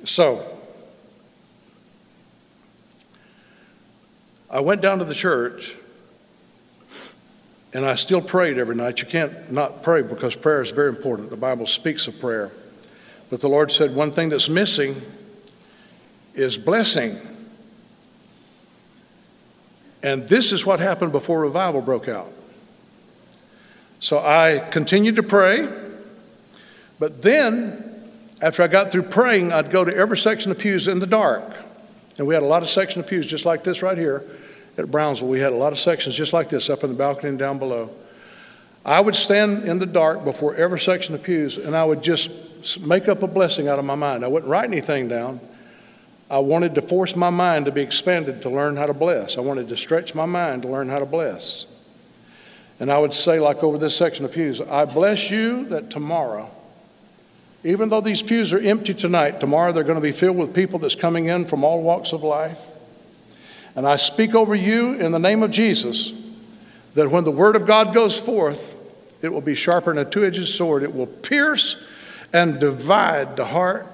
So, 0.03 0.45
I 4.49 4.59
went 4.59 4.81
down 4.81 4.99
to 4.99 5.05
the 5.05 5.13
church 5.13 5.75
and 7.73 7.85
I 7.85 7.95
still 7.95 8.21
prayed 8.21 8.57
every 8.57 8.75
night. 8.75 9.01
You 9.01 9.07
can't 9.07 9.51
not 9.51 9.81
pray 9.81 10.03
because 10.03 10.35
prayer 10.35 10.61
is 10.61 10.71
very 10.71 10.89
important. 10.89 11.31
The 11.31 11.37
Bible 11.37 11.65
speaks 11.65 12.07
of 12.07 12.19
prayer. 12.19 12.51
But 13.29 13.41
the 13.41 13.47
Lord 13.47 13.71
said 13.71 13.95
one 13.95 14.11
thing 14.11 14.29
that's 14.29 14.47
missing 14.47 15.01
is 16.35 16.57
blessing. 16.57 17.17
And 20.03 20.27
this 20.27 20.51
is 20.51 20.65
what 20.65 20.79
happened 20.79 21.11
before 21.11 21.41
revival 21.41 21.81
broke 21.81 22.07
out. 22.07 22.31
So 23.99 24.19
I 24.19 24.59
continued 24.59 25.15
to 25.15 25.23
pray, 25.23 25.67
but 26.99 27.21
then 27.21 28.11
after 28.41 28.61
I 28.61 28.67
got 28.67 28.91
through 28.91 29.03
praying, 29.03 29.53
I'd 29.53 29.69
go 29.69 29.85
to 29.85 29.95
every 29.95 30.17
section 30.17 30.51
of 30.51 30.59
pews 30.59 30.89
in 30.89 30.99
the 30.99 31.07
dark. 31.07 31.57
And 32.17 32.27
we 32.27 32.33
had 32.33 32.43
a 32.43 32.47
lot 32.47 32.61
of 32.61 32.69
section 32.69 32.99
of 32.99 33.07
pews 33.07 33.25
just 33.25 33.45
like 33.45 33.63
this 33.63 33.81
right 33.81 33.97
here 33.97 34.23
at 34.77 34.89
Brownsville. 34.89 35.27
We 35.27 35.39
had 35.39 35.53
a 35.53 35.57
lot 35.57 35.73
of 35.73 35.79
sections 35.79 36.15
just 36.15 36.33
like 36.33 36.49
this 36.49 36.69
up 36.69 36.83
in 36.83 36.89
the 36.89 36.95
balcony 36.95 37.29
and 37.29 37.39
down 37.39 37.59
below. 37.59 37.89
I 38.85 38.99
would 38.99 39.15
stand 39.15 39.63
in 39.63 39.79
the 39.79 39.85
dark 39.85 40.23
before 40.23 40.55
every 40.55 40.79
section 40.79 41.15
of 41.15 41.23
pews 41.23 41.57
and 41.57 41.75
I 41.75 41.85
would 41.85 42.03
just 42.03 42.29
make 42.81 43.07
up 43.07 43.23
a 43.23 43.27
blessing 43.27 43.67
out 43.67 43.79
of 43.79 43.85
my 43.85 43.95
mind. 43.95 44.25
I 44.25 44.27
wouldn't 44.27 44.49
write 44.49 44.65
anything 44.65 45.07
down. 45.07 45.39
I 46.29 46.39
wanted 46.39 46.75
to 46.75 46.81
force 46.81 47.15
my 47.15 47.29
mind 47.29 47.65
to 47.65 47.71
be 47.71 47.81
expanded 47.81 48.41
to 48.41 48.49
learn 48.49 48.75
how 48.75 48.87
to 48.87 48.93
bless. 48.93 49.37
I 49.37 49.41
wanted 49.41 49.67
to 49.69 49.77
stretch 49.77 50.15
my 50.15 50.25
mind 50.25 50.63
to 50.63 50.67
learn 50.67 50.89
how 50.89 50.99
to 50.99 51.05
bless. 51.05 51.65
And 52.79 52.91
I 52.91 52.97
would 52.97 53.13
say, 53.13 53.39
like 53.39 53.63
over 53.63 53.77
this 53.77 53.95
section 53.95 54.25
of 54.25 54.31
pews, 54.31 54.59
I 54.59 54.85
bless 54.85 55.29
you 55.29 55.65
that 55.65 55.89
tomorrow, 55.89 56.49
even 57.63 57.89
though 57.89 58.01
these 58.01 58.23
pews 58.23 58.51
are 58.51 58.59
empty 58.59 58.93
tonight, 58.93 59.39
tomorrow 59.39 59.71
they're 59.71 59.83
going 59.83 59.95
to 59.95 60.01
be 60.01 60.11
filled 60.11 60.37
with 60.37 60.53
people 60.53 60.79
that's 60.79 60.95
coming 60.95 61.27
in 61.27 61.45
from 61.45 61.63
all 61.63 61.81
walks 61.81 62.13
of 62.13 62.23
life. 62.23 62.59
And 63.75 63.87
I 63.87 63.95
speak 63.95 64.35
over 64.35 64.53
you 64.53 64.93
in 64.93 65.11
the 65.11 65.19
name 65.19 65.43
of 65.43 65.51
Jesus 65.51 66.13
that 66.93 67.09
when 67.09 67.23
the 67.23 67.31
word 67.31 67.55
of 67.55 67.65
God 67.65 67.93
goes 67.93 68.19
forth, 68.19 68.75
it 69.21 69.29
will 69.29 69.41
be 69.41 69.55
sharper 69.55 69.93
than 69.93 70.05
a 70.05 70.09
two 70.09 70.25
edged 70.25 70.47
sword. 70.47 70.83
It 70.83 70.93
will 70.93 71.07
pierce 71.07 71.77
and 72.31 72.59
divide 72.59 73.35
the 73.35 73.45
heart 73.45 73.87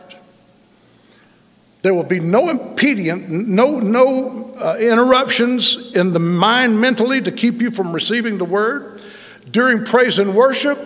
there 1.82 1.94
will 1.94 2.04
be 2.04 2.20
no 2.20 2.50
impediment, 2.50 3.30
no, 3.30 3.80
no 3.80 4.54
uh, 4.56 4.78
interruptions 4.80 5.94
in 5.94 6.12
the 6.12 6.20
mind 6.20 6.80
mentally 6.80 7.22
to 7.22 7.32
keep 7.32 7.62
you 7.62 7.72
from 7.72 7.94
receiving 7.94 8.38
the 8.38 8.46
word. 8.46 9.02
During 9.50 9.86
praise 9.86 10.20
and 10.20 10.36
worship, 10.36 10.78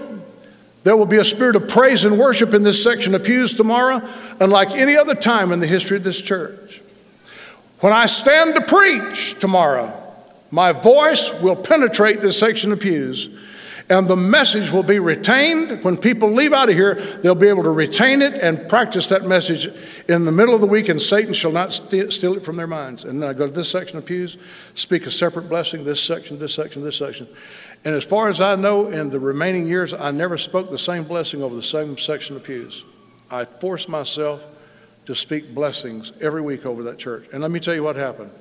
there 0.84 0.96
will 0.96 1.08
be 1.08 1.18
a 1.18 1.26
spirit 1.26 1.56
of 1.56 1.68
praise 1.68 2.06
and 2.06 2.20
worship 2.20 2.54
in 2.54 2.62
this 2.62 2.84
section 2.84 3.16
of 3.16 3.24
pews 3.24 3.56
tomorrow, 3.56 4.08
unlike 4.40 4.72
any 4.72 4.96
other 4.96 5.16
time 5.16 5.52
in 5.52 5.60
the 5.60 5.68
history 5.68 5.98
of 5.98 6.04
this 6.04 6.22
church. 6.22 6.63
When 7.84 7.92
I 7.92 8.06
stand 8.06 8.56
to 8.56 8.62
preach 8.62 9.38
tomorrow, 9.40 9.92
my 10.52 10.72
voice 10.72 11.34
will 11.42 11.58
penetrate 11.58 12.22
this 12.22 12.40
section 12.40 12.72
of 12.72 12.80
pews 12.80 13.28
and 13.90 14.08
the 14.08 14.16
message 14.16 14.72
will 14.72 14.84
be 14.84 15.00
retained. 15.00 15.84
When 15.84 15.98
people 15.98 16.32
leave 16.32 16.54
out 16.54 16.70
of 16.70 16.76
here, 16.76 16.96
they'll 16.96 17.36
be 17.36 17.50
able 17.50 17.64
to 17.64 17.72
retain 17.72 18.22
it 18.22 18.36
and 18.36 18.70
practice 18.70 19.10
that 19.10 19.24
message 19.26 19.68
in 20.08 20.24
the 20.24 20.32
middle 20.32 20.56
of 20.56 20.62
the 20.62 20.68
week, 20.68 20.88
and 20.88 21.02
Satan 21.02 21.34
shall 21.34 21.52
not 21.52 21.74
steal 21.74 22.38
it 22.38 22.42
from 22.42 22.56
their 22.56 22.68
minds. 22.68 23.04
And 23.04 23.22
then 23.22 23.30
I 23.30 23.34
go 23.34 23.48
to 23.48 23.52
this 23.52 23.70
section 23.70 23.98
of 23.98 24.06
pews, 24.06 24.38
speak 24.76 25.06
a 25.06 25.12
separate 25.12 25.50
blessing, 25.50 25.84
this 25.84 26.02
section, 26.02 26.40
this 26.40 26.54
section, 26.54 26.86
this 26.86 26.96
section. 26.96 27.28
And 27.84 27.94
as 27.94 28.06
far 28.06 28.30
as 28.30 28.40
I 28.40 28.56
know, 28.56 28.88
in 28.88 29.10
the 29.10 29.20
remaining 29.20 29.68
years, 29.68 29.94
I 29.94 30.12
never 30.12 30.38
spoke 30.38 30.70
the 30.70 30.78
same 30.78 31.04
blessing 31.04 31.44
over 31.44 31.54
the 31.54 31.62
same 31.62 31.98
section 31.98 32.38
of 32.38 32.46
pews. 32.46 32.86
I 33.30 33.44
forced 33.44 33.90
myself 33.90 34.48
to 35.06 35.16
speak 35.16 35.54
blessings 35.54 36.14
every 36.22 36.42
week 36.42 36.66
over 36.66 36.84
that 36.84 36.98
church. 36.98 37.26
And 37.34 37.42
let 37.42 37.52
me 37.52 37.60
tell 37.60 37.74
you 37.74 37.84
what 37.84 37.96
happened. 37.96 38.32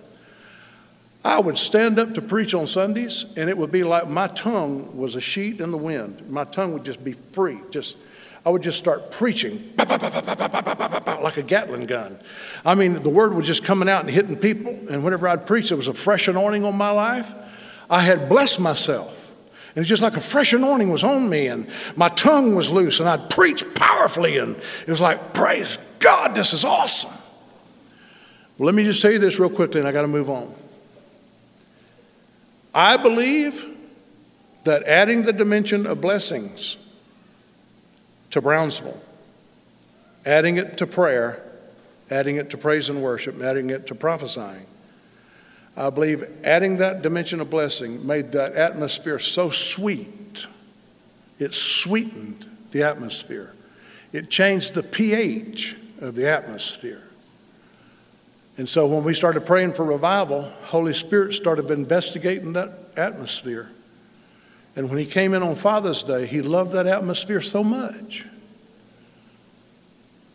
I 1.25 1.39
would 1.39 1.57
stand 1.57 1.99
up 1.99 2.15
to 2.15 2.23
preach 2.23 2.53
on 2.53 2.67
Sundays, 2.67 3.25
and 3.37 3.49
it 3.49 3.57
would 3.57 3.71
be 3.71 3.85
like 3.85 4.09
my 4.09 4.27
tongue 4.29 4.97
was 4.97 5.15
a 5.15 5.21
sheet 5.21 5.61
in 5.61 5.71
the 5.71 5.79
wind. 5.79 6.29
My 6.29 6.45
tongue 6.45 6.73
would 6.73 6.85
just 6.85 7.05
be 7.05 7.13
free. 7.13 7.59
Just, 7.71 7.97
I 8.45 8.51
would 8.51 8.63
just 8.63 8.79
start 8.79 9.13
preaching 9.13 9.73
like 9.79 11.37
a 11.37 11.43
Gatling 11.43 11.87
gun. 11.87 12.19
I 12.65 12.75
mean, 12.75 13.03
the 13.03 13.09
word 13.09 13.35
was 13.35 13.47
just 13.47 13.65
coming 13.65 13.89
out 13.89 14.01
and 14.01 14.11
hitting 14.11 14.37
people. 14.37 14.77
And 14.91 15.05
whenever 15.05 15.29
I'd 15.29 15.47
preach, 15.47 15.71
it 15.71 15.77
was 15.77 15.87
a 15.87 15.95
fresh 15.95 16.27
anointing 16.27 16.65
on 16.65 16.77
my 16.77 16.91
life. 16.91 17.33
I 17.89 18.01
had 18.01 18.29
blessed 18.29 18.59
myself. 18.59 19.19
And 19.75 19.83
it's 19.83 19.89
just 19.89 20.03
like 20.03 20.17
a 20.17 20.21
fresh 20.21 20.53
anointing 20.53 20.91
was 20.91 21.03
on 21.03 21.31
me, 21.31 21.47
and 21.47 21.67
my 21.97 22.11
tongue 22.11 22.55
was 22.55 22.71
loose, 22.71 23.01
and 23.01 23.09
I'd 23.09 23.31
preach 23.31 23.65
powerfully, 23.75 24.37
and 24.37 24.57
it 24.57 24.91
was 24.91 25.01
like, 25.01 25.33
praise 25.33 25.79
God, 26.23 26.37
this 26.37 26.53
is 26.53 26.65
awesome. 26.65 27.11
Well, 28.57 28.67
let 28.67 28.77
me 28.77 28.85
just 28.85 29.03
tell 29.03 29.11
you 29.11 29.19
this 29.19 29.41
real 29.41 29.51
quickly, 29.51 29.81
and 29.81 29.89
I 29.89 29.93
got 29.93 30.03
to 30.03 30.09
move 30.09 30.31
on. 30.31 30.55
I 32.73 32.97
believe 32.97 33.67
that 34.63 34.85
adding 34.85 35.23
the 35.23 35.33
dimension 35.33 35.85
of 35.85 36.01
blessings 36.01 36.77
to 38.31 38.41
Brownsville, 38.41 39.03
adding 40.25 40.59
it 40.59 40.77
to 40.77 40.87
prayer, 40.87 41.43
adding 42.09 42.37
it 42.37 42.51
to 42.51 42.57
praise 42.57 42.89
and 42.89 43.03
worship, 43.03 43.43
adding 43.43 43.71
it 43.71 43.89
to 43.89 43.95
prophesying, 43.97 44.67
I 45.77 45.91
believe 45.91 46.23
adding 46.45 46.77
that 46.77 47.03
dimension 47.03 47.41
of 47.41 47.51
blessing 47.51 48.07
made 48.07 48.31
that 48.33 48.53
atmosphere 48.53 49.19
so 49.19 49.51
sweet. 49.51 50.47
It 51.41 51.53
sweetened 51.53 52.47
the 52.71 52.85
atmosphere. 52.85 53.55
It 54.13 54.31
changed 54.31 54.75
the 54.75 54.85
pH 54.85 55.79
of 56.03 56.15
the 56.15 56.29
atmosphere. 56.29 57.03
And 58.59 58.69
so 58.69 58.87
when 58.87 59.03
we 59.03 59.15
started 59.15 59.47
praying 59.47 59.73
for 59.73 59.85
revival, 59.85 60.53
Holy 60.65 60.93
Spirit 60.93 61.33
started 61.33 61.71
investigating 61.71 62.53
that 62.53 62.71
atmosphere. 62.97 63.71
And 64.77 64.89
when 64.89 64.99
he 64.99 65.07
came 65.07 65.33
in 65.35 65.43
on 65.43 65.55
Father's 65.55 66.03
Day, 66.03 66.27
he 66.27 66.43
loved 66.43 66.73
that 66.73 66.87
atmosphere 66.87 67.41
so 67.41 67.65
much. 67.65 68.27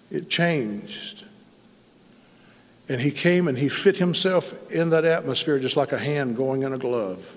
It 0.09 0.30
changed. 0.30 1.26
And 2.89 3.01
he 3.01 3.11
came 3.11 3.47
and 3.47 3.57
he 3.57 3.68
fit 3.68 3.97
himself 3.97 4.53
in 4.72 4.91
that 4.91 5.03
atmosphere 5.03 5.59
just 5.59 5.76
like 5.76 5.91
a 5.91 5.99
hand 5.99 6.38
going 6.38 6.63
in 6.63 6.74
a 6.74 6.78
glove. 6.78 7.36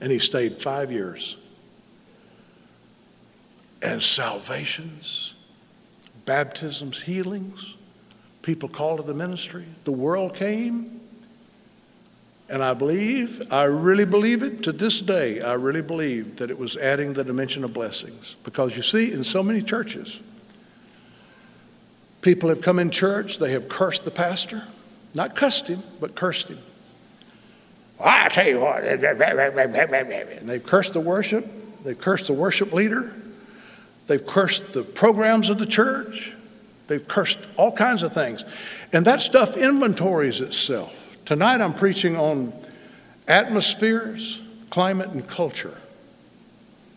And 0.00 0.12
he 0.12 0.18
stayed 0.18 0.58
five 0.58 0.92
years. 0.92 1.36
And 3.82 4.02
salvations, 4.02 5.34
baptisms, 6.24 7.02
healings, 7.02 7.76
People 8.42 8.68
called 8.68 9.00
to 9.00 9.06
the 9.06 9.14
ministry. 9.14 9.64
The 9.84 9.92
world 9.92 10.34
came. 10.34 11.00
And 12.48 12.64
I 12.64 12.74
believe, 12.74 13.42
I 13.52 13.64
really 13.64 14.04
believe 14.04 14.42
it 14.42 14.64
to 14.64 14.72
this 14.72 15.00
day, 15.00 15.40
I 15.40 15.52
really 15.52 15.82
believe 15.82 16.36
that 16.36 16.50
it 16.50 16.58
was 16.58 16.76
adding 16.76 17.12
the 17.12 17.22
dimension 17.22 17.62
of 17.62 17.72
blessings. 17.72 18.34
Because 18.42 18.76
you 18.76 18.82
see, 18.82 19.12
in 19.12 19.22
so 19.22 19.42
many 19.42 19.62
churches, 19.62 20.18
people 22.22 22.48
have 22.48 22.60
come 22.60 22.80
in 22.80 22.90
church, 22.90 23.38
they 23.38 23.52
have 23.52 23.68
cursed 23.68 24.04
the 24.04 24.10
pastor. 24.10 24.64
Not 25.14 25.36
cussed 25.36 25.68
him, 25.68 25.82
but 26.00 26.16
cursed 26.16 26.48
him. 26.48 26.58
I 28.00 28.28
tell 28.30 28.48
you 28.48 28.60
what, 28.60 28.82
and 28.84 30.48
they've 30.48 30.64
cursed 30.64 30.94
the 30.94 31.00
worship, 31.00 31.46
they've 31.84 31.98
cursed 31.98 32.28
the 32.28 32.32
worship 32.32 32.72
leader, 32.72 33.14
they've 34.10 34.26
cursed 34.26 34.74
the 34.74 34.82
programs 34.82 35.48
of 35.48 35.56
the 35.56 35.66
church, 35.66 36.34
They've 36.90 37.06
cursed 37.06 37.38
all 37.56 37.70
kinds 37.70 38.02
of 38.02 38.12
things. 38.12 38.44
And 38.92 39.06
that 39.06 39.22
stuff 39.22 39.56
inventories 39.56 40.40
itself. 40.40 41.16
Tonight 41.24 41.60
I'm 41.60 41.72
preaching 41.72 42.16
on 42.16 42.52
atmospheres, 43.28 44.42
climate, 44.70 45.10
and 45.10 45.24
culture. 45.24 45.78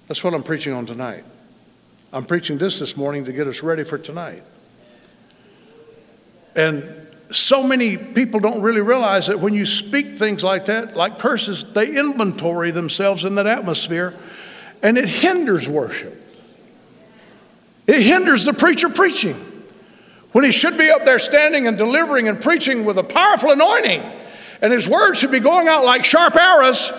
That's 0.08 0.24
what 0.24 0.34
I'm 0.34 0.42
preaching 0.42 0.74
on 0.74 0.88
tonight. 0.88 1.24
I'm 2.12 2.26
preaching 2.26 2.58
this 2.58 2.80
this 2.80 2.98
morning 2.98 3.26
to 3.26 3.32
get 3.32 3.46
us 3.46 3.62
ready 3.62 3.84
for 3.84 4.00
tonight. 4.00 4.42
And 6.56 7.06
so 7.30 7.62
many 7.62 7.96
people 7.96 8.40
don't 8.40 8.64
really 8.64 8.82
realize 8.82 9.28
that 9.28 9.40
when 9.40 9.54
you 9.54 9.68
speak 9.68 10.14
things 10.18 10.44
like 10.44 10.66
that, 10.66 10.98
like 10.98 11.20
curses, 11.20 11.72
they 11.74 11.96
inventory 11.96 12.72
themselves 12.72 13.26
in 13.26 13.36
that 13.36 13.46
atmosphere 13.46 14.16
and 14.82 14.98
it 14.98 15.08
hinders 15.08 15.70
worship. 15.70 16.23
It 17.88 18.02
hinders 18.02 18.46
the 18.46 18.54
preacher 18.54 18.90
preaching 18.90 19.36
when 20.32 20.44
he 20.44 20.52
should 20.52 20.78
be 20.78 20.90
up 20.90 21.06
there 21.06 21.20
standing 21.20 21.68
and 21.68 21.78
delivering 21.78 22.28
and 22.28 22.42
preaching 22.42 22.86
with 22.86 22.98
a 22.98 23.04
powerful 23.04 23.52
anointing. 23.52 24.02
And 24.62 24.72
his 24.72 24.88
words 24.88 25.20
should 25.20 25.32
be 25.32 25.40
going 25.40 25.68
out 25.68 25.84
like 25.84 26.06
sharp 26.06 26.36
arrows. 26.36 26.90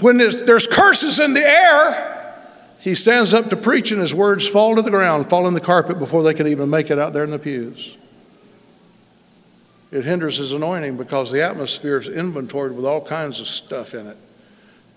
When 0.00 0.18
there's, 0.18 0.42
there's 0.42 0.66
curses 0.66 1.18
in 1.18 1.34
the 1.34 1.40
air, 1.40 2.36
he 2.80 2.94
stands 2.94 3.34
up 3.34 3.50
to 3.50 3.56
preach 3.56 3.92
and 3.92 4.00
his 4.00 4.14
words 4.14 4.48
fall 4.48 4.76
to 4.76 4.82
the 4.82 4.90
ground, 4.90 5.28
fall 5.28 5.46
in 5.46 5.54
the 5.54 5.60
carpet 5.60 5.98
before 5.98 6.22
they 6.22 6.34
can 6.34 6.46
even 6.46 6.70
make 6.70 6.90
it 6.90 6.98
out 6.98 7.12
there 7.12 7.24
in 7.24 7.30
the 7.30 7.38
pews. 7.38 7.96
It 9.90 10.04
hinders 10.04 10.36
his 10.36 10.52
anointing 10.52 10.96
because 10.96 11.30
the 11.30 11.42
atmosphere 11.42 11.98
is 11.98 12.08
inventoried 12.08 12.72
with 12.72 12.84
all 12.84 13.04
kinds 13.04 13.40
of 13.40 13.48
stuff 13.48 13.94
in 13.94 14.06
it 14.06 14.16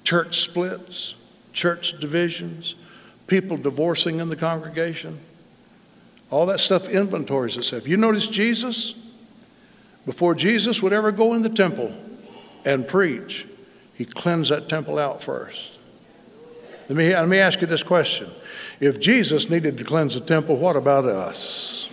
church 0.04 0.42
splits, 0.42 1.16
church 1.54 2.00
divisions, 2.00 2.76
people 3.34 3.58
divorcing 3.58 4.20
in 4.20 4.30
the 4.30 4.36
congregation. 4.36 5.18
All 6.30 6.46
that 6.46 6.60
stuff 6.60 6.88
inventories 6.88 7.58
itself. 7.58 7.88
You 7.88 7.98
notice 7.98 8.28
Jesus? 8.28 8.94
Before 10.06 10.36
Jesus 10.36 10.84
would 10.84 10.94
ever 10.94 11.12
go 11.12 11.34
in 11.34 11.42
the 11.42 11.50
temple 11.50 11.92
and 12.64 12.88
preach, 12.88 13.48
he 13.96 14.06
cleansed 14.06 14.52
that 14.52 14.70
temple 14.70 15.00
out 15.00 15.20
first. 15.20 15.80
Let 16.88 16.96
me, 16.96 17.16
let 17.16 17.28
me 17.28 17.40
ask 17.40 17.60
you 17.60 17.66
this 17.66 17.82
question. 17.82 18.30
If 18.80 19.00
Jesus 19.00 19.50
needed 19.50 19.80
to 19.80 19.84
cleanse 19.84 20.14
the 20.14 20.20
temple, 20.20 20.56
what 20.58 20.76
about 20.76 21.06
us? 21.06 21.90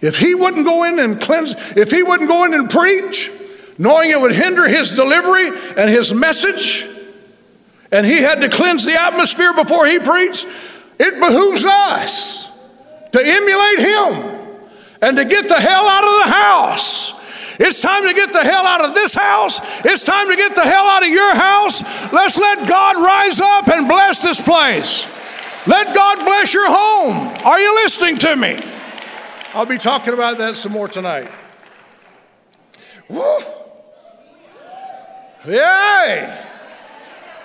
If 0.00 0.18
he 0.18 0.36
wouldn't 0.36 0.66
go 0.66 0.84
in 0.84 1.00
and 1.00 1.20
cleanse, 1.20 1.52
if 1.76 1.90
he 1.90 2.04
wouldn't 2.04 2.28
go 2.28 2.44
in 2.44 2.54
and 2.54 2.70
preach, 2.70 3.28
knowing 3.76 4.12
it 4.12 4.20
would 4.20 4.36
hinder 4.36 4.68
his 4.68 4.92
delivery 4.92 5.48
and 5.76 5.90
his 5.90 6.14
message, 6.14 6.93
and 7.94 8.04
he 8.04 8.16
had 8.16 8.40
to 8.40 8.48
cleanse 8.48 8.84
the 8.84 9.00
atmosphere 9.00 9.54
before 9.54 9.86
he 9.86 10.00
preached, 10.00 10.48
it 10.98 11.20
behooves 11.20 11.64
us 11.64 12.50
to 13.12 13.24
emulate 13.24 13.78
him 13.78 14.58
and 15.00 15.16
to 15.16 15.24
get 15.24 15.46
the 15.46 15.60
hell 15.60 15.86
out 15.86 16.02
of 16.02 16.26
the 16.26 16.32
house. 16.32 17.12
It's 17.60 17.80
time 17.80 18.04
to 18.08 18.12
get 18.12 18.32
the 18.32 18.42
hell 18.42 18.66
out 18.66 18.84
of 18.84 18.94
this 18.94 19.14
house. 19.14 19.60
It's 19.84 20.04
time 20.04 20.26
to 20.28 20.34
get 20.34 20.56
the 20.56 20.64
hell 20.64 20.86
out 20.88 21.04
of 21.04 21.08
your 21.08 21.36
house. 21.36 21.84
Let's 22.12 22.36
let 22.36 22.68
God 22.68 22.96
rise 22.96 23.38
up 23.38 23.68
and 23.68 23.86
bless 23.86 24.20
this 24.24 24.42
place. 24.42 25.06
Let 25.68 25.94
God 25.94 26.24
bless 26.24 26.52
your 26.52 26.66
home. 26.66 27.28
Are 27.44 27.60
you 27.60 27.76
listening 27.76 28.18
to 28.18 28.34
me? 28.34 28.60
I'll 29.54 29.66
be 29.66 29.78
talking 29.78 30.14
about 30.14 30.38
that 30.38 30.56
some 30.56 30.72
more 30.72 30.88
tonight. 30.88 31.30
Woo! 33.08 33.38
Yay! 35.46 36.53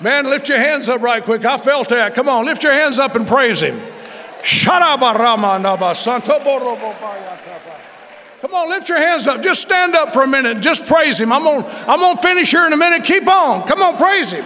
Man, 0.01 0.29
lift 0.29 0.47
your 0.47 0.57
hands 0.57 0.87
up 0.87 1.01
right 1.01 1.21
quick. 1.23 1.43
I 1.43 1.57
felt 1.57 1.89
that. 1.89 2.15
Come 2.15 2.29
on, 2.29 2.45
lift 2.45 2.63
your 2.63 2.71
hands 2.71 2.99
up 2.99 3.15
and 3.15 3.27
praise 3.27 3.61
Him. 3.61 3.81
Come 8.41 8.53
on, 8.53 8.69
lift 8.69 8.87
your 8.87 8.97
hands 8.97 9.27
up. 9.27 9.43
Just 9.43 9.61
stand 9.61 9.95
up 9.95 10.13
for 10.13 10.23
a 10.23 10.27
minute. 10.27 10.61
Just 10.61 10.85
praise 10.85 11.19
Him. 11.19 11.33
I'm 11.33 11.43
going 11.43 11.63
to 11.63 11.69
I'm 11.89 11.99
gonna 11.99 12.21
finish 12.21 12.49
here 12.49 12.65
in 12.65 12.71
a 12.71 12.77
minute. 12.77 13.03
Keep 13.03 13.27
on. 13.27 13.67
Come 13.67 13.81
on, 13.81 13.97
praise 13.97 14.31
Him. 14.31 14.45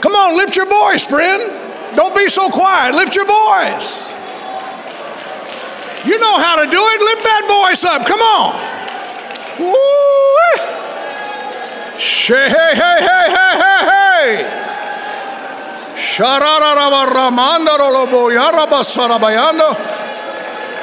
Come 0.00 0.14
on, 0.14 0.36
lift 0.36 0.54
your 0.54 0.66
voice, 0.66 1.04
friend. 1.04 1.96
Don't 1.96 2.14
be 2.14 2.28
so 2.28 2.48
quiet. 2.48 2.94
Lift 2.94 3.16
your 3.16 3.26
voice. 3.26 4.12
You 6.06 6.18
know 6.18 6.38
how 6.38 6.56
to 6.56 6.70
do 6.70 6.78
it. 6.78 7.00
Lift 7.00 7.22
that 7.22 7.44
voice 7.48 7.82
up. 7.82 8.06
Come 8.06 8.20
on. 8.20 8.73
Woo! 9.58 9.74
Hey, 11.96 12.48
hey, 12.48 12.74
hey, 12.74 12.98
hey, 13.00 13.30
hey, 13.30 13.56
hey, 13.62 13.80
hey. 13.86 14.44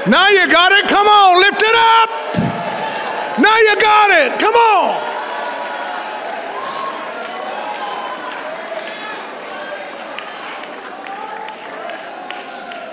Now 0.08 0.30
you 0.30 0.48
got 0.50 0.72
it. 0.72 0.88
Come 0.88 1.08
on, 1.08 1.40
lift 1.42 1.62
it 1.62 1.76
up. 1.76 2.10
Now 3.40 3.58
you 3.58 3.76
got 3.82 4.12
it. 4.12 4.40
Come 4.40 4.56
on. 4.56 4.96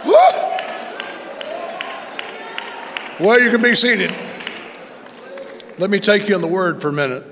Woo. 0.07 0.15
Well, 3.27 3.41
you 3.41 3.51
can 3.51 3.63
be 3.63 3.75
seated. 3.75 4.13
Let 5.79 5.91
me 5.91 6.01
take 6.01 6.29
you 6.29 6.35
on 6.35 6.41
the 6.41 6.49
word 6.49 6.83
for 6.83 6.89
a 6.89 6.93
minute. 6.93 7.25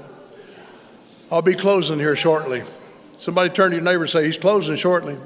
I'll 1.32 1.42
be 1.42 1.54
closing 1.54 1.98
here 1.98 2.14
shortly. 2.14 2.62
Somebody 3.16 3.50
turn 3.50 3.70
to 3.70 3.76
your 3.76 3.84
neighbor 3.84 4.04
and 4.04 4.10
say, 4.10 4.24
He's 4.24 4.38
closing 4.38 4.76
shortly. 4.76 5.16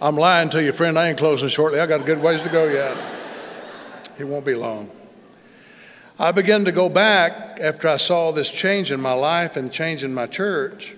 I'm 0.00 0.16
lying 0.16 0.48
to 0.50 0.62
you, 0.62 0.72
friend. 0.72 0.98
I 0.98 1.08
ain't 1.08 1.18
closing 1.18 1.50
shortly. 1.50 1.80
I 1.80 1.86
got 1.86 2.00
a 2.00 2.04
good 2.04 2.22
ways 2.22 2.42
to 2.42 2.48
go 2.48 2.64
yet. 2.64 2.96
It 4.18 4.24
won't 4.24 4.46
be 4.46 4.54
long. 4.54 4.90
I 6.18 6.32
began 6.32 6.64
to 6.64 6.72
go 6.72 6.88
back 6.88 7.60
after 7.60 7.88
I 7.88 7.98
saw 7.98 8.32
this 8.32 8.50
change 8.50 8.90
in 8.90 8.98
my 8.98 9.12
life 9.12 9.58
and 9.58 9.70
change 9.70 10.02
in 10.02 10.14
my 10.14 10.26
church. 10.26 10.94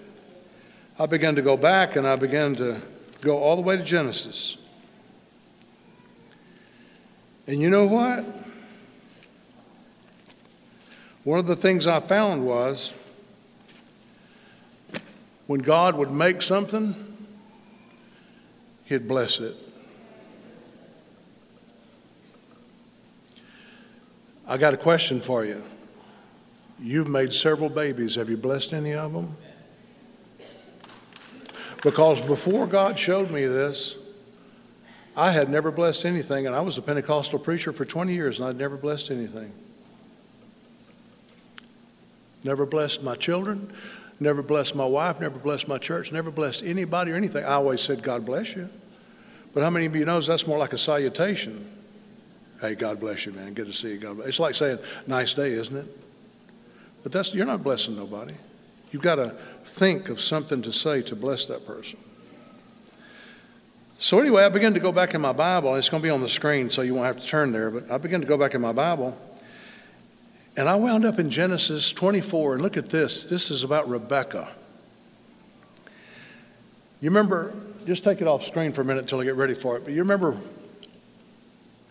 I 0.96 1.06
began 1.06 1.34
to 1.34 1.42
go 1.42 1.56
back 1.56 1.96
and 1.96 2.06
I 2.06 2.14
began 2.14 2.54
to 2.56 2.80
go 3.20 3.38
all 3.38 3.56
the 3.56 3.62
way 3.62 3.76
to 3.76 3.82
Genesis. 3.82 4.58
And 7.48 7.60
you 7.60 7.68
know 7.68 7.86
what? 7.86 8.24
One 11.28 11.38
of 11.38 11.46
the 11.46 11.56
things 11.56 11.86
I 11.86 12.00
found 12.00 12.46
was 12.46 12.90
when 15.46 15.60
God 15.60 15.94
would 15.94 16.10
make 16.10 16.40
something, 16.40 16.94
He'd 18.86 19.06
bless 19.06 19.38
it. 19.38 19.54
I 24.46 24.56
got 24.56 24.72
a 24.72 24.78
question 24.78 25.20
for 25.20 25.44
you. 25.44 25.62
You've 26.80 27.08
made 27.08 27.34
several 27.34 27.68
babies. 27.68 28.14
Have 28.14 28.30
you 28.30 28.38
blessed 28.38 28.72
any 28.72 28.94
of 28.94 29.12
them? 29.12 29.36
Because 31.82 32.22
before 32.22 32.66
God 32.66 32.98
showed 32.98 33.30
me 33.30 33.44
this, 33.44 33.96
I 35.14 35.32
had 35.32 35.50
never 35.50 35.70
blessed 35.70 36.06
anything, 36.06 36.46
and 36.46 36.56
I 36.56 36.62
was 36.62 36.78
a 36.78 36.82
Pentecostal 36.82 37.38
preacher 37.38 37.74
for 37.74 37.84
20 37.84 38.14
years, 38.14 38.40
and 38.40 38.48
I'd 38.48 38.56
never 38.56 38.78
blessed 38.78 39.10
anything. 39.10 39.52
Never 42.48 42.64
blessed 42.64 43.02
my 43.02 43.14
children, 43.14 43.70
never 44.18 44.42
blessed 44.42 44.74
my 44.74 44.86
wife, 44.86 45.20
never 45.20 45.38
blessed 45.38 45.68
my 45.68 45.76
church, 45.76 46.12
never 46.12 46.30
blessed 46.30 46.64
anybody 46.64 47.12
or 47.12 47.14
anything. 47.14 47.44
I 47.44 47.52
always 47.52 47.82
said, 47.82 48.02
God 48.02 48.24
bless 48.24 48.56
you. 48.56 48.70
But 49.52 49.62
how 49.62 49.68
many 49.68 49.84
of 49.84 49.94
you 49.94 50.06
knows 50.06 50.26
that's 50.26 50.46
more 50.46 50.56
like 50.56 50.72
a 50.72 50.78
salutation? 50.78 51.68
Hey, 52.58 52.74
God 52.74 53.00
bless 53.00 53.26
you, 53.26 53.32
man. 53.32 53.52
Good 53.52 53.66
to 53.66 53.74
see 53.74 53.90
you. 53.90 53.98
God 53.98 54.16
bless. 54.16 54.28
It's 54.28 54.40
like 54.40 54.54
saying, 54.54 54.78
nice 55.06 55.34
day, 55.34 55.52
isn't 55.52 55.76
it? 55.76 55.84
But 57.02 57.12
that's 57.12 57.34
you're 57.34 57.44
not 57.44 57.62
blessing 57.62 57.96
nobody. 57.96 58.32
You've 58.92 59.02
got 59.02 59.16
to 59.16 59.34
think 59.66 60.08
of 60.08 60.18
something 60.18 60.62
to 60.62 60.72
say 60.72 61.02
to 61.02 61.14
bless 61.14 61.44
that 61.46 61.66
person. 61.66 61.98
So, 63.98 64.20
anyway, 64.20 64.44
I 64.44 64.48
began 64.48 64.72
to 64.72 64.80
go 64.80 64.90
back 64.90 65.12
in 65.12 65.20
my 65.20 65.32
Bible. 65.32 65.74
It's 65.74 65.90
going 65.90 66.02
to 66.02 66.06
be 66.06 66.10
on 66.10 66.22
the 66.22 66.30
screen, 66.30 66.70
so 66.70 66.80
you 66.80 66.94
won't 66.94 67.08
have 67.08 67.20
to 67.20 67.28
turn 67.28 67.52
there. 67.52 67.70
But 67.70 67.90
I 67.90 67.98
began 67.98 68.22
to 68.22 68.26
go 68.26 68.38
back 68.38 68.54
in 68.54 68.62
my 68.62 68.72
Bible. 68.72 69.18
And 70.58 70.68
I 70.68 70.74
wound 70.74 71.04
up 71.04 71.20
in 71.20 71.30
Genesis 71.30 71.92
24. 71.92 72.54
And 72.54 72.62
look 72.64 72.76
at 72.76 72.88
this. 72.88 73.22
This 73.22 73.48
is 73.48 73.62
about 73.62 73.88
Rebecca. 73.88 74.48
You 77.00 77.10
remember, 77.10 77.54
just 77.86 78.02
take 78.02 78.20
it 78.20 78.26
off 78.26 78.44
screen 78.44 78.72
for 78.72 78.80
a 78.80 78.84
minute 78.84 79.02
until 79.02 79.20
I 79.20 79.24
get 79.24 79.36
ready 79.36 79.54
for 79.54 79.76
it. 79.76 79.84
But 79.84 79.92
you 79.92 80.00
remember 80.00 80.36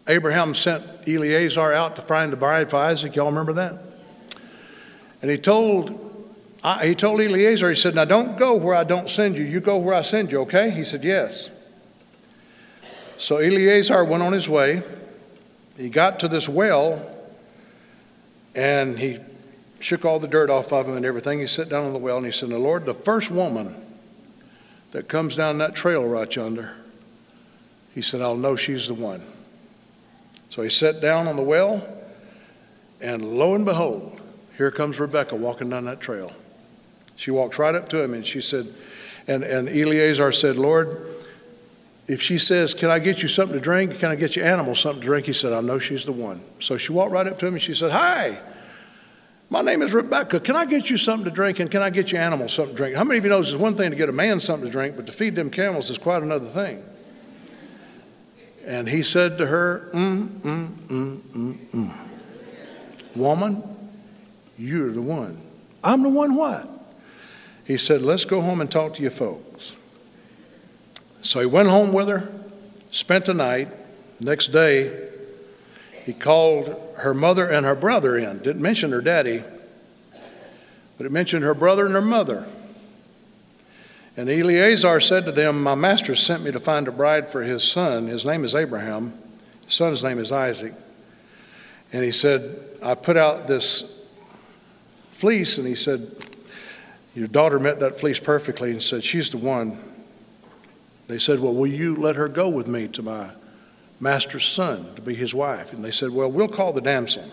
Abraham 0.05 0.53
sent 0.53 0.83
Eleazar 1.07 1.71
out 1.71 1.95
to 1.95 2.01
find 2.01 2.33
a 2.33 2.35
bride 2.35 2.69
for 2.69 2.75
Isaac. 2.75 3.15
Y'all 3.15 3.27
remember 3.27 3.53
that? 3.53 3.81
And 5.21 5.31
he 5.31 5.37
told 5.37 6.03
he 6.81 6.93
told 6.93 7.21
Eleazar, 7.21 7.69
he 7.69 7.75
said, 7.75 7.95
Now 7.95 8.03
don't 8.03 8.37
go 8.37 8.55
where 8.55 8.75
I 8.75 8.83
don't 8.83 9.09
send 9.09 9.37
you. 9.37 9.45
You 9.45 9.61
go 9.61 9.77
where 9.77 9.95
I 9.95 10.01
send 10.01 10.29
you, 10.33 10.41
okay? 10.41 10.71
He 10.71 10.83
said, 10.83 11.05
Yes. 11.05 11.49
So 13.17 13.37
Eleazar 13.37 14.03
went 14.03 14.23
on 14.23 14.33
his 14.33 14.49
way. 14.49 14.83
He 15.77 15.87
got 15.87 16.19
to 16.19 16.27
this 16.27 16.49
well 16.49 17.13
and 18.57 18.97
he 18.97 19.19
shook 19.79 20.03
all 20.03 20.19
the 20.19 20.27
dirt 20.27 20.49
off 20.49 20.73
of 20.73 20.89
him 20.89 20.97
and 20.97 21.05
everything. 21.05 21.39
He 21.39 21.47
sat 21.47 21.69
down 21.69 21.85
on 21.85 21.93
the 21.93 21.99
well 21.99 22.17
and 22.17 22.25
he 22.25 22.31
said, 22.31 22.49
The 22.49 22.57
Lord, 22.57 22.85
the 22.85 22.93
first 22.93 23.29
woman 23.29 23.75
that 24.91 25.07
comes 25.07 25.35
down 25.35 25.59
that 25.59 25.75
trail 25.75 26.03
right 26.03 26.35
yonder, 26.35 26.75
he 27.93 28.01
said, 28.01 28.19
I'll 28.19 28.35
know 28.35 28.55
she's 28.55 28.87
the 28.87 28.95
one. 28.95 29.21
So 30.49 30.63
he 30.63 30.69
sat 30.69 30.99
down 31.01 31.27
on 31.27 31.35
the 31.35 31.43
well, 31.43 31.87
and 32.99 33.37
lo 33.37 33.53
and 33.53 33.63
behold, 33.63 34.19
here 34.57 34.71
comes 34.71 34.99
Rebecca 34.99 35.35
walking 35.35 35.69
down 35.69 35.85
that 35.85 36.01
trail. 36.01 36.33
She 37.15 37.29
walks 37.29 37.59
right 37.59 37.75
up 37.75 37.89
to 37.89 38.01
him 38.01 38.15
and 38.15 38.25
she 38.25 38.41
said, 38.41 38.73
and, 39.27 39.43
and 39.43 39.69
Eleazar 39.69 40.31
said, 40.31 40.55
Lord, 40.55 41.05
if 42.07 42.21
she 42.21 42.37
says, 42.37 42.73
Can 42.73 42.89
I 42.89 42.99
get 42.99 43.21
you 43.21 43.27
something 43.27 43.57
to 43.57 43.63
drink? 43.63 43.97
Can 43.99 44.09
I 44.09 44.15
get 44.15 44.35
you 44.35 44.43
animals 44.43 44.79
something 44.79 45.01
to 45.01 45.05
drink? 45.05 45.25
He 45.25 45.33
said, 45.33 45.53
I 45.53 45.61
know 45.61 45.79
she's 45.79 46.05
the 46.05 46.11
one. 46.11 46.41
So 46.59 46.77
she 46.77 46.91
walked 46.91 47.11
right 47.11 47.27
up 47.27 47.37
to 47.39 47.47
him 47.47 47.53
and 47.55 47.61
she 47.61 47.73
said, 47.73 47.91
Hi, 47.91 48.39
my 49.49 49.61
name 49.61 49.81
is 49.81 49.93
Rebecca. 49.93 50.39
Can 50.39 50.55
I 50.55 50.65
get 50.65 50.89
you 50.89 50.97
something 50.97 51.25
to 51.25 51.31
drink 51.31 51.59
and 51.59 51.69
can 51.69 51.81
I 51.81 51.89
get 51.89 52.11
you 52.11 52.17
animals 52.17 52.53
something 52.53 52.75
to 52.75 52.77
drink? 52.77 52.95
How 52.95 53.03
many 53.03 53.17
of 53.17 53.23
you 53.23 53.29
knows 53.29 53.51
it's 53.51 53.59
one 53.59 53.75
thing 53.75 53.91
to 53.91 53.97
get 53.97 54.09
a 54.09 54.13
man 54.13 54.39
something 54.39 54.65
to 54.65 54.71
drink, 54.71 54.95
but 54.95 55.05
to 55.07 55.11
feed 55.11 55.35
them 55.35 55.49
camels 55.49 55.89
is 55.89 55.97
quite 55.97 56.23
another 56.23 56.47
thing? 56.47 56.83
And 58.65 58.89
he 58.89 59.01
said 59.03 59.37
to 59.37 59.47
her, 59.47 59.89
mm, 59.93 60.27
mm, 60.27 60.67
mm, 60.67 61.17
mm, 61.17 61.57
mm. 61.67 61.93
Woman, 63.15 63.63
you're 64.57 64.91
the 64.91 65.01
one. 65.01 65.41
I'm 65.83 66.03
the 66.03 66.09
one 66.09 66.35
what? 66.35 66.69
He 67.65 67.77
said, 67.77 68.01
Let's 68.01 68.25
go 68.25 68.41
home 68.41 68.61
and 68.61 68.69
talk 68.69 68.93
to 68.95 69.01
your 69.01 69.11
folks. 69.11 69.46
So 71.21 71.39
he 71.39 71.45
went 71.45 71.69
home 71.69 71.93
with 71.93 72.07
her, 72.07 72.29
spent 72.91 73.25
the 73.25 73.33
night. 73.33 73.69
Next 74.19 74.47
day, 74.47 75.09
he 76.05 76.13
called 76.13 76.75
her 76.97 77.13
mother 77.13 77.47
and 77.47 77.65
her 77.65 77.75
brother 77.75 78.17
in. 78.17 78.39
Didn't 78.39 78.61
mention 78.61 78.91
her 78.91 79.01
daddy, 79.01 79.43
but 80.97 81.05
it 81.05 81.11
mentioned 81.11 81.43
her 81.43 81.53
brother 81.53 81.85
and 81.85 81.95
her 81.95 82.01
mother. 82.01 82.47
And 84.15 84.29
Eleazar 84.29 84.99
said 84.99 85.25
to 85.25 85.31
them, 85.31 85.61
My 85.61 85.75
master 85.75 86.15
sent 86.15 86.43
me 86.43 86.51
to 86.51 86.59
find 86.59 86.87
a 86.87 86.91
bride 86.91 87.29
for 87.29 87.43
his 87.43 87.63
son. 87.63 88.07
His 88.07 88.25
name 88.25 88.43
is 88.43 88.55
Abraham. 88.55 89.13
His 89.65 89.75
son's 89.75 90.03
name 90.03 90.17
is 90.17 90.31
Isaac. 90.31 90.73
And 91.93 92.03
he 92.03 92.11
said, 92.11 92.63
I 92.83 92.95
put 92.95 93.15
out 93.15 93.47
this 93.47 94.05
fleece, 95.11 95.57
and 95.57 95.67
he 95.67 95.75
said, 95.75 96.11
Your 97.13 97.27
daughter 97.27 97.59
met 97.59 97.79
that 97.79 97.99
fleece 97.99 98.19
perfectly, 98.19 98.71
and 98.71 98.81
said, 98.81 99.03
She's 99.03 99.29
the 99.29 99.37
one. 99.37 99.77
They 101.07 101.19
said, 101.19 101.39
Well, 101.39 101.53
will 101.53 101.67
you 101.67 101.95
let 101.95 102.15
her 102.15 102.27
go 102.27 102.49
with 102.49 102.67
me 102.67 102.87
to 102.89 103.01
my 103.01 103.31
master's 103.99 104.45
son 104.45 104.95
to 104.95 105.01
be 105.01 105.15
his 105.15 105.33
wife? 105.33 105.73
And 105.73 105.83
they 105.83 105.91
said, 105.91 106.11
Well, 106.11 106.29
we'll 106.29 106.47
call 106.47 106.73
the 106.73 106.81
damsel 106.81 107.31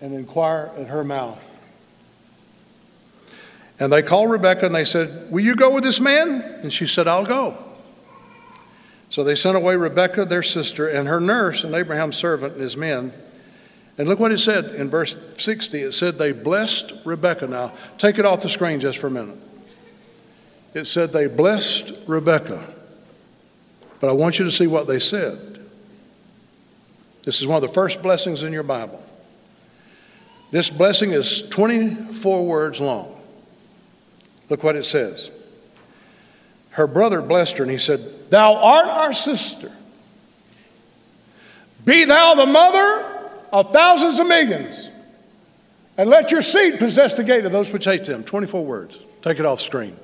and 0.00 0.14
inquire 0.14 0.70
at 0.76 0.88
her 0.88 1.02
mouth. 1.02 1.56
And 3.80 3.92
they 3.92 4.02
called 4.02 4.30
Rebekah 4.30 4.66
and 4.66 4.74
they 4.74 4.84
said, 4.84 5.30
Will 5.30 5.44
you 5.44 5.54
go 5.54 5.70
with 5.70 5.84
this 5.84 6.00
man? 6.00 6.42
And 6.62 6.72
she 6.72 6.86
said, 6.86 7.08
I'll 7.08 7.24
go. 7.24 7.64
So 9.10 9.24
they 9.24 9.34
sent 9.34 9.56
away 9.56 9.76
Rebekah, 9.76 10.26
their 10.26 10.42
sister, 10.42 10.86
and 10.86 11.08
her 11.08 11.20
nurse, 11.20 11.64
and 11.64 11.74
Abraham's 11.74 12.18
servant 12.18 12.54
and 12.54 12.62
his 12.62 12.76
men. 12.76 13.12
And 13.96 14.06
look 14.06 14.20
what 14.20 14.32
it 14.32 14.38
said 14.38 14.66
in 14.74 14.90
verse 14.90 15.16
60. 15.38 15.80
It 15.80 15.92
said, 15.92 16.18
They 16.18 16.32
blessed 16.32 16.92
Rebekah. 17.04 17.46
Now, 17.46 17.72
take 17.96 18.18
it 18.18 18.26
off 18.26 18.42
the 18.42 18.48
screen 18.48 18.80
just 18.80 18.98
for 18.98 19.06
a 19.06 19.10
minute. 19.10 19.38
It 20.74 20.86
said, 20.86 21.12
They 21.12 21.26
blessed 21.26 21.92
Rebekah. 22.06 22.64
But 24.00 24.08
I 24.08 24.12
want 24.12 24.38
you 24.38 24.44
to 24.44 24.50
see 24.50 24.66
what 24.66 24.86
they 24.86 24.98
said. 24.98 25.58
This 27.24 27.40
is 27.40 27.46
one 27.46 27.62
of 27.62 27.68
the 27.68 27.74
first 27.74 28.00
blessings 28.02 28.42
in 28.42 28.52
your 28.52 28.62
Bible. 28.62 29.02
This 30.50 30.70
blessing 30.70 31.10
is 31.10 31.46
24 31.48 32.46
words 32.46 32.80
long. 32.80 33.20
Look 34.48 34.62
what 34.62 34.76
it 34.76 34.86
says. 34.86 35.30
Her 36.70 36.86
brother 36.86 37.20
blessed 37.20 37.58
her, 37.58 37.64
and 37.64 37.70
he 37.70 37.78
said, 37.78 38.30
Thou 38.30 38.54
art 38.54 38.86
our 38.86 39.12
sister. 39.12 39.72
Be 41.84 42.04
thou 42.04 42.34
the 42.34 42.46
mother 42.46 43.04
of 43.52 43.72
thousands 43.72 44.18
of 44.18 44.26
millions, 44.26 44.90
and 45.96 46.08
let 46.08 46.30
your 46.30 46.42
seed 46.42 46.78
possess 46.78 47.14
the 47.14 47.24
gate 47.24 47.44
of 47.44 47.52
those 47.52 47.72
which 47.72 47.84
hate 47.84 48.04
them. 48.04 48.22
24 48.22 48.64
words. 48.64 48.98
Take 49.22 49.38
it 49.38 49.44
off 49.44 49.60
screen, 49.60 49.96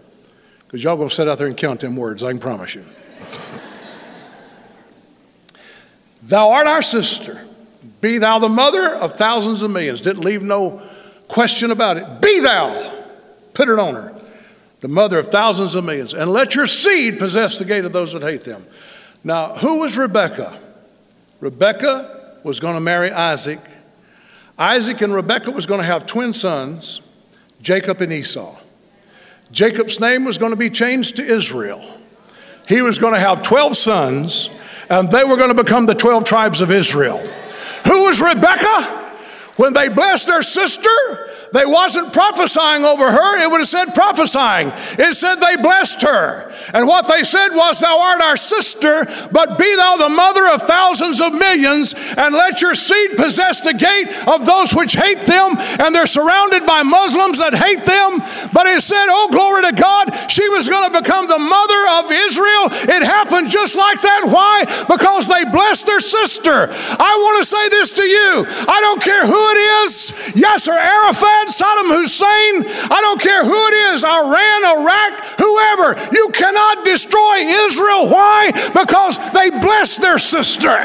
because 0.74 0.82
y'all 0.82 0.98
to 0.98 1.08
sit 1.08 1.28
out 1.28 1.38
there 1.38 1.46
and 1.46 1.56
count 1.56 1.78
them 1.78 1.94
words, 1.94 2.24
I 2.24 2.32
can 2.32 2.40
promise 2.40 2.74
you. 2.74 2.84
thou 6.24 6.50
art 6.50 6.66
our 6.66 6.82
sister. 6.82 7.46
Be 8.00 8.18
thou 8.18 8.40
the 8.40 8.48
mother 8.48 8.92
of 8.96 9.12
thousands 9.12 9.62
of 9.62 9.70
millions. 9.70 10.00
Didn't 10.00 10.24
leave 10.24 10.42
no 10.42 10.82
question 11.28 11.70
about 11.70 11.96
it. 11.96 12.20
Be 12.20 12.40
thou. 12.40 12.92
Put 13.52 13.68
it 13.68 13.78
on 13.78 13.94
her 13.94 14.20
the 14.80 14.88
mother 14.88 15.16
of 15.16 15.28
thousands 15.28 15.76
of 15.76 15.84
millions, 15.84 16.12
and 16.12 16.32
let 16.32 16.56
your 16.56 16.66
seed 16.66 17.20
possess 17.20 17.60
the 17.60 17.64
gate 17.64 17.84
of 17.84 17.92
those 17.92 18.12
that 18.12 18.22
hate 18.22 18.42
them. 18.42 18.66
Now, 19.22 19.54
who 19.54 19.78
was 19.78 19.96
Rebekah? 19.96 20.58
Rebekah 21.38 22.40
was 22.42 22.58
going 22.58 22.74
to 22.74 22.80
marry 22.80 23.12
Isaac. 23.12 23.60
Isaac 24.58 25.00
and 25.02 25.14
Rebekah 25.14 25.52
was 25.52 25.66
going 25.66 25.80
to 25.80 25.86
have 25.86 26.04
twin 26.04 26.32
sons, 26.32 27.00
Jacob 27.62 28.00
and 28.00 28.12
Esau. 28.12 28.58
Jacob's 29.53 30.01
name 30.01 30.24
was 30.24 30.38
going 30.38 30.51
to 30.51 30.57
be 30.57 30.70
changed 30.70 31.16
to 31.16 31.22
Israel. 31.22 31.84
He 32.66 32.80
was 32.80 32.99
going 32.99 33.14
to 33.14 33.20
have 33.20 33.42
12 33.42 33.76
sons, 33.76 34.51
and 34.88 35.11
they 35.11 35.24
were 35.24 35.36
going 35.36 35.55
to 35.55 35.62
become 35.62 35.86
the 35.86 35.95
12 35.95 36.24
tribes 36.24 36.61
of 36.61 36.70
Israel. 36.70 37.18
Who 37.86 38.05
was 38.05 38.20
Rebekah? 38.20 39.03
When 39.57 39.72
they 39.72 39.88
blessed 39.88 40.26
their 40.26 40.42
sister, 40.42 40.90
they 41.52 41.64
wasn't 41.64 42.12
prophesying 42.12 42.84
over 42.84 43.12
her, 43.12 43.40
it 43.40 43.48
would 43.48 43.61
have 43.61 43.68
said 43.68 43.94
prophesying. 43.94 44.72
It 44.98 45.14
said 45.14 45.36
they 45.36 45.55
blessed 45.55 46.02
her. 46.02 46.52
And 46.74 46.88
what 46.88 47.07
they 47.07 47.22
said 47.22 47.50
was, 47.50 47.78
Thou 47.78 48.00
art 48.00 48.20
our 48.20 48.36
sister, 48.36 49.07
but 49.30 49.57
be 49.57 49.76
thou 49.76 49.96
the 49.96 50.09
mother 50.09 50.48
of 50.48 50.62
thousands 50.62 51.20
of 51.20 51.32
millions, 51.32 51.94
and 51.94 52.34
let 52.34 52.62
your 52.62 52.74
seed 52.74 53.16
possess 53.16 53.61
the 53.61 53.74
gate 53.74 54.09
of 54.26 54.44
those 54.44 54.74
which 54.74 54.94
hate 54.94 55.24
them. 55.24 55.57
And 55.78 55.94
they're 55.94 56.07
surrounded 56.07 56.66
by 56.66 56.82
Muslims 56.82 57.38
that 57.38 57.55
hate 57.55 57.84
them. 57.84 58.18
But 58.52 58.66
it 58.66 58.80
said, 58.82 59.07
Oh, 59.09 59.28
glory 59.30 59.62
to 59.62 59.72
God, 59.72 60.11
she 60.28 60.48
was 60.48 60.68
going 60.68 60.90
to 60.90 61.00
become 61.00 61.28
the 61.28 61.38
mother 61.38 62.02
of 62.02 62.11
Israel. 62.11 62.74
It 62.90 63.07
happened 63.07 63.50
just 63.50 63.76
like 63.76 64.02
that. 64.02 64.26
Why? 64.26 64.64
Because 64.88 65.28
they 65.28 65.44
blessed 65.44 65.86
their 65.86 66.00
sister. 66.00 66.68
I 66.98 67.14
want 67.22 67.44
to 67.44 67.48
say 67.48 67.68
this 67.68 67.92
to 67.92 68.02
you 68.02 68.46
I 68.66 68.80
don't 68.80 69.00
care 69.00 69.26
who 69.26 69.43
it 69.51 69.84
is, 69.84 70.12
Yasser 70.34 70.76
Arafat. 70.76 71.49
Saddam 71.49 71.95
Hussein, 71.95 72.64
I 72.90 72.99
don't 73.01 73.20
care 73.20 73.45
who 73.45 73.55
it 73.68 73.74
is, 73.95 74.05
Iran, 74.05 74.64
Iraq, 74.64 75.38
whoever, 75.38 75.97
you 76.12 76.30
cannot 76.30 76.84
destroy 76.84 77.36
Israel. 77.66 78.09
Why? 78.09 78.51
Because 78.72 79.18
they 79.32 79.51
blessed 79.51 80.01
their 80.01 80.18
sister. 80.18 80.76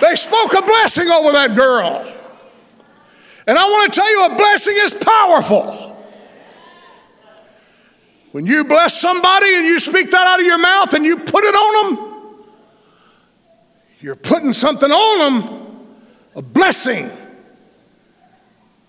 They 0.00 0.16
spoke 0.16 0.52
a 0.54 0.62
blessing 0.62 1.08
over 1.08 1.32
that 1.32 1.54
girl. 1.54 2.04
And 3.46 3.58
I 3.58 3.64
want 3.64 3.92
to 3.92 4.00
tell 4.00 4.10
you 4.10 4.26
a 4.26 4.36
blessing 4.36 4.74
is 4.76 4.94
powerful. 4.94 5.92
When 8.32 8.46
you 8.46 8.64
bless 8.64 8.98
somebody 9.00 9.54
and 9.56 9.64
you 9.64 9.78
speak 9.78 10.10
that 10.10 10.26
out 10.26 10.40
of 10.40 10.46
your 10.46 10.58
mouth 10.58 10.94
and 10.94 11.04
you 11.04 11.18
put 11.18 11.44
it 11.44 11.54
on 11.54 11.96
them, 11.96 12.11
you're 14.02 14.16
putting 14.16 14.52
something 14.52 14.90
on 14.90 15.46
them, 15.46 15.86
a 16.34 16.42
blessing. 16.42 17.10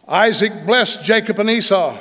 Isaac 0.07 0.65
blessed 0.65 1.03
Jacob 1.03 1.39
and 1.39 1.49
Esau. 1.49 1.97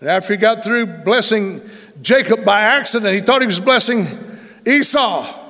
And 0.00 0.08
after 0.08 0.34
he 0.34 0.36
got 0.36 0.62
through 0.62 0.86
blessing 0.86 1.62
Jacob 2.02 2.44
by 2.44 2.60
accident, 2.60 3.14
he 3.14 3.20
thought 3.20 3.40
he 3.40 3.46
was 3.46 3.58
blessing 3.58 4.06
Esau. 4.66 5.40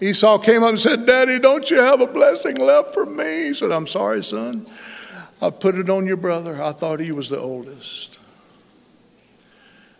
Esau 0.00 0.38
came 0.38 0.62
up 0.62 0.70
and 0.70 0.80
said, 0.80 1.06
Daddy, 1.06 1.38
don't 1.38 1.68
you 1.70 1.78
have 1.78 2.00
a 2.00 2.06
blessing 2.06 2.56
left 2.56 2.94
for 2.94 3.04
me? 3.04 3.46
He 3.46 3.54
said, 3.54 3.70
I'm 3.72 3.86
sorry, 3.86 4.22
son. 4.22 4.66
I 5.42 5.50
put 5.50 5.74
it 5.74 5.90
on 5.90 6.06
your 6.06 6.16
brother. 6.16 6.62
I 6.62 6.72
thought 6.72 7.00
he 7.00 7.12
was 7.12 7.30
the 7.30 7.40
oldest. 7.40 8.18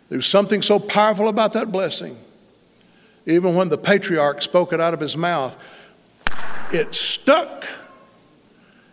There 0.09 0.17
was 0.17 0.27
something 0.27 0.61
so 0.61 0.79
powerful 0.79 1.27
about 1.27 1.53
that 1.53 1.71
blessing. 1.71 2.17
Even 3.25 3.55
when 3.55 3.69
the 3.69 3.77
patriarch 3.77 4.41
spoke 4.41 4.71
it 4.71 4.79
out 4.79 4.93
of 4.93 4.99
his 4.99 5.17
mouth, 5.17 5.57
it 6.71 6.93
stuck, 6.93 7.65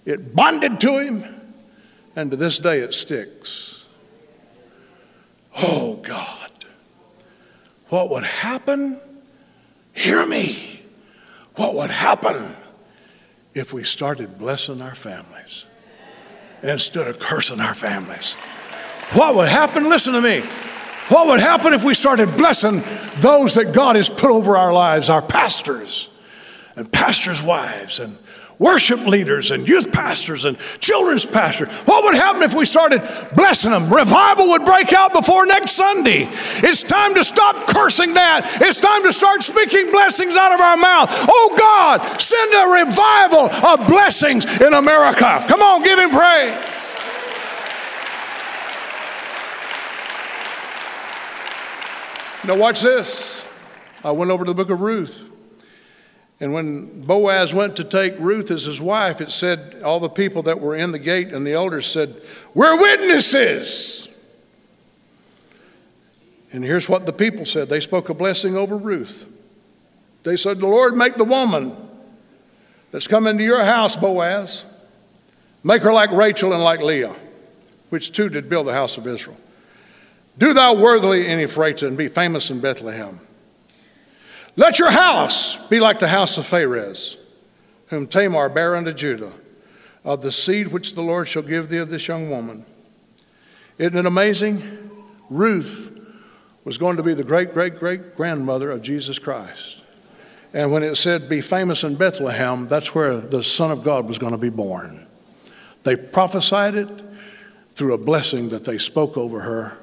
it 0.05 0.35
bonded 0.35 0.81
to 0.81 0.99
him, 0.99 1.25
and 2.17 2.31
to 2.31 2.37
this 2.37 2.59
day 2.59 2.81
it 2.81 2.95
sticks. 2.95 3.87
Oh 5.57 5.97
God, 5.97 6.51
what 7.89 8.11
would 8.11 8.25
happen? 8.25 9.01
Hear 9.93 10.25
me. 10.25 10.83
What 11.57 11.75
would 11.75 11.91
happen 11.91 12.57
if 13.55 13.75
we 13.75 13.85
started 13.85 14.39
blessing 14.39 14.81
our 14.81 14.95
families 14.95 15.67
instead 16.63 17.07
of 17.07 17.19
cursing 17.19 17.61
our 17.61 17.75
families? 17.75 18.33
What 19.13 19.35
would 19.35 19.49
happen? 19.49 19.91
Listen 19.91 20.15
to 20.15 20.23
me. 20.23 20.43
What 21.13 21.27
would 21.27 21.41
happen 21.41 21.75
if 21.75 21.85
we 21.85 21.93
started 21.93 22.39
blessing 22.39 22.83
those 23.19 23.57
that 23.57 23.75
God 23.75 23.97
has 23.97 24.09
put 24.09 24.31
over 24.31 24.57
our 24.57 24.73
lives, 24.73 25.11
our 25.11 25.21
pastors 25.21 26.09
and 26.75 26.91
pastors' 26.91 27.43
wives 27.43 28.01
and 28.01 28.17
worship 28.59 29.05
leaders 29.07 29.51
and 29.51 29.69
youth 29.69 29.93
pastors 29.93 30.47
and 30.47 30.57
children's 30.81 31.27
pastors. 31.27 31.69
What 31.85 32.05
would 32.05 32.15
happen 32.15 32.43
if 32.43 32.55
we 32.55 32.65
started 32.65 33.03
blessing 33.35 33.73
them? 33.73 33.93
Revival 33.93 34.49
would 34.51 34.65
break 34.65 34.95
out 34.95 35.13
before 35.13 35.45
next 35.45 35.73
Sunday. 35.73 36.31
It's 36.63 36.83
time 36.83 37.15
to 37.17 37.25
stop 37.25 37.67
cursing 37.67 38.15
that. 38.15 38.59
It's 38.63 38.81
time 38.81 39.03
to 39.03 39.13
start 39.13 39.43
speaking 39.43 39.91
blessings 39.91 40.37
out 40.39 40.55
of 40.55 40.61
our 40.61 40.79
mouth. 40.79 41.11
Oh 41.29 41.55
God, 41.59 42.21
send 42.21 42.55
a 42.55 42.87
revival 42.87 43.51
of 43.67 43.87
blessings 43.87 44.47
in 44.63 44.73
America. 44.73 45.45
Come 45.47 45.61
on, 45.61 45.83
give 45.83 45.99
him 45.99 46.11
praise. 46.11 47.12
Now, 52.45 52.57
watch 52.57 52.81
this. 52.83 53.45
I 54.05 54.11
went 54.11 54.31
over 54.31 54.45
to 54.45 54.51
the 54.51 54.55
book 54.55 54.71
of 54.71 54.81
Ruth. 54.81 55.29
And 56.41 56.53
when 56.53 57.03
Boaz 57.03 57.55
went 57.55 57.77
to 57.77 57.85
take 57.85 58.19
Ruth 58.19 58.51
as 58.51 58.65
his 58.65 58.81
wife, 58.81 59.21
it 59.21 59.31
said, 59.31 59.81
all 59.85 60.01
the 60.01 60.09
people 60.09 60.43
that 60.43 60.59
were 60.59 60.75
in 60.75 60.91
the 60.91 60.99
gate 60.99 61.29
and 61.29 61.47
the 61.47 61.53
elders 61.53 61.87
said, 61.87 62.21
We're 62.53 62.77
witnesses. 62.77 64.09
And 66.53 66.65
here's 66.65 66.89
what 66.89 67.07
the 67.07 67.13
people 67.13 67.47
said 67.47 67.69
they 67.69 67.79
spoke 67.79 68.09
a 68.09 68.15
blessing 68.15 68.57
over 68.57 68.77
Ruth. 68.77 69.33
They 70.25 70.37
said, 70.37 70.59
The 70.59 70.67
Lord 70.67 70.97
make 70.97 71.15
the 71.15 71.25
woman 71.25 71.77
that's 72.91 73.07
come 73.07 73.29
into 73.29 73.45
your 73.45 73.65
house, 73.65 73.95
Boaz, 73.95 74.65
make 75.63 75.83
her 75.83 75.93
like 75.93 76.11
Rachel 76.11 76.53
and 76.53 76.63
like 76.65 76.81
Leah. 76.81 77.15
which 77.89 78.11
two 78.11 78.29
did 78.29 78.49
build 78.49 78.67
the 78.67 78.73
house 78.73 78.97
of 78.97 79.07
Israel. 79.07 79.37
Do 80.39 80.55
thou 80.55 80.75
worthily 80.75 81.27
in 81.29 81.39
Ephraim 81.41 81.77
and 81.83 81.97
be 81.97 82.09
famous 82.09 82.51
in 82.51 82.61
Bethlehem. 82.61 83.21
Let 84.57 84.79
your 84.79 84.91
house 84.91 85.57
be 85.69 85.81
like 85.81 85.99
the 85.99 86.09
house 86.09 86.37
of 86.39 86.45
Pharez, 86.45 87.17
whom 87.89 88.07
Tamar 88.07 88.49
bare 88.49 88.77
unto 88.77 88.93
Judah, 88.93 89.33
of 90.05 90.23
the 90.23 90.33
seed 90.33 90.69
which 90.69 90.95
the 90.95 91.03
Lord 91.03 91.29
shall 91.29 91.43
give 91.43 91.69
thee 91.69 91.79
of 91.79 91.91
this 91.91 92.09
young 92.09 92.29
woman. 92.31 92.65
Isn't 93.79 93.99
it 93.99 94.07
amazing? 94.07 94.91
Ruth 95.31 95.99
was 96.65 96.79
going 96.79 96.97
to 96.97 97.03
be 97.03 97.15
the 97.15 97.25
great, 97.25 97.53
great, 97.53 97.79
great 97.79 98.15
grandmother 98.15 98.71
of 98.71 98.83
Jesus 98.83 99.19
Christ. 99.19 99.83
And 100.55 100.71
when 100.71 100.83
it 100.83 100.97
said, 100.97 101.29
be 101.29 101.41
famous 101.41 101.83
in 101.83 101.97
Bethlehem, 101.97 102.69
that's 102.69 102.95
where 102.95 103.17
the 103.17 103.43
Son 103.43 103.71
of 103.71 103.83
God 103.83 104.07
was 104.07 104.19
going 104.19 104.33
to 104.33 104.39
be 104.39 104.51
born. 104.51 105.07
They 105.85 105.97
prophesied 105.97 106.75
it 106.75 106.91
through 107.75 107.95
a 107.95 107.99
blessing 107.99 108.51
that 108.51 108.65
they 108.65 108.77
spoke 108.77 109.17
over 109.17 109.41
her 109.41 109.79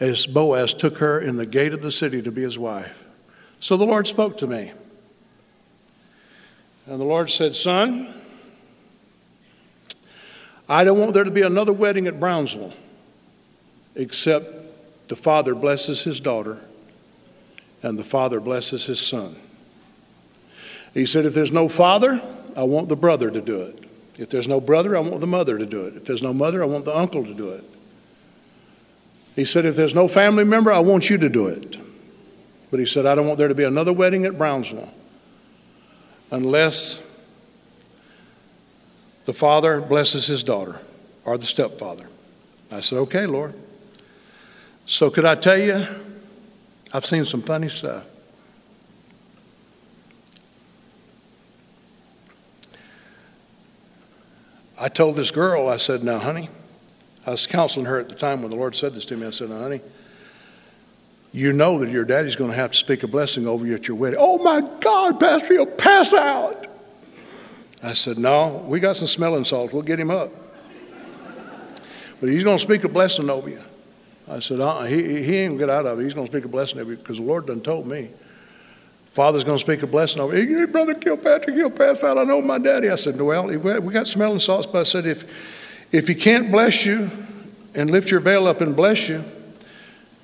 as 0.00 0.26
Boaz 0.26 0.74
took 0.74 0.98
her 0.98 1.20
in 1.20 1.36
the 1.36 1.46
gate 1.46 1.72
of 1.72 1.82
the 1.82 1.90
city 1.90 2.20
to 2.22 2.32
be 2.32 2.42
his 2.42 2.58
wife. 2.58 3.06
So 3.60 3.76
the 3.76 3.86
Lord 3.86 4.06
spoke 4.06 4.36
to 4.38 4.46
me. 4.46 4.72
And 6.86 7.00
the 7.00 7.04
Lord 7.04 7.30
said, 7.30 7.56
Son, 7.56 8.12
I 10.68 10.84
don't 10.84 10.98
want 10.98 11.14
there 11.14 11.24
to 11.24 11.30
be 11.30 11.42
another 11.42 11.72
wedding 11.72 12.06
at 12.06 12.20
Brownsville 12.20 12.72
except 13.94 15.08
the 15.08 15.16
father 15.16 15.54
blesses 15.54 16.02
his 16.02 16.20
daughter 16.20 16.60
and 17.82 17.98
the 17.98 18.04
father 18.04 18.40
blesses 18.40 18.86
his 18.86 19.00
son. 19.00 19.36
He 20.94 21.06
said, 21.06 21.26
If 21.26 21.34
there's 21.34 21.52
no 21.52 21.68
father, 21.68 22.22
I 22.56 22.64
want 22.64 22.88
the 22.88 22.96
brother 22.96 23.30
to 23.30 23.40
do 23.40 23.62
it. 23.62 23.84
If 24.16 24.30
there's 24.30 24.48
no 24.48 24.60
brother, 24.60 24.96
I 24.96 25.00
want 25.00 25.20
the 25.20 25.26
mother 25.26 25.58
to 25.58 25.66
do 25.66 25.86
it. 25.86 25.96
If 25.96 26.04
there's 26.04 26.22
no 26.22 26.32
mother, 26.32 26.62
I 26.62 26.66
want 26.66 26.84
the 26.84 26.96
uncle 26.96 27.24
to 27.24 27.34
do 27.34 27.50
it. 27.50 27.64
He 29.34 29.44
said, 29.44 29.64
If 29.64 29.76
there's 29.76 29.94
no 29.94 30.08
family 30.08 30.44
member, 30.44 30.72
I 30.72 30.78
want 30.78 31.10
you 31.10 31.18
to 31.18 31.28
do 31.28 31.48
it. 31.48 31.78
But 32.70 32.80
he 32.80 32.86
said, 32.86 33.06
I 33.06 33.14
don't 33.14 33.26
want 33.26 33.38
there 33.38 33.48
to 33.48 33.54
be 33.54 33.64
another 33.64 33.92
wedding 33.92 34.24
at 34.24 34.36
Brownsville 34.36 34.92
unless 36.30 37.00
the 39.26 39.32
father 39.32 39.80
blesses 39.80 40.26
his 40.26 40.42
daughter 40.42 40.80
or 41.24 41.38
the 41.38 41.46
stepfather. 41.46 42.08
I 42.70 42.80
said, 42.80 42.98
Okay, 42.98 43.26
Lord. 43.26 43.54
So, 44.86 45.10
could 45.10 45.24
I 45.24 45.34
tell 45.34 45.56
you, 45.56 45.86
I've 46.92 47.06
seen 47.06 47.24
some 47.24 47.42
funny 47.42 47.68
stuff. 47.68 48.06
I 54.78 54.88
told 54.88 55.16
this 55.16 55.30
girl, 55.30 55.68
I 55.68 55.76
said, 55.76 56.04
Now, 56.04 56.18
honey, 56.18 56.50
I 57.26 57.30
was 57.30 57.46
counseling 57.46 57.86
her 57.86 57.98
at 57.98 58.08
the 58.08 58.14
time 58.14 58.42
when 58.42 58.50
the 58.50 58.56
Lord 58.56 58.76
said 58.76 58.94
this 58.94 59.06
to 59.06 59.16
me. 59.16 59.26
I 59.26 59.30
said, 59.30 59.48
honey, 59.48 59.80
you 61.32 61.52
know 61.52 61.78
that 61.80 61.90
your 61.90 62.04
daddy's 62.04 62.36
going 62.36 62.50
to 62.50 62.56
have 62.56 62.72
to 62.72 62.76
speak 62.76 63.02
a 63.02 63.08
blessing 63.08 63.46
over 63.46 63.66
you 63.66 63.74
at 63.74 63.88
your 63.88 63.96
wedding. 63.96 64.18
Oh 64.20 64.38
my 64.38 64.60
God, 64.80 65.18
Pastor, 65.18 65.54
he'll 65.54 65.66
pass 65.66 66.14
out. 66.14 66.66
I 67.82 67.92
said, 67.92 68.18
No, 68.18 68.64
we 68.66 68.78
got 68.80 68.96
some 68.96 69.08
smelling 69.08 69.44
salts. 69.44 69.72
We'll 69.72 69.82
get 69.82 69.98
him 69.98 70.10
up. 70.10 70.30
But 72.20 72.28
he's 72.30 72.44
going 72.44 72.56
to 72.56 72.62
speak 72.62 72.84
a 72.84 72.88
blessing 72.88 73.28
over 73.28 73.50
you. 73.50 73.60
I 74.26 74.40
said, 74.40 74.60
uh-uh, 74.60 74.84
he, 74.84 75.22
he 75.22 75.36
ain't 75.36 75.50
going 75.50 75.58
to 75.58 75.66
get 75.66 75.70
out 75.70 75.84
of 75.84 76.00
it. 76.00 76.04
He's 76.04 76.14
going 76.14 76.26
to 76.26 76.32
speak 76.32 76.44
a 76.44 76.48
blessing 76.48 76.80
over 76.80 76.92
you 76.92 76.96
because 76.96 77.18
the 77.18 77.24
Lord 77.24 77.46
done 77.46 77.60
told 77.60 77.86
me. 77.86 78.10
Father's 79.04 79.44
going 79.44 79.58
to 79.58 79.62
speak 79.62 79.82
a 79.82 79.86
blessing 79.86 80.20
over 80.22 80.40
you. 80.40 80.58
Hey, 80.58 80.64
Brother 80.64 80.94
Kilpatrick, 80.94 81.54
he'll 81.54 81.68
pass 81.68 82.02
out. 82.02 82.16
I 82.16 82.24
know 82.24 82.40
my 82.40 82.58
daddy. 82.58 82.88
I 82.88 82.94
said, 82.94 83.20
Well, 83.20 83.48
we 83.48 83.92
got 83.92 84.06
smelling 84.06 84.40
salts, 84.40 84.66
but 84.66 84.80
I 84.80 84.82
said, 84.84 85.04
if, 85.04 85.24
if 85.94 86.08
he 86.08 86.14
can't 86.16 86.50
bless 86.50 86.84
you 86.84 87.08
and 87.72 87.88
lift 87.88 88.10
your 88.10 88.18
veil 88.18 88.48
up 88.48 88.60
and 88.60 88.74
bless 88.74 89.08
you 89.08 89.24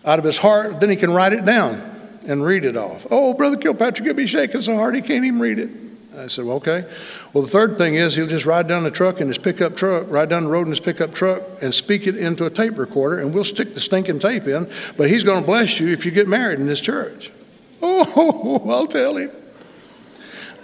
out 0.05 0.19
of 0.19 0.25
his 0.25 0.39
heart, 0.39 0.81
then 0.81 0.91
he 0.91 0.97
can 0.97 1.13
write 1.13 1.33
it 1.33 1.45
down 1.45 1.81
and 2.27 2.45
read 2.45 2.65
it 2.65 2.77
off. 2.77 3.07
Oh, 3.09 3.35
Brother 3.35 3.57
Kilpatrick, 3.57 4.05
he'll 4.05 4.15
be 4.15 4.27
shaking 4.27 4.63
so 4.63 4.75
hard 4.75 4.97
he 4.97 5.01
can't 5.01 5.25
even 5.25 5.39
read 5.39 5.61
it. 5.61 5.71
I 6.19 6.27
said, 6.27 6.45
well, 6.45 6.57
okay. 6.57 6.85
Well, 7.33 7.45
the 7.45 7.51
third 7.51 7.79
thing 7.79 7.95
is 7.95 8.17
he'll 8.17 8.27
just 8.27 8.47
ride 8.47 8.67
down 8.67 8.83
the 8.83 8.91
truck 8.91 9.21
in 9.21 9.29
his 9.29 9.39
pickup 9.39 9.77
truck, 9.77 10.11
ride 10.11 10.29
down 10.29 10.43
the 10.43 10.51
road 10.51 10.67
in 10.67 10.71
his 10.71 10.81
pickup 10.81 11.15
truck, 11.15 11.41
and 11.63 11.73
speak 11.73 12.09
it 12.09 12.17
into 12.17 12.47
a 12.47 12.51
tape 12.51 12.77
recorder, 12.77 13.21
and 13.21 13.33
we'll 13.33 13.45
stick 13.45 13.73
the 13.73 13.81
stinking 13.81 14.19
tape 14.19 14.49
in. 14.49 14.69
But 14.97 15.09
he's 15.09 15.23
going 15.23 15.41
to 15.41 15.47
bless 15.47 15.79
you 15.79 15.93
if 15.93 16.05
you 16.05 16.11
get 16.11 16.27
married 16.27 16.59
in 16.59 16.67
this 16.67 16.81
church. 16.81 17.31
Oh, 17.83 18.69
I'll 18.69 18.87
tell 18.87 19.17
him. 19.17 19.31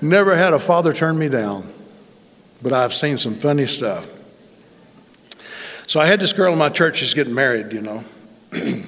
Never 0.03 0.37
had 0.37 0.53
a 0.53 0.59
father 0.59 0.93
turn 0.93 1.19
me 1.19 1.31
down, 1.31 1.73
but 2.61 2.75
I've 2.75 2.93
seen 2.93 3.17
some 3.17 3.35
funny 3.35 3.67
stuff. 3.67 4.07
So 5.87 6.01
I 6.01 6.07
had 6.07 6.20
this 6.20 6.32
girl 6.32 6.53
in 6.53 6.59
my 6.59 6.68
church 6.68 6.99
she's 6.99 7.14
getting 7.14 7.34
married, 7.34 7.72
you 7.72 7.80
know. 7.80 8.05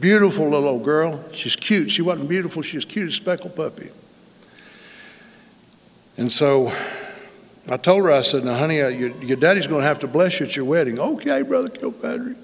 beautiful 0.00 0.48
little 0.48 0.68
old 0.68 0.84
girl. 0.84 1.24
She's 1.32 1.56
cute. 1.56 1.90
She 1.90 2.02
wasn't 2.02 2.28
beautiful, 2.28 2.62
she 2.62 2.76
was 2.76 2.84
cute 2.84 3.08
as 3.08 3.14
speckled 3.14 3.56
puppy. 3.56 3.90
And 6.16 6.32
so 6.32 6.72
I 7.68 7.76
told 7.76 8.04
her, 8.04 8.12
I 8.12 8.20
said, 8.20 8.44
now, 8.44 8.56
honey, 8.56 8.80
uh, 8.80 8.88
your, 8.88 9.10
your 9.22 9.36
daddy's 9.36 9.66
going 9.66 9.80
to 9.80 9.86
have 9.86 9.98
to 10.00 10.06
bless 10.06 10.38
you 10.38 10.46
at 10.46 10.54
your 10.54 10.64
wedding. 10.64 10.98
Okay, 10.98 11.42
Brother 11.42 11.68
Kilpatrick. 11.68 12.36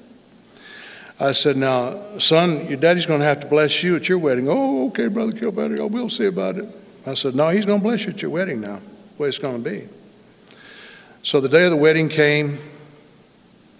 I 1.18 1.32
said, 1.32 1.56
now, 1.56 2.18
son, 2.18 2.66
your 2.68 2.76
daddy's 2.76 3.06
going 3.06 3.20
to 3.20 3.26
have 3.26 3.40
to 3.40 3.46
bless 3.46 3.82
you 3.82 3.96
at 3.96 4.08
your 4.08 4.18
wedding. 4.18 4.48
Oh, 4.48 4.88
okay, 4.88 5.08
Brother 5.08 5.32
Kilpatrick, 5.32 5.80
oh, 5.80 5.86
we'll 5.86 6.10
see 6.10 6.26
about 6.26 6.56
it. 6.56 6.66
I 7.06 7.14
said, 7.14 7.34
no, 7.34 7.48
he's 7.50 7.64
going 7.64 7.80
to 7.80 7.82
bless 7.82 8.04
you 8.04 8.12
at 8.12 8.20
your 8.20 8.30
wedding 8.30 8.60
now, 8.60 8.80
the 9.16 9.22
way 9.22 9.28
it's 9.28 9.38
going 9.38 9.62
to 9.62 9.70
be. 9.70 9.88
So 11.22 11.40
the 11.40 11.48
day 11.48 11.64
of 11.64 11.70
the 11.70 11.76
wedding 11.76 12.08
came, 12.08 12.58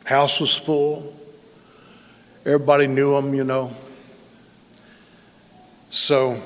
house 0.06 0.40
was 0.40 0.56
full. 0.56 1.12
Everybody 2.46 2.86
knew 2.86 3.16
him, 3.16 3.34
you 3.34 3.44
know. 3.44 3.76
So 5.90 6.40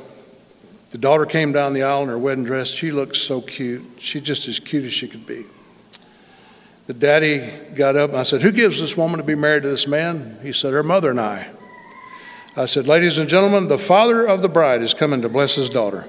the 0.90 0.98
daughter 0.98 1.26
came 1.26 1.52
down 1.52 1.74
the 1.74 1.82
aisle 1.82 2.02
in 2.02 2.08
her 2.08 2.18
wedding 2.18 2.44
dress. 2.44 2.68
She 2.70 2.90
looked 2.90 3.16
so 3.16 3.40
cute. 3.40 3.84
She 3.98 4.20
just 4.20 4.48
as 4.48 4.58
cute 4.58 4.84
as 4.84 4.92
she 4.92 5.06
could 5.06 5.26
be. 5.26 5.44
The 6.86 6.94
daddy 6.94 7.48
got 7.74 7.96
up 7.96 8.10
and 8.10 8.18
I 8.18 8.22
said, 8.24 8.42
Who 8.42 8.50
gives 8.50 8.80
this 8.80 8.96
woman 8.96 9.18
to 9.18 9.24
be 9.24 9.34
married 9.34 9.62
to 9.62 9.68
this 9.68 9.86
man? 9.86 10.38
He 10.42 10.52
said, 10.52 10.72
Her 10.72 10.82
mother 10.82 11.10
and 11.10 11.20
I. 11.20 11.50
I 12.56 12.66
said, 12.66 12.88
Ladies 12.88 13.18
and 13.18 13.28
gentlemen, 13.28 13.68
the 13.68 13.78
father 13.78 14.26
of 14.26 14.42
the 14.42 14.48
bride 14.48 14.82
is 14.82 14.94
coming 14.94 15.22
to 15.22 15.28
bless 15.28 15.54
his 15.54 15.68
daughter. 15.68 16.08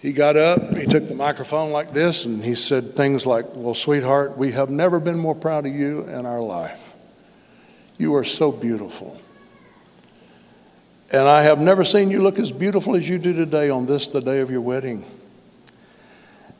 He 0.00 0.12
got 0.12 0.36
up, 0.36 0.76
he 0.76 0.86
took 0.86 1.08
the 1.08 1.14
microphone 1.14 1.72
like 1.72 1.92
this, 1.92 2.24
and 2.24 2.44
he 2.44 2.54
said 2.54 2.94
things 2.94 3.26
like, 3.26 3.46
Well, 3.54 3.74
sweetheart, 3.74 4.38
we 4.38 4.52
have 4.52 4.70
never 4.70 5.00
been 5.00 5.18
more 5.18 5.34
proud 5.34 5.66
of 5.66 5.74
you 5.74 6.02
in 6.02 6.24
our 6.24 6.40
life. 6.40 6.94
You 7.96 8.14
are 8.14 8.24
so 8.24 8.52
beautiful. 8.52 9.20
And 11.10 11.22
I 11.22 11.42
have 11.42 11.58
never 11.58 11.82
seen 11.82 12.10
you 12.10 12.22
look 12.22 12.38
as 12.38 12.52
beautiful 12.52 12.94
as 12.94 13.08
you 13.08 13.18
do 13.18 13.32
today 13.32 13.70
on 13.70 13.86
this, 13.86 14.08
the 14.08 14.20
day 14.20 14.40
of 14.40 14.50
your 14.50 14.60
wedding. 14.60 15.04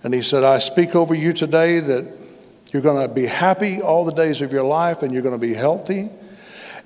And 0.02 0.12
he 0.12 0.22
said, 0.22 0.42
I 0.42 0.58
speak 0.58 0.96
over 0.96 1.14
you 1.14 1.32
today 1.32 1.80
that 1.80 2.06
you're 2.72 2.82
going 2.82 3.06
to 3.06 3.12
be 3.12 3.26
happy 3.26 3.80
all 3.80 4.04
the 4.04 4.12
days 4.12 4.42
of 4.42 4.52
your 4.52 4.64
life 4.64 5.02
and 5.02 5.12
you're 5.12 5.22
going 5.22 5.38
to 5.38 5.46
be 5.46 5.54
healthy. 5.54 6.08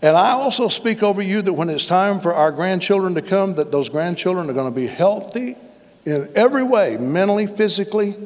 And 0.03 0.17
I 0.17 0.33
also 0.33 0.69
speak 0.69 1.03
over 1.03 1.23
you 1.23 1.41
that 1.43 1.53
when 1.53 1.71
it's 1.71 1.87
time 1.87 2.21
for 2.21 2.35
our 2.35 2.51
grandchildren 2.51 3.15
to 3.15 3.23
come, 3.23 3.55
that 3.55 3.71
those 3.71 3.89
grandchildren 3.89 4.51
are 4.51 4.55
going 4.55 4.73
to 4.73 4.75
be 4.75 4.89
healthy 4.89 5.57
in 6.05 6.29
every 6.35 6.63
way, 6.63 6.97
mentally, 6.97 7.47
physically, 7.47 8.17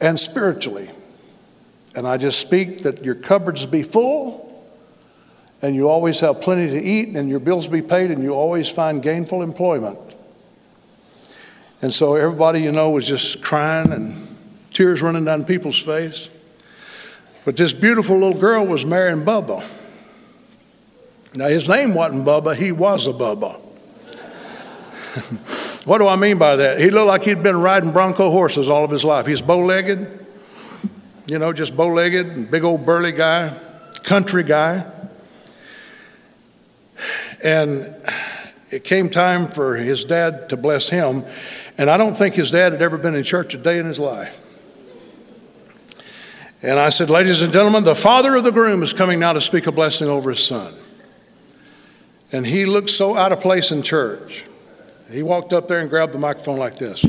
and 0.00 0.18
spiritually. 0.18 0.90
And 1.94 2.06
I 2.06 2.16
just 2.16 2.40
speak 2.40 2.82
that 2.82 3.04
your 3.04 3.14
cupboards 3.14 3.66
be 3.66 3.82
full 3.82 4.42
and 5.62 5.74
you 5.74 5.88
always 5.88 6.20
have 6.20 6.40
plenty 6.42 6.68
to 6.70 6.82
eat 6.82 7.08
and 7.08 7.28
your 7.28 7.40
bills 7.40 7.68
be 7.68 7.82
paid 7.82 8.10
and 8.10 8.22
you 8.22 8.34
always 8.34 8.70
find 8.70 9.02
gainful 9.02 9.42
employment. 9.42 9.98
And 11.80 11.92
so 11.92 12.14
everybody, 12.14 12.60
you 12.60 12.72
know, 12.72 12.90
was 12.90 13.06
just 13.06 13.42
crying 13.42 13.92
and 13.92 14.36
tears 14.72 15.02
running 15.02 15.24
down 15.24 15.44
people's 15.44 15.80
face. 15.80 16.28
But 17.44 17.56
this 17.56 17.72
beautiful 17.72 18.18
little 18.18 18.38
girl 18.38 18.66
was 18.66 18.84
marrying 18.84 19.24
Bubba. 19.24 19.64
Now, 21.34 21.48
his 21.48 21.68
name 21.68 21.94
wasn't 21.94 22.24
Bubba, 22.24 22.56
he 22.56 22.72
was 22.72 23.06
a 23.06 23.12
Bubba. 23.12 23.60
what 25.86 25.98
do 25.98 26.08
I 26.08 26.16
mean 26.16 26.36
by 26.36 26.56
that? 26.56 26.80
He 26.80 26.90
looked 26.90 27.06
like 27.06 27.22
he'd 27.22 27.44
been 27.44 27.60
riding 27.60 27.92
bronco 27.92 28.28
horses 28.28 28.68
all 28.68 28.84
of 28.84 28.90
his 28.90 29.04
life. 29.04 29.24
He's 29.24 29.40
bow 29.40 29.64
legged, 29.64 30.26
you 31.28 31.38
know, 31.38 31.52
just 31.52 31.76
bow 31.76 31.86
legged, 31.86 32.50
big 32.50 32.64
old 32.64 32.84
burly 32.84 33.12
guy, 33.12 33.56
country 34.02 34.42
guy. 34.42 34.84
And 37.40 37.94
it 38.72 38.82
came 38.82 39.08
time 39.08 39.46
for 39.46 39.76
his 39.76 40.02
dad 40.02 40.48
to 40.48 40.56
bless 40.56 40.88
him. 40.88 41.24
And 41.78 41.88
I 41.88 41.96
don't 41.96 42.14
think 42.14 42.34
his 42.34 42.50
dad 42.50 42.72
had 42.72 42.82
ever 42.82 42.98
been 42.98 43.14
in 43.14 43.22
church 43.22 43.54
a 43.54 43.58
day 43.58 43.78
in 43.78 43.86
his 43.86 44.00
life. 44.00 44.40
And 46.62 46.80
I 46.80 46.88
said, 46.88 47.10
Ladies 47.10 47.42
and 47.42 47.52
gentlemen, 47.52 47.84
the 47.84 47.94
father 47.94 48.34
of 48.34 48.42
the 48.42 48.50
groom 48.50 48.82
is 48.82 48.92
coming 48.92 49.20
now 49.20 49.34
to 49.34 49.40
speak 49.40 49.68
a 49.68 49.72
blessing 49.72 50.08
over 50.08 50.30
his 50.30 50.44
son. 50.44 50.74
And 52.32 52.44
he 52.44 52.66
looked 52.66 52.90
so 52.90 53.16
out 53.16 53.30
of 53.30 53.40
place 53.40 53.70
in 53.70 53.82
church. 53.82 54.46
He 55.10 55.22
walked 55.22 55.52
up 55.52 55.68
there 55.68 55.78
and 55.78 55.88
grabbed 55.88 56.12
the 56.12 56.18
microphone 56.18 56.58
like 56.58 56.76
this. 56.76 57.04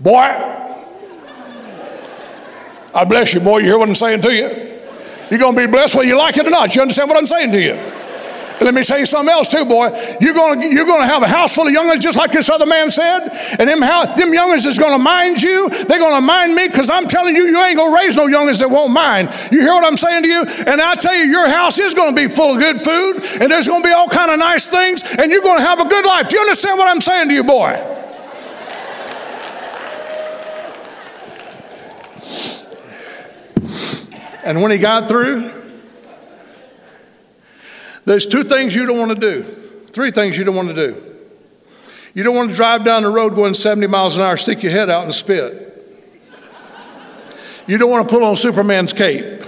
Boy, 0.00 0.58
I 2.94 3.04
bless 3.04 3.34
you, 3.34 3.40
boy. 3.40 3.58
You 3.58 3.66
hear 3.66 3.78
what 3.78 3.88
I'm 3.88 3.94
saying 3.94 4.20
to 4.22 4.34
you? 4.34 4.80
You're 5.30 5.38
going 5.38 5.54
to 5.54 5.66
be 5.66 5.70
blessed 5.70 5.94
whether 5.94 6.08
you 6.08 6.18
like 6.18 6.36
it 6.36 6.46
or 6.46 6.50
not. 6.50 6.74
You 6.74 6.82
understand 6.82 7.08
what 7.08 7.16
I'm 7.16 7.26
saying 7.26 7.52
to 7.52 7.62
you? 7.62 8.01
Let 8.60 8.74
me 8.74 8.84
tell 8.84 8.98
you 8.98 9.06
something 9.06 9.32
else 9.32 9.48
too, 9.48 9.64
boy. 9.64 9.88
You're 10.20 10.34
to, 10.60 10.66
you're 10.66 10.84
to 11.00 11.06
have 11.06 11.22
a 11.22 11.28
house 11.28 11.54
full 11.54 11.66
of 11.66 11.72
youngins 11.72 12.00
just 12.00 12.16
like 12.16 12.30
this 12.30 12.50
other 12.50 12.66
man 12.66 12.90
said. 12.90 13.28
And 13.58 13.68
them, 13.68 13.82
how, 13.82 14.06
them 14.14 14.30
youngins 14.30 14.66
is 14.66 14.78
to 14.92 14.98
mind 14.98 15.42
you. 15.42 15.68
They're 15.68 15.98
to 16.14 16.20
mind 16.20 16.54
me 16.54 16.68
because 16.68 16.90
I'm 16.90 17.08
telling 17.08 17.34
you, 17.34 17.46
you 17.46 17.62
ain't 17.62 17.78
to 17.92 17.96
raise 17.96 18.16
no 18.16 18.26
youngins 18.26 18.60
that 18.60 18.70
won't 18.70 18.92
mind. 18.92 19.30
You 19.50 19.60
hear 19.60 19.72
what 19.72 19.84
I'm 19.84 19.96
saying 19.96 20.22
to 20.24 20.28
you? 20.28 20.42
And 20.42 20.80
I 20.80 20.94
tell 20.94 21.14
you, 21.14 21.24
your 21.24 21.48
house 21.48 21.78
is 21.78 21.94
to 22.14 22.20
be 22.20 22.28
full 22.28 22.54
of 22.54 22.58
good 22.58 22.80
food 22.82 23.24
and 23.40 23.50
there's 23.50 23.66
to 23.82 23.88
be 23.88 23.92
all 23.92 24.08
kind 24.08 24.30
of 24.30 24.38
nice 24.38 24.68
things 24.68 25.02
and 25.02 25.30
you're 25.30 25.42
to 25.58 25.64
have 25.64 25.80
a 25.80 25.88
good 25.88 26.04
life. 26.04 26.28
Do 26.28 26.36
you 26.36 26.42
understand 26.42 26.78
what 26.78 26.88
I'm 26.88 27.00
saying 27.00 27.28
to 27.28 27.34
you, 27.34 27.44
boy? 27.44 27.88
And 34.44 34.60
when 34.60 34.72
he 34.72 34.78
got 34.78 35.08
through, 35.08 35.61
there's 38.04 38.26
two 38.26 38.42
things 38.42 38.74
you 38.74 38.86
don't 38.86 38.98
want 38.98 39.10
to 39.10 39.20
do, 39.20 39.42
three 39.92 40.10
things 40.10 40.36
you 40.36 40.44
don't 40.44 40.56
want 40.56 40.68
to 40.68 40.74
do. 40.74 41.12
You 42.14 42.22
don't 42.22 42.36
want 42.36 42.50
to 42.50 42.56
drive 42.56 42.84
down 42.84 43.04
the 43.04 43.08
road 43.08 43.34
going 43.34 43.54
70 43.54 43.86
miles 43.86 44.16
an 44.16 44.22
hour, 44.22 44.36
stick 44.36 44.62
your 44.62 44.72
head 44.72 44.90
out 44.90 45.04
and 45.04 45.14
spit. 45.14 45.68
You 47.66 47.78
don't 47.78 47.90
want 47.90 48.08
to 48.08 48.12
put 48.12 48.22
on 48.22 48.36
Superman's 48.36 48.92
cape. 48.92 49.44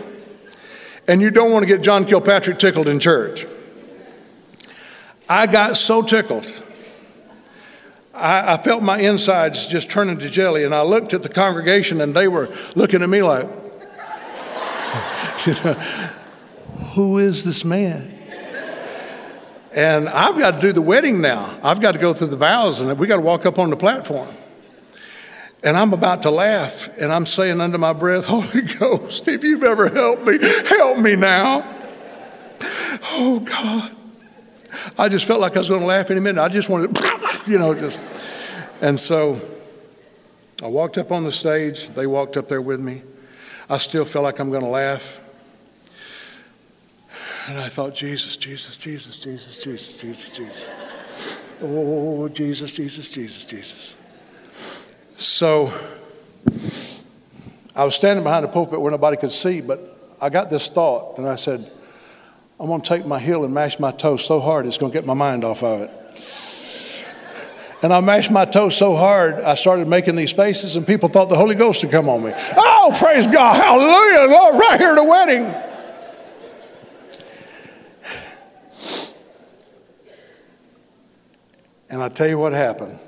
And 1.07 1.20
you 1.20 1.30
don't 1.30 1.52
want 1.52 1.64
to 1.64 1.66
get 1.66 1.82
John 1.82 2.07
Kilpatrick 2.07 2.59
tickled 2.59 2.88
in 2.88 3.00
church. 3.00 3.46
I 5.28 5.46
got 5.46 5.76
so 5.76 6.02
tickled. 6.02 6.62
I, 8.14 8.55
I, 8.55 8.62
felt 8.62 8.82
my 8.82 8.98
insides 8.98 9.66
just 9.66 9.90
turning 9.90 10.18
to 10.18 10.30
jelly, 10.30 10.64
and 10.64 10.74
I 10.74 10.82
looked 10.82 11.12
at 11.12 11.22
the 11.22 11.28
congregation, 11.28 12.00
and 12.00 12.14
they 12.14 12.28
were 12.28 12.55
looking 12.76 13.02
at 13.02 13.09
me 13.09 13.22
like, 13.22 13.44
you 15.46 15.55
know, 15.64 15.74
who 16.94 17.18
is 17.18 17.44
this 17.44 17.64
man? 17.64 18.14
And 19.75 20.09
I've 20.09 20.39
got 20.39 20.53
to 20.53 20.61
do 20.61 20.72
the 20.72 20.83
wedding 20.83 21.20
now. 21.20 21.59
I've 21.62 21.81
got 21.81 21.93
to 21.93 21.99
go 21.99 22.14
through 22.14 22.29
the 22.29 22.37
vows 22.37 22.81
and 22.81 22.97
we 22.97 23.09
got 23.09 23.16
to 23.16 23.22
walk 23.22 23.45
up 23.45 23.59
on 23.59 23.70
the 23.70 23.77
platform. 23.77 24.29
And 25.64 25.77
I'm 25.77 25.93
about 25.93 26.22
to 26.22 26.31
laugh 26.31 26.89
and 26.97 27.12
I'm 27.12 27.27
saying 27.27 27.61
under 27.61 27.79
my 27.79 27.93
breath, 27.93 28.25
Holy 28.27 28.62
Ghost, 28.62 29.27
if 29.27 29.43
you've 29.43 29.64
ever 29.64 29.89
helped 29.89 30.25
me, 30.25 30.39
help 30.68 30.99
me 30.99 31.16
now. 31.16 31.68
Oh 33.03 33.41
God. 33.41 33.97
I 34.97 35.09
just 35.09 35.27
felt 35.27 35.41
like 35.41 35.57
I 35.57 35.59
was 35.59 35.68
going 35.68 35.81
to 35.81 35.87
laugh 35.87 36.11
any 36.11 36.20
minute. 36.20 36.41
I 36.41 36.49
just 36.49 36.68
wanted, 36.68 36.97
you 37.47 37.59
know, 37.59 37.75
just. 37.75 37.99
And 38.81 38.99
so 38.99 39.41
I 40.62 40.68
walked 40.68 40.99
up 40.99 41.11
on 41.11 41.25
the 41.25 41.33
stage. 41.33 41.89
They 41.89 42.07
walked 42.07 42.37
up 42.37 42.49
there 42.49 42.62
with 42.62 42.81
me. 42.81 43.03
I 43.68 43.79
still 43.79 44.05
feel 44.05 44.22
like 44.22 44.39
I'm 44.39 44.51
going 44.51 44.62
to 44.62 44.68
laugh. 44.68 45.20
And 47.47 47.59
I 47.59 47.68
thought, 47.68 47.95
Jesus, 47.95 48.36
Jesus, 48.36 48.76
Jesus, 48.76 49.18
Jesus, 49.18 49.62
Jesus, 49.62 49.97
Jesus, 49.97 50.28
Jesus. 50.30 50.68
Oh, 51.61 52.28
Jesus, 52.28 52.72
Jesus, 52.72 53.09
Jesus, 53.09 53.45
Jesus. 53.45 53.95
So 55.16 55.72
I 57.76 57.84
was 57.84 57.95
standing 57.95 58.24
behind 58.24 58.45
the 58.45 58.49
pulpit 58.49 58.80
where 58.80 58.90
nobody 58.90 59.18
could 59.18 59.30
see, 59.30 59.61
but 59.61 60.16
I 60.20 60.30
got 60.30 60.49
this 60.49 60.68
thought, 60.68 61.18
and 61.18 61.28
I 61.28 61.34
said, 61.34 61.70
I'm 62.59 62.66
going 62.66 62.80
to 62.80 62.88
take 62.88 63.05
my 63.05 63.18
heel 63.18 63.45
and 63.45 63.53
mash 63.53 63.78
my 63.78 63.90
toe 63.90 64.16
so 64.16 64.40
hard 64.40 64.64
it's 64.64 64.78
going 64.78 64.92
to 64.92 64.99
get 64.99 65.05
my 65.05 65.14
mind 65.14 65.45
off 65.45 65.62
of 65.62 65.82
it. 65.82 65.90
And 67.82 67.92
I 67.92 68.01
mashed 68.01 68.30
my 68.30 68.47
toe 68.47 68.70
so 68.70 68.97
hard, 68.97 69.34
I 69.34 69.55
started 69.55 69.86
making 69.86 70.16
these 70.16 70.32
faces, 70.32 70.76
and 70.76 70.86
people 70.86 71.11
thought 71.11 71.28
the 71.28 71.36
Holy 71.36 71.55
Ghost 71.55 71.82
had 71.82 71.90
come 71.90 72.09
on 72.09 72.24
me. 72.24 72.32
Oh, 72.57 72.95
praise 72.99 73.26
God, 73.26 73.57
hallelujah, 73.57 74.30
Lord, 74.30 74.55
right 74.55 74.80
here 74.80 74.92
at 74.92 74.97
the 74.97 75.05
wedding. 75.05 75.74
And 81.95 82.03
I 82.03 82.09
tell 82.09 82.26
you 82.26 82.38
what 82.38 82.53
happened. 82.53 82.99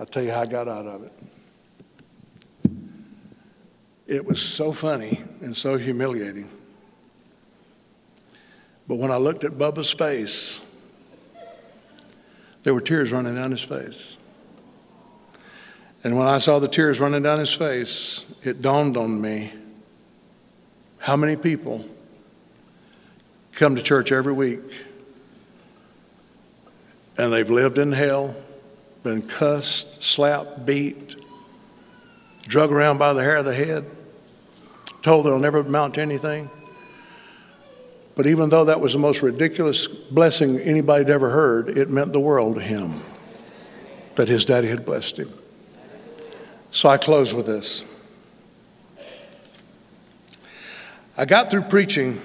I'll 0.00 0.06
tell 0.06 0.24
you 0.24 0.32
how 0.32 0.40
I 0.40 0.46
got 0.46 0.66
out 0.66 0.86
of 0.86 1.04
it. 1.04 1.12
It 4.08 4.26
was 4.26 4.42
so 4.42 4.72
funny 4.72 5.20
and 5.40 5.56
so 5.56 5.76
humiliating. 5.76 6.50
But 8.88 8.96
when 8.96 9.12
I 9.12 9.18
looked 9.18 9.44
at 9.44 9.52
Bubba's 9.52 9.92
face, 9.92 10.60
there 12.64 12.74
were 12.74 12.80
tears 12.80 13.12
running 13.12 13.36
down 13.36 13.52
his 13.52 13.62
face. 13.62 14.16
And 16.02 16.18
when 16.18 16.26
I 16.26 16.38
saw 16.38 16.58
the 16.58 16.66
tears 16.66 16.98
running 16.98 17.22
down 17.22 17.38
his 17.38 17.54
face, 17.54 18.24
it 18.42 18.60
dawned 18.60 18.96
on 18.96 19.20
me 19.20 19.52
how 20.98 21.14
many 21.14 21.36
people 21.36 21.84
come 23.52 23.76
to 23.76 23.82
church 23.82 24.10
every 24.10 24.32
week 24.32 24.58
and 27.16 27.32
they've 27.32 27.50
lived 27.50 27.78
in 27.78 27.92
hell, 27.92 28.34
been 29.02 29.22
cussed, 29.22 30.02
slapped, 30.02 30.66
beat, 30.66 31.16
drug 32.42 32.72
around 32.72 32.98
by 32.98 33.12
the 33.12 33.22
hair 33.22 33.36
of 33.36 33.44
the 33.44 33.54
head, 33.54 33.84
told 35.02 35.26
they'll 35.26 35.38
never 35.38 35.60
amount 35.60 35.94
to 35.94 36.00
anything. 36.00 36.50
But 38.16 38.26
even 38.26 38.48
though 38.48 38.64
that 38.64 38.80
was 38.80 38.92
the 38.92 38.98
most 38.98 39.22
ridiculous 39.22 39.86
blessing 39.86 40.58
anybody'd 40.60 41.10
ever 41.10 41.30
heard, 41.30 41.76
it 41.76 41.90
meant 41.90 42.12
the 42.12 42.20
world 42.20 42.56
to 42.56 42.60
him 42.60 43.00
that 44.14 44.28
his 44.28 44.44
daddy 44.44 44.68
had 44.68 44.84
blessed 44.84 45.18
him. 45.18 45.32
So 46.70 46.88
I 46.88 46.96
close 46.96 47.34
with 47.34 47.46
this. 47.46 47.82
I 51.16 51.24
got 51.24 51.50
through 51.50 51.62
preaching 51.62 52.20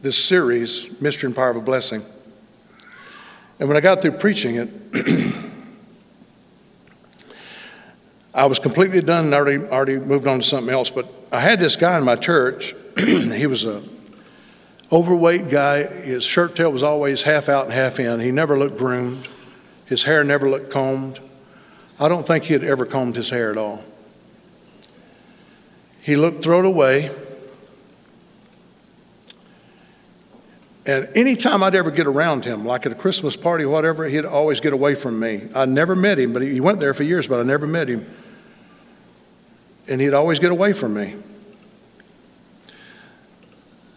this 0.00 0.22
series, 0.22 1.00
Mystery 1.00 1.26
and 1.26 1.34
Power 1.34 1.50
of 1.50 1.56
a 1.56 1.60
Blessing. 1.60 2.04
And 3.58 3.68
when 3.68 3.76
I 3.76 3.80
got 3.80 4.00
through 4.00 4.12
preaching 4.12 4.56
it, 4.56 4.72
I 8.32 8.46
was 8.46 8.60
completely 8.60 9.00
done 9.00 9.26
and 9.26 9.34
already, 9.34 9.64
already 9.64 9.98
moved 9.98 10.26
on 10.28 10.40
to 10.40 10.46
something 10.46 10.72
else. 10.72 10.90
But 10.90 11.08
I 11.32 11.40
had 11.40 11.58
this 11.58 11.74
guy 11.74 11.98
in 11.98 12.04
my 12.04 12.14
church. 12.14 12.74
he 12.98 13.46
was 13.46 13.64
a 13.64 13.82
overweight 14.92 15.48
guy. 15.50 15.82
His 15.82 16.22
shirt 16.22 16.54
tail 16.54 16.70
was 16.70 16.84
always 16.84 17.24
half 17.24 17.48
out 17.48 17.64
and 17.64 17.72
half 17.72 17.98
in. 17.98 18.20
He 18.20 18.30
never 18.30 18.56
looked 18.56 18.78
groomed. 18.78 19.28
His 19.86 20.04
hair 20.04 20.22
never 20.22 20.48
looked 20.48 20.70
combed. 20.70 21.18
I 21.98 22.08
don't 22.08 22.26
think 22.26 22.44
he 22.44 22.52
had 22.52 22.62
ever 22.62 22.86
combed 22.86 23.16
his 23.16 23.30
hair 23.30 23.50
at 23.50 23.56
all. 23.56 23.84
He 26.00 26.14
looked 26.14 26.44
thrown 26.44 26.64
away. 26.64 27.10
And 30.88 31.06
anytime 31.14 31.62
I'd 31.62 31.74
ever 31.74 31.90
get 31.90 32.06
around 32.06 32.46
him, 32.46 32.64
like 32.64 32.86
at 32.86 32.92
a 32.92 32.94
Christmas 32.94 33.36
party 33.36 33.64
or 33.64 33.68
whatever, 33.68 34.08
he'd 34.08 34.24
always 34.24 34.58
get 34.58 34.72
away 34.72 34.94
from 34.94 35.20
me. 35.20 35.46
I 35.54 35.66
never 35.66 35.94
met 35.94 36.18
him, 36.18 36.32
but 36.32 36.40
he 36.40 36.60
went 36.60 36.80
there 36.80 36.94
for 36.94 37.02
years, 37.02 37.26
but 37.26 37.38
I 37.38 37.42
never 37.42 37.66
met 37.66 37.88
him. 37.88 38.06
And 39.86 40.00
he'd 40.00 40.14
always 40.14 40.38
get 40.38 40.50
away 40.50 40.72
from 40.72 40.94
me. 40.94 41.16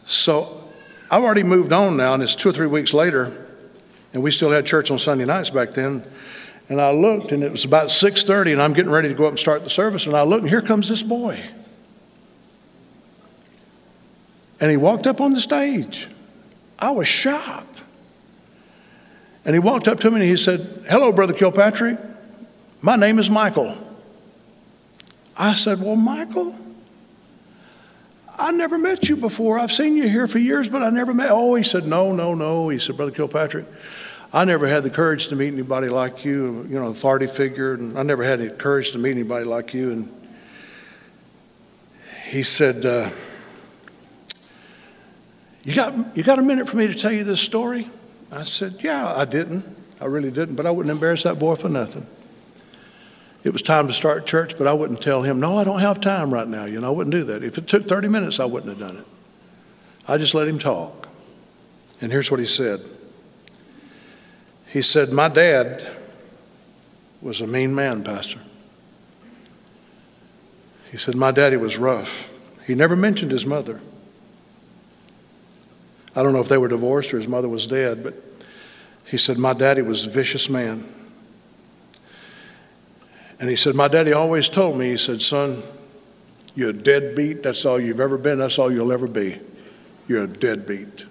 So 0.06 0.66
I've 1.10 1.24
already 1.24 1.44
moved 1.44 1.72
on 1.72 1.96
now, 1.96 2.14
and 2.14 2.22
it's 2.22 2.36
two 2.36 2.50
or 2.50 2.52
three 2.52 2.68
weeks 2.68 2.94
later, 2.94 3.48
and 4.14 4.22
we 4.22 4.30
still 4.30 4.52
had 4.52 4.66
church 4.66 4.92
on 4.92 5.00
Sunday 5.00 5.24
nights 5.24 5.50
back 5.50 5.72
then. 5.72 6.04
And 6.68 6.82
I 6.82 6.92
looked, 6.92 7.32
and 7.32 7.42
it 7.42 7.52
was 7.52 7.64
about 7.64 7.90
6:30, 7.90 8.52
and 8.52 8.62
I'm 8.62 8.74
getting 8.74 8.92
ready 8.92 9.08
to 9.08 9.14
go 9.14 9.28
up 9.28 9.32
and 9.32 9.40
start 9.40 9.64
the 9.64 9.70
service. 9.70 10.08
And 10.08 10.16
I 10.16 10.24
looked, 10.24 10.42
and 10.42 10.50
here 10.50 10.62
comes 10.62 10.90
this 10.90 11.04
boy. 11.04 11.42
And 14.60 14.70
he 14.70 14.76
walked 14.76 15.08
up 15.08 15.22
on 15.22 15.32
the 15.34 15.40
stage. 15.40 16.10
I 16.82 16.90
was 16.92 17.08
shocked. 17.08 17.84
And 19.46 19.56
he 19.56 19.60
walked 19.60 19.88
up 19.88 20.00
to 20.02 20.10
me 20.10 20.22
and 20.22 20.30
he 20.30 20.36
said, 20.36 20.86
Hello, 20.90 21.12
Brother 21.12 21.34
Kilpatrick. 21.34 22.00
My 22.82 22.96
name 22.96 23.20
is 23.20 23.30
Michael. 23.30 23.78
I 25.38 25.54
said, 25.54 25.82
Well, 25.82 25.96
Michael, 25.96 26.56
I 28.38 28.52
never 28.52 28.78
met 28.78 29.08
you 29.08 29.16
before. 29.16 29.60
I've 29.60 29.72
seen 29.72 29.96
you 29.96 30.10
here 30.10 30.28
for 30.28 30.40
years, 30.40 30.68
but 30.68 30.82
I 30.82 30.90
never 30.90 31.14
met. 31.14 31.30
Oh, 31.30 31.54
he 31.56 31.64
said, 31.64 31.86
No, 31.86 32.12
no, 32.12 32.34
no. 32.34 32.70
He 32.70 32.80
said, 32.80 32.98
Brother 32.98 33.12
Kilpatrick, 33.12 33.66
I 34.34 34.46
never 34.46 34.68
had 34.68 34.84
the 34.84 34.90
courage 34.90 35.28
to 35.28 35.36
meet 35.36 35.54
anybody 35.54 35.90
like 35.90 36.26
you, 36.26 36.66
you 36.70 36.80
know, 36.80 36.88
authority 36.88 37.28
figure, 37.28 37.74
and 37.74 37.98
I 37.98 38.04
never 38.04 38.24
had 38.24 38.40
the 38.40 38.50
courage 38.50 38.92
to 38.92 38.98
meet 38.98 39.12
anybody 39.12 39.46
like 39.46 39.74
you. 39.74 39.92
And 39.92 40.30
he 42.30 42.44
said, 42.44 42.86
uh, 42.86 43.10
you 45.64 45.76
got, 45.76 46.18
you 46.18 46.24
got 46.24 46.40
a 46.40 46.42
minute 46.42 46.68
for 46.68 46.78
me 46.78 46.88
to 46.88 46.96
tell 46.96 47.12
you 47.12 47.24
this 47.24 47.42
story? 47.42 47.90
I 48.32 48.44
said, 48.44 48.78
Yeah, 48.82 49.14
I 49.14 49.26
didn't. 49.26 49.78
I 50.00 50.06
really 50.06 50.32
didn't, 50.32 50.56
but 50.56 50.66
I 50.66 50.72
wouldn't 50.72 50.92
embarrass 50.92 51.24
that 51.24 51.38
boy 51.38 51.56
for 51.56 51.70
nothing. 51.70 52.08
It 53.44 53.54
was 53.54 53.62
time 53.62 53.88
to 53.88 53.94
start 53.94 54.26
church, 54.26 54.58
but 54.58 54.68
I 54.68 54.74
wouldn't 54.74 55.02
tell 55.02 55.24
him, 55.24 55.40
No, 55.40 55.58
I 55.58 55.64
don't 55.64 55.80
have 55.80 56.00
time 56.02 56.34
right 56.34 56.48
now. 56.48 56.66
You 56.66 56.82
know, 56.82 56.88
I 56.88 56.92
wouldn't 56.92 57.12
do 57.12 57.24
that. 57.26 57.44
If 57.44 57.58
it 57.58 57.68
took 57.68 57.88
30 57.88 58.08
minutes, 58.08 58.40
I 58.40 58.46
wouldn't 58.46 58.70
have 58.70 58.80
done 58.80 58.98
it. 59.02 59.08
I 60.08 60.18
just 60.18 60.34
let 60.34 60.48
him 60.48 60.58
talk. 60.58 61.08
And 62.02 62.12
here's 62.12 62.32
what 62.32 62.40
he 62.40 62.46
said 62.46 62.82
He 64.68 64.82
said, 64.82 65.12
My 65.12 65.28
dad 65.28 65.88
was 67.22 67.42
a 67.42 67.48
mean 67.48 67.76
man, 67.76 68.04
Pastor. 68.04 68.40
He 70.90 70.98
said, 70.98 71.16
My 71.16 71.32
daddy 71.32 71.58
was 71.58 71.78
rough. 71.78 72.30
He 72.66 72.76
never 72.76 72.96
mentioned 72.96 73.32
his 73.32 73.46
mother. 73.46 73.82
I 76.16 76.24
don't 76.24 76.34
know 76.34 76.40
if 76.40 76.50
they 76.50 76.58
were 76.58 76.68
divorced 76.68 77.14
or 77.14 77.18
his 77.18 77.28
mother 77.28 77.48
was 77.48 77.66
dead, 77.66 78.04
but 78.04 78.16
he 79.06 79.18
said, 79.18 79.38
My 79.38 79.54
daddy 79.54 79.82
was 79.82 80.08
a 80.08 80.10
vicious 80.10 80.50
man. 80.50 80.84
And 83.40 83.50
he 83.50 83.56
said, 83.56 83.76
My 83.76 83.88
daddy 83.88 84.14
always 84.14 84.50
told 84.50 84.78
me, 84.78 84.92
he 84.92 84.98
said, 84.98 85.22
Son, 85.22 85.64
you're 86.56 86.70
a 86.70 86.74
deadbeat. 86.74 87.44
That's 87.44 87.66
all 87.66 87.80
you've 87.80 88.00
ever 88.00 88.18
been. 88.18 88.40
That's 88.40 88.60
all 88.60 88.72
you'll 88.72 88.92
ever 88.92 89.08
be. 89.08 89.40
You're 90.08 90.24
a 90.24 90.28
deadbeat. 90.28 91.06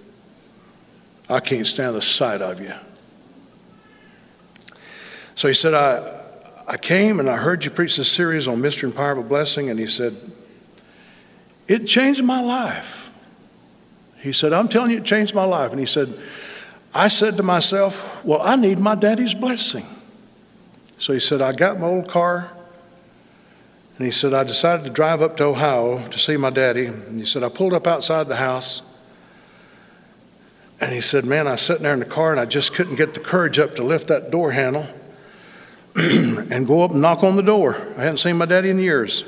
I 1.29 1.41
can't 1.41 1.67
stand 1.67 1.95
the 1.95 2.01
sight 2.01 2.43
of 2.43 2.61
you. 2.61 2.75
So 5.35 5.49
he 5.49 5.55
said, 5.55 5.75
I, 5.75 6.21
I 6.67 6.77
came 6.77 7.19
and 7.19 7.31
I 7.31 7.39
heard 7.39 7.65
you 7.65 7.71
preach 7.71 7.97
this 7.97 8.11
series 8.11 8.47
on 8.47 8.61
Mystery 8.61 8.89
and 8.89 8.97
Power 8.97 9.13
of 9.13 9.19
a 9.19 9.23
Blessing, 9.23 9.71
and 9.71 9.79
he 9.79 9.87
said, 9.87 10.15
It 11.67 11.87
changed 11.87 12.23
my 12.23 12.43
life. 12.43 13.00
He 14.21 14.33
said, 14.33 14.53
I'm 14.53 14.69
telling 14.69 14.91
you, 14.91 14.99
it 14.99 15.05
changed 15.05 15.35
my 15.35 15.45
life. 15.45 15.71
And 15.71 15.81
he 15.81 15.87
said, 15.87 16.13
I 16.95 17.09
said 17.09 17.37
to 17.37 17.43
myself, 17.43 18.25
Well, 18.25 18.41
I 18.43 18.57
need 18.57 18.79
my 18.79 18.95
daddy's 18.95 19.35
blessing. 19.35 19.87
So 20.99 21.13
he 21.13 21.21
said, 21.21 21.41
I 21.41 21.53
got 21.53 21.81
my 21.81 21.87
old 21.87 22.09
car, 22.09 22.51
and 23.97 24.05
he 24.05 24.11
said, 24.11 24.35
I 24.35 24.45
decided 24.45 24.85
to 24.85 24.91
drive 24.91 25.23
up 25.23 25.37
to 25.39 25.45
Ohio 25.45 26.07
to 26.09 26.19
see 26.19 26.37
my 26.37 26.51
daddy. 26.51 26.87
And 26.87 27.19
he 27.19 27.25
said, 27.25 27.43
I 27.43 27.49
pulled 27.49 27.73
up 27.73 27.87
outside 27.87 28.29
the 28.29 28.37
house, 28.37 28.83
and 30.81 30.93
he 30.93 31.01
said, 31.01 31.25
Man, 31.25 31.47
I 31.47 31.53
was 31.53 31.63
sitting 31.63 31.85
there 31.85 31.95
in 31.95 32.01
the 32.01 32.05
car, 32.05 32.33
and 32.33 32.41
I 32.41 32.45
just 32.45 32.75
couldn't 32.75 32.97
get 32.97 33.15
the 33.15 33.21
courage 33.21 33.59
up 33.59 33.75
to 33.77 33.83
lift 33.83 34.09
that 34.09 34.31
door 34.31 34.53
handle. 34.53 34.87
and 35.97 36.67
go 36.67 36.83
up 36.83 36.93
and 36.93 37.01
knock 37.01 37.25
on 37.25 37.37
the 37.37 37.43
door. 37.43 37.75
I 37.97 38.03
hadn't 38.03 38.19
seen 38.19 38.37
my 38.37 38.47
daddy 38.47 38.71
in 38.71 38.79
years. 38.79 39.25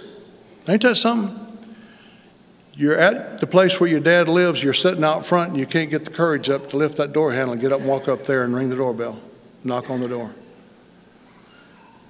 Ain't 0.69 0.83
that 0.83 0.97
something? 0.97 1.42
You're 2.75 2.97
at 2.97 3.39
the 3.39 3.47
place 3.47 3.79
where 3.81 3.91
your 3.91 4.01
dad 4.01 4.29
lives, 4.29 4.63
you're 4.63 4.73
sitting 4.73 5.05
out 5.05 5.27
front, 5.27 5.51
and 5.51 5.59
you 5.59 5.67
can't 5.67 5.91
get 5.91 6.05
the 6.07 6.11
courage 6.11 6.49
up 6.49 6.71
to 6.71 6.77
lift 6.79 6.97
that 6.97 7.13
door 7.13 7.33
handle 7.33 7.53
and 7.53 7.61
get 7.61 7.71
up 7.73 7.81
and 7.81 7.89
walk 7.89 8.09
up 8.09 8.25
there 8.25 8.45
and 8.45 8.55
ring 8.55 8.71
the 8.71 8.77
doorbell, 8.77 9.21
knock 9.63 9.91
on 9.91 10.01
the 10.01 10.09
door. 10.09 10.33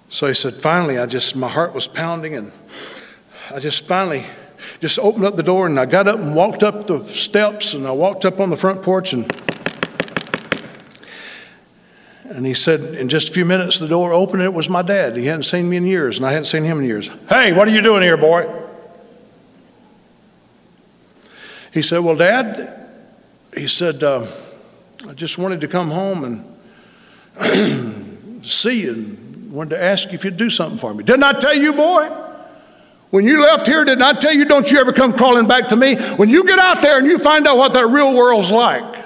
So 0.09 0.29
he 0.29 0.35
said, 0.35 0.55
finally, 0.55 0.99
I 0.99 1.07
just, 1.07 1.35
my 1.35 1.49
heart 1.49 1.75
was 1.75 1.89
pounding, 1.89 2.35
and 2.37 2.53
I 3.51 3.59
just 3.59 3.87
finally 3.87 4.25
just 4.81 4.99
opened 5.01 5.25
up 5.25 5.35
the 5.35 5.43
door, 5.43 5.67
and 5.67 5.81
I 5.81 5.87
got 5.87 6.07
up 6.07 6.21
and 6.21 6.35
walked 6.35 6.63
up 6.63 6.87
the 6.87 7.03
steps, 7.09 7.75
and 7.75 7.87
I 7.87 7.93
walked 7.93 8.25
up 8.25 8.39
on 8.39 8.51
the 8.51 8.57
front 8.57 8.83
porch, 8.83 9.13
and 9.13 9.31
and 12.25 12.47
he 12.47 12.55
said, 12.55 12.81
in 12.95 13.11
just 13.11 13.29
a 13.29 13.33
few 13.33 13.45
minutes, 13.45 13.79
the 13.79 13.89
door 13.89 14.15
opened 14.15 14.41
and 14.41 14.45
it 14.51 14.55
was 14.55 14.71
my 14.71 14.81
dad. 14.81 15.17
He 15.17 15.27
hadn't 15.27 15.43
seen 15.43 15.69
me 15.69 15.77
in 15.77 15.85
years, 15.85 16.17
and 16.17 16.25
I 16.25 16.31
hadn't 16.31 16.47
seen 16.47 16.65
him 16.65 16.79
in 16.79 16.85
years. 16.85 17.11
Hey, 17.29 17.53
what 17.53 17.69
are 17.69 17.71
you 17.71 17.83
doing 17.83 18.03
here, 18.03 18.17
boy? 18.17 18.62
He 21.73 21.83
said, 21.83 21.99
Well, 21.99 22.17
Dad, 22.17 22.89
he 23.55 23.67
said, 23.67 24.03
uh, 24.05 24.27
I 25.09 25.15
just 25.15 25.39
wanted 25.39 25.61
to 25.63 25.69
come 25.69 25.91
home 25.91 26.47
and 27.37 28.45
see 28.47 28.83
you 28.83 28.93
and 28.93 29.53
wanted 29.53 29.71
to 29.71 29.83
ask 29.83 30.09
you 30.09 30.15
if 30.15 30.25
you'd 30.25 30.37
do 30.37 30.51
something 30.51 30.79
for 30.79 30.95
me. 30.95 31.03
Didn't 31.03 31.25
I 31.25 31.33
tell 31.33 31.57
you, 31.57 31.73
boy? 31.73 32.09
When 33.11 33.27
you 33.27 33.43
left 33.43 33.67
here, 33.67 33.85
didn't 33.85 34.03
I 34.03 34.15
tell 34.15 34.33
you, 34.33 34.47
don't 34.47 34.71
you 34.71 34.79
ever 34.79 34.93
come 34.93 35.13
crawling 35.13 35.47
back 35.47 35.69
to 35.69 35.77
me? 35.77 35.97
When 35.97 36.31
you 36.31 36.47
get 36.47 36.59
out 36.59 36.81
there 36.81 36.99
and 36.99 37.07
you 37.07 37.19
find 37.19 37.47
out 37.47 37.59
what 37.59 37.75
that 37.75 37.87
real 37.89 38.15
world's 38.15 38.51
like, 38.51 38.97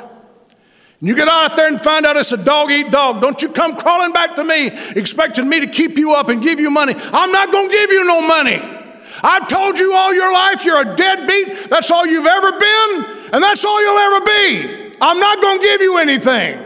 and 1.01 1.09
you 1.09 1.15
get 1.15 1.29
out 1.29 1.57
there 1.57 1.69
and 1.69 1.81
find 1.81 2.07
out 2.07 2.17
it's 2.17 2.33
a 2.33 2.43
dog 2.43 2.71
eat 2.71 2.91
dog. 2.91 3.21
Don't 3.21 3.41
you 3.43 3.49
come 3.49 3.77
crawling 3.77 4.13
back 4.13 4.37
to 4.37 4.45
me 4.45 4.69
expecting 4.97 5.49
me 5.49 5.61
to 5.61 5.67
keep 5.67 5.99
you 5.99 6.15
up 6.15 6.29
and 6.29 6.43
give 6.43 6.59
you 6.61 6.71
money. 6.71 6.95
I'm 6.97 7.33
not 7.33 7.53
going 7.53 7.69
to 7.69 7.75
give 7.75 7.91
you 7.91 8.05
no 8.05 8.21
money. 8.21 8.76
I've 9.23 9.49
told 9.49 9.79
you 9.79 9.95
all 9.95 10.15
your 10.15 10.33
life 10.33 10.65
you're 10.65 10.81
a 10.81 10.97
deadbeat. 10.97 11.71
That's 11.71 11.91
all 11.91 12.07
you've 12.07 12.27
ever 12.27 12.53
been, 12.53 13.31
and 13.33 13.43
that's 13.43 13.65
all 13.65 13.83
you'll 13.83 13.99
ever 13.99 14.25
be. 14.25 14.97
I'm 15.01 15.21
not 15.21 15.43
going 15.43 15.61
to 15.61 15.67
give 15.67 15.81
you 15.81 15.99
anything. 15.99 16.63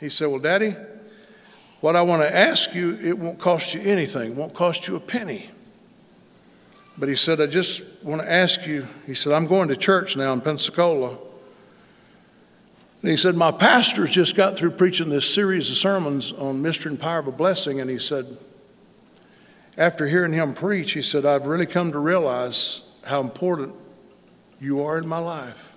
He 0.00 0.08
said, 0.08 0.26
Well, 0.26 0.40
Daddy, 0.40 0.76
what 1.80 1.96
I 1.96 2.02
want 2.02 2.22
to 2.22 2.34
ask 2.34 2.74
you, 2.74 2.96
it 2.96 3.18
won't 3.18 3.38
cost 3.38 3.74
you 3.74 3.80
anything, 3.82 4.32
it 4.32 4.36
won't 4.36 4.54
cost 4.54 4.88
you 4.88 4.96
a 4.96 5.00
penny. 5.00 5.50
But 6.98 7.08
he 7.08 7.16
said, 7.16 7.40
I 7.40 7.46
just 7.46 8.04
want 8.04 8.20
to 8.20 8.30
ask 8.30 8.66
you, 8.66 8.86
he 9.06 9.14
said, 9.14 9.32
I'm 9.32 9.46
going 9.46 9.68
to 9.68 9.76
church 9.76 10.16
now 10.16 10.32
in 10.32 10.40
Pensacola. 10.40 11.16
And 13.00 13.10
he 13.10 13.16
said, 13.16 13.34
My 13.34 13.50
pastor's 13.50 14.10
just 14.10 14.36
got 14.36 14.56
through 14.56 14.72
preaching 14.72 15.08
this 15.08 15.32
series 15.32 15.70
of 15.70 15.76
sermons 15.76 16.32
on 16.32 16.62
mystery 16.62 16.90
and 16.90 17.00
power 17.00 17.18
of 17.18 17.26
a 17.26 17.32
blessing. 17.32 17.80
And 17.80 17.90
he 17.90 17.98
said, 17.98 18.36
after 19.76 20.06
hearing 20.06 20.32
him 20.32 20.54
preach, 20.54 20.92
he 20.92 21.02
said, 21.02 21.24
I've 21.24 21.46
really 21.46 21.66
come 21.66 21.92
to 21.92 21.98
realize 21.98 22.82
how 23.04 23.20
important 23.20 23.74
you 24.60 24.82
are 24.84 24.98
in 24.98 25.08
my 25.08 25.18
life. 25.18 25.74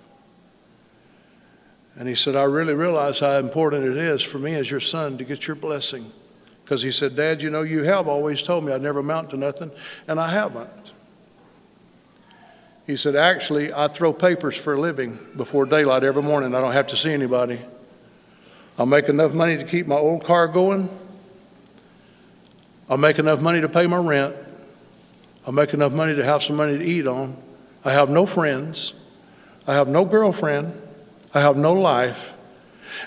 And 1.98 2.08
he 2.08 2.14
said, 2.14 2.36
I 2.36 2.42
really 2.42 2.74
realize 2.74 3.20
how 3.20 3.38
important 3.38 3.84
it 3.84 3.96
is 3.96 4.22
for 4.22 4.38
me 4.38 4.54
as 4.54 4.70
your 4.70 4.80
son 4.80 5.16
to 5.16 5.24
get 5.24 5.46
your 5.46 5.56
blessing. 5.56 6.12
Because 6.62 6.82
he 6.82 6.90
said, 6.90 7.16
Dad, 7.16 7.42
you 7.42 7.48
know, 7.48 7.62
you 7.62 7.84
have 7.84 8.06
always 8.06 8.42
told 8.42 8.64
me 8.64 8.72
I'd 8.72 8.82
never 8.82 8.98
amount 8.98 9.30
to 9.30 9.36
nothing, 9.36 9.70
and 10.06 10.20
I 10.20 10.30
haven't. 10.30 10.92
He 12.86 12.96
said, 12.96 13.16
Actually, 13.16 13.72
I 13.72 13.88
throw 13.88 14.12
papers 14.12 14.56
for 14.56 14.74
a 14.74 14.80
living 14.80 15.18
before 15.36 15.64
daylight 15.64 16.04
every 16.04 16.22
morning. 16.22 16.54
I 16.54 16.60
don't 16.60 16.72
have 16.72 16.88
to 16.88 16.96
see 16.96 17.12
anybody. 17.12 17.60
I'll 18.78 18.86
make 18.86 19.08
enough 19.08 19.32
money 19.32 19.56
to 19.56 19.64
keep 19.64 19.86
my 19.86 19.96
old 19.96 20.24
car 20.24 20.48
going. 20.48 20.90
I'll 22.88 22.96
make 22.96 23.18
enough 23.18 23.40
money 23.40 23.60
to 23.60 23.68
pay 23.68 23.86
my 23.86 23.96
rent. 23.96 24.36
I'll 25.46 25.52
make 25.52 25.74
enough 25.74 25.92
money 25.92 26.14
to 26.14 26.24
have 26.24 26.42
some 26.42 26.56
money 26.56 26.78
to 26.78 26.84
eat 26.84 27.06
on. 27.06 27.36
I 27.84 27.92
have 27.92 28.10
no 28.10 28.26
friends. 28.26 28.94
I 29.66 29.74
have 29.74 29.88
no 29.88 30.04
girlfriend. 30.04 30.80
I 31.34 31.40
have 31.40 31.56
no 31.56 31.72
life. 31.72 32.34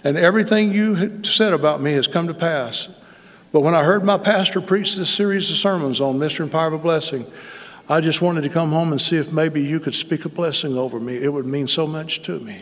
And 0.04 0.18
everything 0.18 0.74
you 0.74 1.24
said 1.24 1.54
about 1.54 1.82
me 1.82 1.94
has 1.94 2.08
come 2.08 2.28
to 2.28 2.34
pass. 2.34 2.90
But 3.52 3.62
when 3.62 3.74
I 3.74 3.84
heard 3.84 4.04
my 4.04 4.18
pastor 4.18 4.62
preach 4.62 4.96
this 4.96 5.10
series 5.10 5.50
of 5.50 5.58
sermons 5.58 6.00
on 6.00 6.20
Mystery 6.20 6.44
and 6.44 6.52
Power 6.52 6.68
of 6.68 6.74
a 6.74 6.78
Blessing, 6.78 7.26
I 7.88 8.02
just 8.02 8.22
wanted 8.22 8.42
to 8.42 8.50
come 8.50 8.72
home 8.72 8.92
and 8.92 9.02
see 9.02 9.16
if 9.16 9.32
maybe 9.32 9.64
you 9.64 9.80
could 9.80 9.96
speak 9.96 10.24
a 10.26 10.30
blessing 10.30 10.78
over 10.78 11.00
me. 11.00 11.18
It 11.18 11.34
would 11.34 11.48
mean 11.48 11.68
so 11.68 11.88
much 11.88 12.22
to 12.24 12.40
me. 12.40 12.62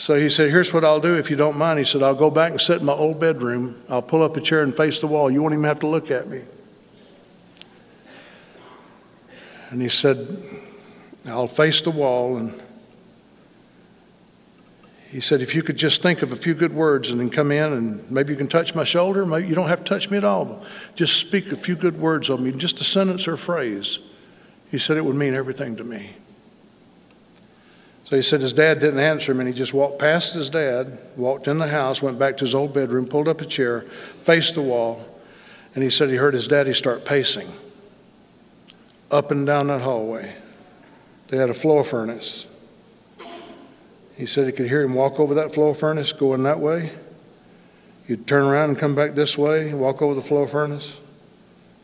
So 0.00 0.18
he 0.18 0.30
said, 0.30 0.48
Here's 0.50 0.72
what 0.72 0.82
I'll 0.82 0.98
do 0.98 1.14
if 1.16 1.28
you 1.28 1.36
don't 1.36 1.58
mind. 1.58 1.78
He 1.78 1.84
said, 1.84 2.02
I'll 2.02 2.14
go 2.14 2.30
back 2.30 2.52
and 2.52 2.60
sit 2.60 2.80
in 2.80 2.86
my 2.86 2.94
old 2.94 3.20
bedroom. 3.20 3.82
I'll 3.86 4.00
pull 4.00 4.22
up 4.22 4.34
a 4.34 4.40
chair 4.40 4.62
and 4.62 4.74
face 4.74 4.98
the 4.98 5.06
wall. 5.06 5.30
You 5.30 5.42
won't 5.42 5.52
even 5.52 5.64
have 5.64 5.80
to 5.80 5.86
look 5.86 6.10
at 6.10 6.26
me. 6.26 6.40
And 9.68 9.82
he 9.82 9.90
said, 9.90 10.42
I'll 11.26 11.46
face 11.46 11.82
the 11.82 11.90
wall 11.90 12.38
and 12.38 12.62
he 15.10 15.20
said, 15.20 15.42
if 15.42 15.54
you 15.54 15.62
could 15.62 15.76
just 15.76 16.00
think 16.00 16.22
of 16.22 16.32
a 16.32 16.36
few 16.36 16.54
good 16.54 16.72
words 16.72 17.10
and 17.10 17.20
then 17.20 17.28
come 17.28 17.52
in 17.52 17.72
and 17.74 18.10
maybe 18.10 18.32
you 18.32 18.38
can 18.38 18.48
touch 18.48 18.74
my 18.74 18.84
shoulder, 18.84 19.26
maybe 19.26 19.48
you 19.48 19.54
don't 19.54 19.68
have 19.68 19.80
to 19.80 19.84
touch 19.84 20.08
me 20.08 20.16
at 20.16 20.24
all. 20.24 20.64
Just 20.94 21.20
speak 21.20 21.52
a 21.52 21.56
few 21.56 21.76
good 21.76 22.00
words 22.00 22.30
on 22.30 22.42
me, 22.42 22.52
just 22.52 22.80
a 22.80 22.84
sentence 22.84 23.28
or 23.28 23.34
a 23.34 23.38
phrase. 23.38 23.98
He 24.70 24.78
said 24.78 24.96
it 24.96 25.04
would 25.04 25.16
mean 25.16 25.34
everything 25.34 25.76
to 25.76 25.84
me. 25.84 26.16
So 28.10 28.16
he 28.16 28.22
said 28.22 28.40
his 28.40 28.52
dad 28.52 28.80
didn't 28.80 28.98
answer 28.98 29.30
him, 29.30 29.38
and 29.38 29.48
he 29.48 29.54
just 29.54 29.72
walked 29.72 30.00
past 30.00 30.34
his 30.34 30.50
dad, 30.50 30.98
walked 31.16 31.46
in 31.46 31.58
the 31.58 31.68
house, 31.68 32.02
went 32.02 32.18
back 32.18 32.36
to 32.38 32.44
his 32.44 32.56
old 32.56 32.74
bedroom, 32.74 33.06
pulled 33.06 33.28
up 33.28 33.40
a 33.40 33.44
chair, 33.44 33.82
faced 33.82 34.56
the 34.56 34.62
wall, 34.62 35.06
and 35.76 35.84
he 35.84 35.90
said 35.90 36.10
he 36.10 36.16
heard 36.16 36.34
his 36.34 36.48
daddy 36.48 36.74
start 36.74 37.04
pacing 37.04 37.46
up 39.12 39.30
and 39.30 39.46
down 39.46 39.68
that 39.68 39.82
hallway. 39.82 40.34
They 41.28 41.36
had 41.36 41.50
a 41.50 41.54
floor 41.54 41.84
furnace. 41.84 42.46
He 44.16 44.26
said 44.26 44.46
he 44.46 44.52
could 44.52 44.66
hear 44.66 44.82
him 44.82 44.94
walk 44.94 45.20
over 45.20 45.34
that 45.34 45.54
floor 45.54 45.72
furnace 45.72 46.12
going 46.12 46.42
that 46.42 46.58
way. 46.58 46.90
He'd 48.08 48.26
turn 48.26 48.44
around 48.44 48.70
and 48.70 48.78
come 48.78 48.96
back 48.96 49.14
this 49.14 49.38
way, 49.38 49.72
walk 49.72 50.02
over 50.02 50.16
the 50.16 50.20
floor 50.20 50.48
furnace, 50.48 50.96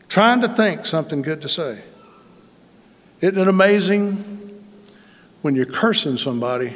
trying 0.09 0.41
to 0.41 0.49
think 0.49 0.85
something 0.85 1.21
good 1.21 1.41
to 1.41 1.47
say. 1.47 1.83
Isn't 3.21 3.39
it 3.39 3.47
amazing 3.47 4.46
when 5.47 5.55
you're 5.55 5.65
cursing 5.65 6.17
somebody, 6.17 6.75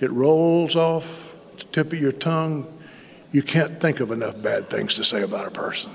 it 0.00 0.10
rolls 0.10 0.76
off 0.76 1.36
the 1.58 1.64
tip 1.64 1.92
of 1.92 2.00
your 2.00 2.10
tongue. 2.10 2.66
You 3.32 3.42
can't 3.42 3.82
think 3.82 4.00
of 4.00 4.10
enough 4.10 4.40
bad 4.40 4.70
things 4.70 4.94
to 4.94 5.04
say 5.04 5.20
about 5.20 5.46
a 5.46 5.50
person. 5.50 5.90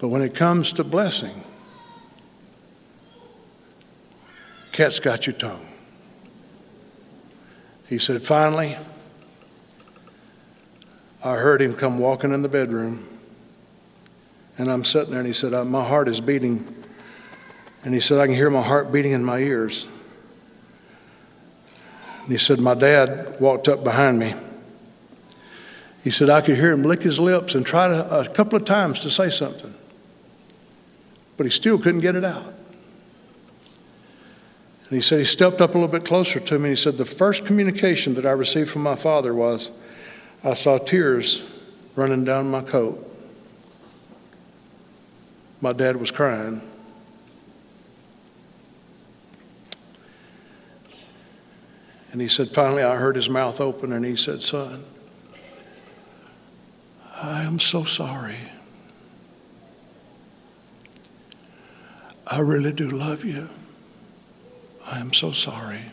But 0.00 0.08
when 0.08 0.20
it 0.20 0.34
comes 0.34 0.72
to 0.72 0.82
blessing, 0.82 1.44
cat's 4.72 4.98
got 4.98 5.28
your 5.28 5.34
tongue. 5.34 5.64
He 7.88 7.98
said, 7.98 8.20
Finally, 8.20 8.76
I 11.22 11.36
heard 11.36 11.62
him 11.62 11.74
come 11.74 12.00
walking 12.00 12.32
in 12.32 12.42
the 12.42 12.48
bedroom. 12.48 13.06
And 14.58 14.68
I'm 14.68 14.84
sitting 14.84 15.10
there, 15.10 15.20
and 15.20 15.26
he 15.28 15.34
said, 15.34 15.52
My 15.68 15.84
heart 15.84 16.08
is 16.08 16.20
beating. 16.20 16.66
And 17.84 17.94
he 17.94 18.00
said, 18.00 18.18
I 18.18 18.26
can 18.26 18.34
hear 18.34 18.50
my 18.50 18.62
heart 18.62 18.90
beating 18.90 19.12
in 19.12 19.22
my 19.22 19.38
ears. 19.38 19.86
And 22.22 22.32
he 22.32 22.38
said, 22.38 22.60
My 22.60 22.74
dad 22.74 23.40
walked 23.40 23.68
up 23.68 23.82
behind 23.82 24.18
me. 24.18 24.34
He 26.04 26.10
said, 26.10 26.30
I 26.30 26.40
could 26.40 26.56
hear 26.56 26.72
him 26.72 26.82
lick 26.82 27.02
his 27.02 27.20
lips 27.20 27.54
and 27.54 27.64
try 27.64 27.88
to, 27.88 28.20
a 28.20 28.28
couple 28.28 28.56
of 28.56 28.64
times 28.64 28.98
to 29.00 29.10
say 29.10 29.30
something, 29.30 29.74
but 31.36 31.46
he 31.46 31.50
still 31.50 31.78
couldn't 31.78 32.00
get 32.00 32.16
it 32.16 32.24
out. 32.24 32.54
And 34.84 34.98
he 34.98 35.00
said, 35.00 35.20
he 35.20 35.24
stepped 35.24 35.60
up 35.60 35.70
a 35.70 35.72
little 35.74 35.88
bit 35.88 36.04
closer 36.04 36.38
to 36.40 36.58
me. 36.58 36.70
He 36.70 36.76
said, 36.76 36.98
the 36.98 37.04
first 37.04 37.46
communication 37.46 38.14
that 38.14 38.26
I 38.26 38.32
received 38.32 38.70
from 38.70 38.82
my 38.82 38.96
father 38.96 39.32
was, 39.32 39.70
I 40.44 40.54
saw 40.54 40.78
tears 40.78 41.42
running 41.94 42.24
down 42.24 42.50
my 42.50 42.62
coat. 42.62 43.08
My 45.60 45.72
dad 45.72 45.96
was 45.96 46.10
crying. 46.10 46.60
And 52.12 52.20
he 52.20 52.28
said, 52.28 52.50
finally, 52.50 52.82
I 52.82 52.96
heard 52.96 53.16
his 53.16 53.30
mouth 53.30 53.58
open 53.58 53.90
and 53.90 54.04
he 54.04 54.16
said, 54.16 54.42
Son, 54.42 54.84
I 57.16 57.42
am 57.42 57.58
so 57.58 57.84
sorry. 57.84 58.36
I 62.26 62.40
really 62.40 62.72
do 62.72 62.86
love 62.86 63.24
you. 63.24 63.48
I 64.86 64.98
am 64.98 65.14
so 65.14 65.32
sorry. 65.32 65.86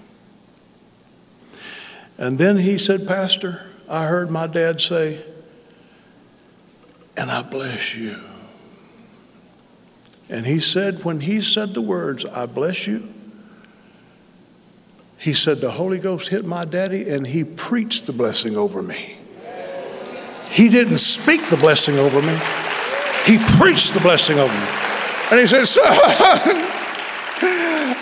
And 2.18 2.38
then 2.38 2.58
he 2.58 2.78
said, 2.78 3.08
Pastor, 3.08 3.68
I 3.88 4.08
heard 4.08 4.30
my 4.30 4.46
dad 4.46 4.82
say, 4.82 5.24
and 7.16 7.32
I 7.32 7.44
bless 7.44 7.96
you. 7.96 8.18
And 10.30 10.46
he 10.46 10.60
said, 10.60 11.06
when 11.06 11.22
he 11.22 11.40
said 11.40 11.74
the 11.74 11.82
words, 11.82 12.26
I 12.26 12.46
bless 12.46 12.88
you, 12.88 13.14
he 15.20 15.34
said, 15.34 15.60
the 15.60 15.72
Holy 15.72 16.00
Ghost 16.00 16.30
hit 16.30 16.46
my 16.46 16.64
daddy 16.64 17.10
and 17.10 17.28
he 17.28 17.44
preached 17.44 18.08
the 18.08 18.14
blessing 18.14 18.56
over 18.56 18.82
me. 18.82 19.18
He 20.50 20.70
didn't 20.70 20.98
speak 21.00 21.50
the 21.50 21.58
blessing 21.58 22.00
over 22.00 22.22
me, 22.22 22.40
he 23.26 23.38
preached 23.58 23.94
the 23.94 24.00
blessing 24.00 24.40
over 24.40 24.54
me. 24.54 24.68
And 25.32 25.40
he 25.40 25.46
said, 25.46 25.66
Son, 25.66 25.86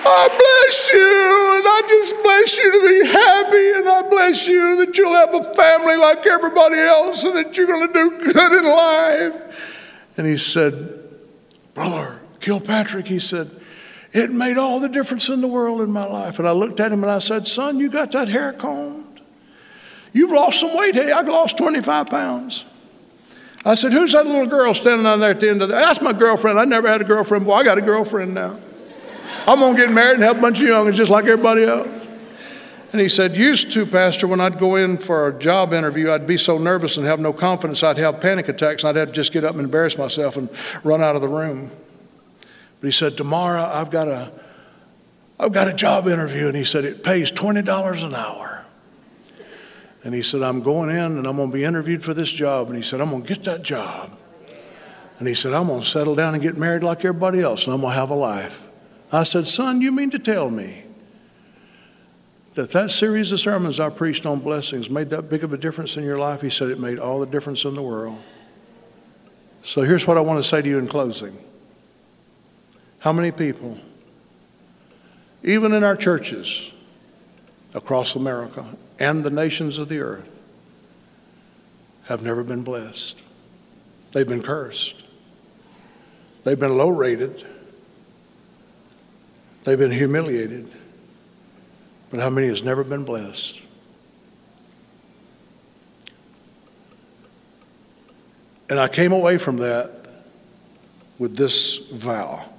I 0.09 0.27
bless 0.29 0.93
you, 0.93 1.57
and 1.57 1.67
I 1.67 1.81
just 1.87 2.15
bless 2.23 2.57
you 2.57 2.71
to 2.71 2.81
be 2.87 3.07
happy, 3.11 3.71
and 3.79 3.89
I 3.89 4.09
bless 4.09 4.47
you 4.47 4.85
that 4.85 4.97
you'll 4.97 5.13
have 5.13 5.33
a 5.33 5.53
family 5.53 5.97
like 5.97 6.25
everybody 6.25 6.77
else, 6.77 7.23
and 7.25 7.35
that 7.35 7.57
you're 7.57 7.67
going 7.67 7.87
to 7.87 7.93
do 7.93 8.31
good 8.31 8.53
in 8.53 8.65
life. 8.69 9.35
And 10.15 10.25
he 10.25 10.37
said, 10.37 11.03
Brother 11.73 12.21
Kilpatrick, 12.39 13.07
he 13.07 13.19
said, 13.19 13.51
it 14.17 14.31
made 14.31 14.57
all 14.57 14.79
the 14.79 14.89
difference 14.89 15.29
in 15.29 15.41
the 15.41 15.47
world 15.47 15.81
in 15.81 15.91
my 15.91 16.05
life. 16.05 16.39
And 16.39 16.47
I 16.47 16.51
looked 16.51 16.79
at 16.79 16.91
him 16.91 17.03
and 17.03 17.11
I 17.11 17.19
said, 17.19 17.47
Son, 17.47 17.79
you 17.79 17.89
got 17.89 18.11
that 18.11 18.27
hair 18.27 18.53
combed? 18.53 19.21
You've 20.13 20.31
lost 20.31 20.59
some 20.59 20.75
weight. 20.75 20.95
Hey, 20.95 21.11
I've 21.11 21.27
lost 21.27 21.57
25 21.57 22.07
pounds. 22.07 22.65
I 23.63 23.75
said, 23.75 23.91
Who's 23.91 24.13
that 24.13 24.25
little 24.25 24.47
girl 24.47 24.73
standing 24.73 25.05
on 25.05 25.19
there 25.19 25.31
at 25.31 25.39
the 25.39 25.49
end 25.49 25.61
of 25.61 25.69
that? 25.69 25.81
That's 25.81 26.01
my 26.01 26.13
girlfriend. 26.13 26.59
I 26.59 26.65
never 26.65 26.87
had 26.87 27.01
a 27.01 27.03
girlfriend 27.03 27.45
before. 27.45 27.59
I 27.59 27.63
got 27.63 27.77
a 27.77 27.81
girlfriend 27.81 28.33
now. 28.33 28.57
I'm 29.47 29.59
going 29.59 29.75
to 29.75 29.81
get 29.81 29.91
married 29.91 30.15
and 30.15 30.23
have 30.23 30.39
a 30.39 30.41
bunch 30.41 30.61
of 30.61 30.67
youngins 30.67 30.95
just 30.95 31.11
like 31.11 31.25
everybody 31.25 31.63
else. 31.63 31.87
And 32.91 33.01
he 33.01 33.09
said, 33.09 33.37
Used 33.37 33.71
to, 33.73 33.85
Pastor, 33.85 34.27
when 34.27 34.39
I'd 34.39 34.57
go 34.57 34.75
in 34.75 34.97
for 34.97 35.27
a 35.27 35.37
job 35.37 35.73
interview, 35.73 36.11
I'd 36.11 36.25
be 36.25 36.37
so 36.37 36.57
nervous 36.57 36.97
and 36.97 37.05
have 37.05 37.19
no 37.19 37.33
confidence, 37.33 37.83
I'd 37.83 37.97
have 37.97 38.19
panic 38.21 38.47
attacks, 38.47 38.83
and 38.83 38.89
I'd 38.89 38.95
have 38.99 39.09
to 39.09 39.13
just 39.13 39.33
get 39.33 39.43
up 39.43 39.51
and 39.51 39.61
embarrass 39.61 39.97
myself 39.97 40.37
and 40.37 40.49
run 40.83 41.03
out 41.03 41.15
of 41.15 41.21
the 41.21 41.27
room. 41.27 41.71
But 42.79 42.87
he 42.87 42.91
said, 42.91 43.17
Tomorrow 43.17 43.63
I've 43.63 43.89
got 43.89 44.07
a, 44.07 44.31
I've 45.39 45.53
got 45.53 45.67
a 45.67 45.73
job 45.73 46.07
interview. 46.07 46.47
And 46.47 46.55
he 46.55 46.63
said, 46.63 46.85
It 46.85 47.03
pays 47.03 47.31
$20 47.31 48.03
an 48.03 48.15
hour. 48.15 48.65
And 50.03 50.13
he 50.13 50.21
said, 50.21 50.41
I'm 50.41 50.61
going 50.61 50.89
in 50.89 51.17
and 51.17 51.27
I'm 51.27 51.35
going 51.35 51.49
to 51.49 51.53
be 51.53 51.63
interviewed 51.63 52.03
for 52.03 52.13
this 52.13 52.31
job. 52.31 52.67
And 52.67 52.75
he 52.75 52.81
said, 52.81 53.01
I'm 53.01 53.09
going 53.09 53.23
to 53.23 53.27
get 53.27 53.43
that 53.43 53.63
job. 53.63 54.17
And 55.19 55.27
he 55.27 55.33
said, 55.33 55.53
I'm 55.53 55.67
going 55.67 55.81
to 55.81 55.85
settle 55.85 56.15
down 56.15 56.33
and 56.33 56.43
get 56.43 56.57
married 56.57 56.83
like 56.83 57.03
everybody 57.03 57.41
else, 57.41 57.65
and 57.65 57.73
I'm 57.73 57.81
going 57.81 57.93
to 57.93 57.99
have 57.99 58.11
a 58.11 58.15
life. 58.15 58.69
I 59.11 59.23
said, 59.23 59.47
Son, 59.47 59.81
you 59.81 59.91
mean 59.91 60.11
to 60.11 60.19
tell 60.19 60.49
me 60.49 60.85
that 62.53 62.71
that 62.71 62.91
series 62.91 63.31
of 63.31 63.39
sermons 63.39 63.79
I 63.79 63.89
preached 63.89 64.25
on 64.25 64.39
blessings 64.39 64.89
made 64.89 65.09
that 65.09 65.29
big 65.29 65.43
of 65.43 65.53
a 65.53 65.57
difference 65.57 65.97
in 65.97 66.03
your 66.03 66.17
life? 66.17 66.41
He 66.41 66.49
said, 66.49 66.69
It 66.69 66.79
made 66.79 66.99
all 66.99 67.19
the 67.19 67.25
difference 67.25 67.65
in 67.65 67.73
the 67.73 67.81
world. 67.81 68.21
So 69.63 69.81
here's 69.81 70.05
what 70.05 70.17
I 70.17 70.21
want 70.21 70.41
to 70.41 70.47
say 70.47 70.61
to 70.61 70.69
you 70.69 70.77
in 70.77 70.87
closing. 70.87 71.37
How 72.99 73.13
many 73.13 73.31
people, 73.31 73.77
even 75.43 75.73
in 75.73 75.83
our 75.83 75.95
churches 75.95 76.71
across 77.73 78.15
America 78.15 78.65
and 78.99 79.23
the 79.23 79.29
nations 79.29 79.77
of 79.77 79.87
the 79.87 79.99
earth, 79.99 80.41
have 82.05 82.21
never 82.23 82.43
been 82.43 82.63
blessed? 82.63 83.23
They've 84.11 84.27
been 84.27 84.41
cursed. 84.41 84.95
They've 86.43 86.59
been 86.59 86.77
low 86.77 86.89
rated. 86.89 87.45
They've 89.63 89.77
been 89.77 89.91
humiliated. 89.91 90.73
But 92.09 92.21
how 92.21 92.29
many 92.29 92.47
has 92.47 92.63
never 92.63 92.83
been 92.83 93.03
blessed? 93.03 93.61
And 98.69 98.79
I 98.79 98.87
came 98.87 99.11
away 99.11 99.37
from 99.37 99.57
that 99.57 99.91
with 101.19 101.37
this 101.37 101.77
vow. 101.77 102.49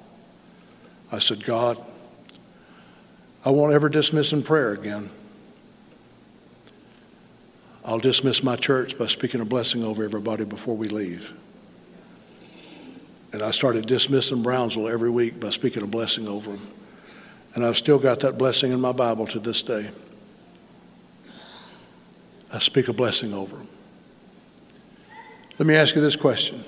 I 1.10 1.18
said, 1.18 1.44
God, 1.44 1.78
I 3.44 3.50
won't 3.50 3.72
ever 3.72 3.88
dismiss 3.88 4.32
in 4.32 4.42
prayer 4.42 4.72
again. 4.72 5.10
I'll 7.84 7.98
dismiss 7.98 8.42
my 8.42 8.56
church 8.56 8.98
by 8.98 9.06
speaking 9.06 9.40
a 9.40 9.46
blessing 9.46 9.82
over 9.82 10.04
everybody 10.04 10.44
before 10.44 10.76
we 10.76 10.88
leave. 10.88 11.34
And 13.32 13.42
I 13.42 13.50
started 13.50 13.86
dismissing 13.86 14.42
Brownsville 14.42 14.88
every 14.88 15.10
week 15.10 15.40
by 15.40 15.48
speaking 15.48 15.82
a 15.82 15.86
blessing 15.86 16.28
over 16.28 16.52
them. 16.52 16.66
And 17.54 17.64
I've 17.64 17.76
still 17.76 17.98
got 17.98 18.20
that 18.20 18.36
blessing 18.36 18.72
in 18.72 18.80
my 18.80 18.92
Bible 18.92 19.26
to 19.28 19.38
this 19.38 19.62
day. 19.62 19.90
I 22.52 22.58
speak 22.58 22.88
a 22.88 22.92
blessing 22.92 23.32
over 23.32 23.56
them. 23.56 23.68
Let 25.58 25.66
me 25.66 25.74
ask 25.74 25.94
you 25.94 26.00
this 26.00 26.16
question 26.16 26.64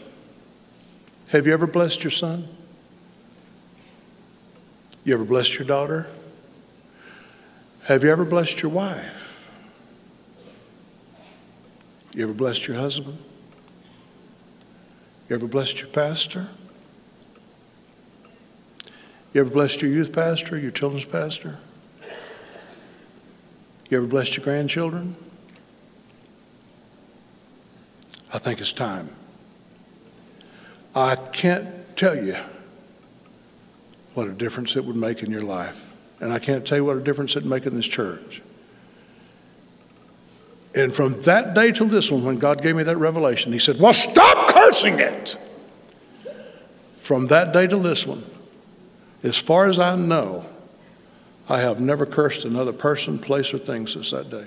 Have 1.29 1.47
you 1.47 1.53
ever 1.53 1.67
blessed 1.67 2.03
your 2.03 2.11
son? 2.11 2.49
You 5.05 5.15
ever 5.15 5.25
blessed 5.25 5.59
your 5.59 5.67
daughter? 5.67 6.09
Have 7.85 8.05
you 8.05 8.11
ever 8.11 8.25
blessed 8.25 8.63
your 8.63 8.71
wife? 8.71 9.51
You 12.15 12.25
ever 12.25 12.35
blessed 12.35 12.67
your 12.67 12.77
husband? 12.77 13.19
You 15.29 15.37
ever 15.37 15.47
blessed 15.47 15.81
your 15.81 15.89
pastor? 15.91 16.49
You 19.33 19.41
ever 19.41 19.51
blessed 19.51 19.81
your 19.81 19.91
youth 19.91 20.13
pastor, 20.13 20.59
your 20.59 20.73
children's 20.73 21.05
pastor? 21.05 21.59
You 23.89 23.99
ever 23.99 24.07
blessed 24.07 24.37
your 24.37 24.45
grandchildren? 24.45 25.17
I 28.33 28.39
think 28.39 28.61
it's 28.61 28.73
time. 28.73 29.11
I 30.95 31.17
can't 31.17 31.97
tell 31.97 32.17
you 32.17 32.37
what 34.15 34.29
a 34.29 34.33
difference 34.33 34.77
it 34.77 34.85
would 34.85 34.97
make 34.97 35.23
in 35.23 35.31
your 35.31 35.43
life. 35.43 35.93
And 36.21 36.33
I 36.33 36.39
can't 36.39 36.67
tell 36.67 36.79
you 36.79 36.85
what 36.85 36.97
a 36.97 37.01
difference 37.01 37.37
it'd 37.37 37.49
make 37.49 37.67
in 37.67 37.75
this 37.75 37.87
church. 37.87 38.43
And 40.75 40.95
from 40.95 41.21
that 41.23 41.55
day 41.55 41.73
till 41.73 41.87
this 41.87 42.13
one, 42.13 42.25
when 42.25 42.39
God 42.39 42.63
gave 42.63 42.77
me 42.77 42.83
that 42.85 42.97
revelation, 42.97 43.53
He 43.53 43.59
said, 43.59 43.81
Well, 43.81 43.93
stop 43.93 44.55
cursing 44.55 45.01
it. 45.01 45.37
From 46.97 47.27
that 47.27 47.53
day 47.53 47.67
till 47.67 47.81
this 47.81 48.07
one, 48.07 48.23
as 49.23 49.37
far 49.37 49.67
as 49.67 49.79
I 49.79 49.97
know, 49.97 50.47
I 51.49 51.61
have 51.61 51.81
never 51.81 52.07
cursed 52.07 52.45
another 52.45 52.73
person, 52.73 53.19
place, 53.19 53.53
or 53.53 53.59
thing 53.59 53.89
since 53.89 54.13
that 54.13 54.31
day. 54.31 54.47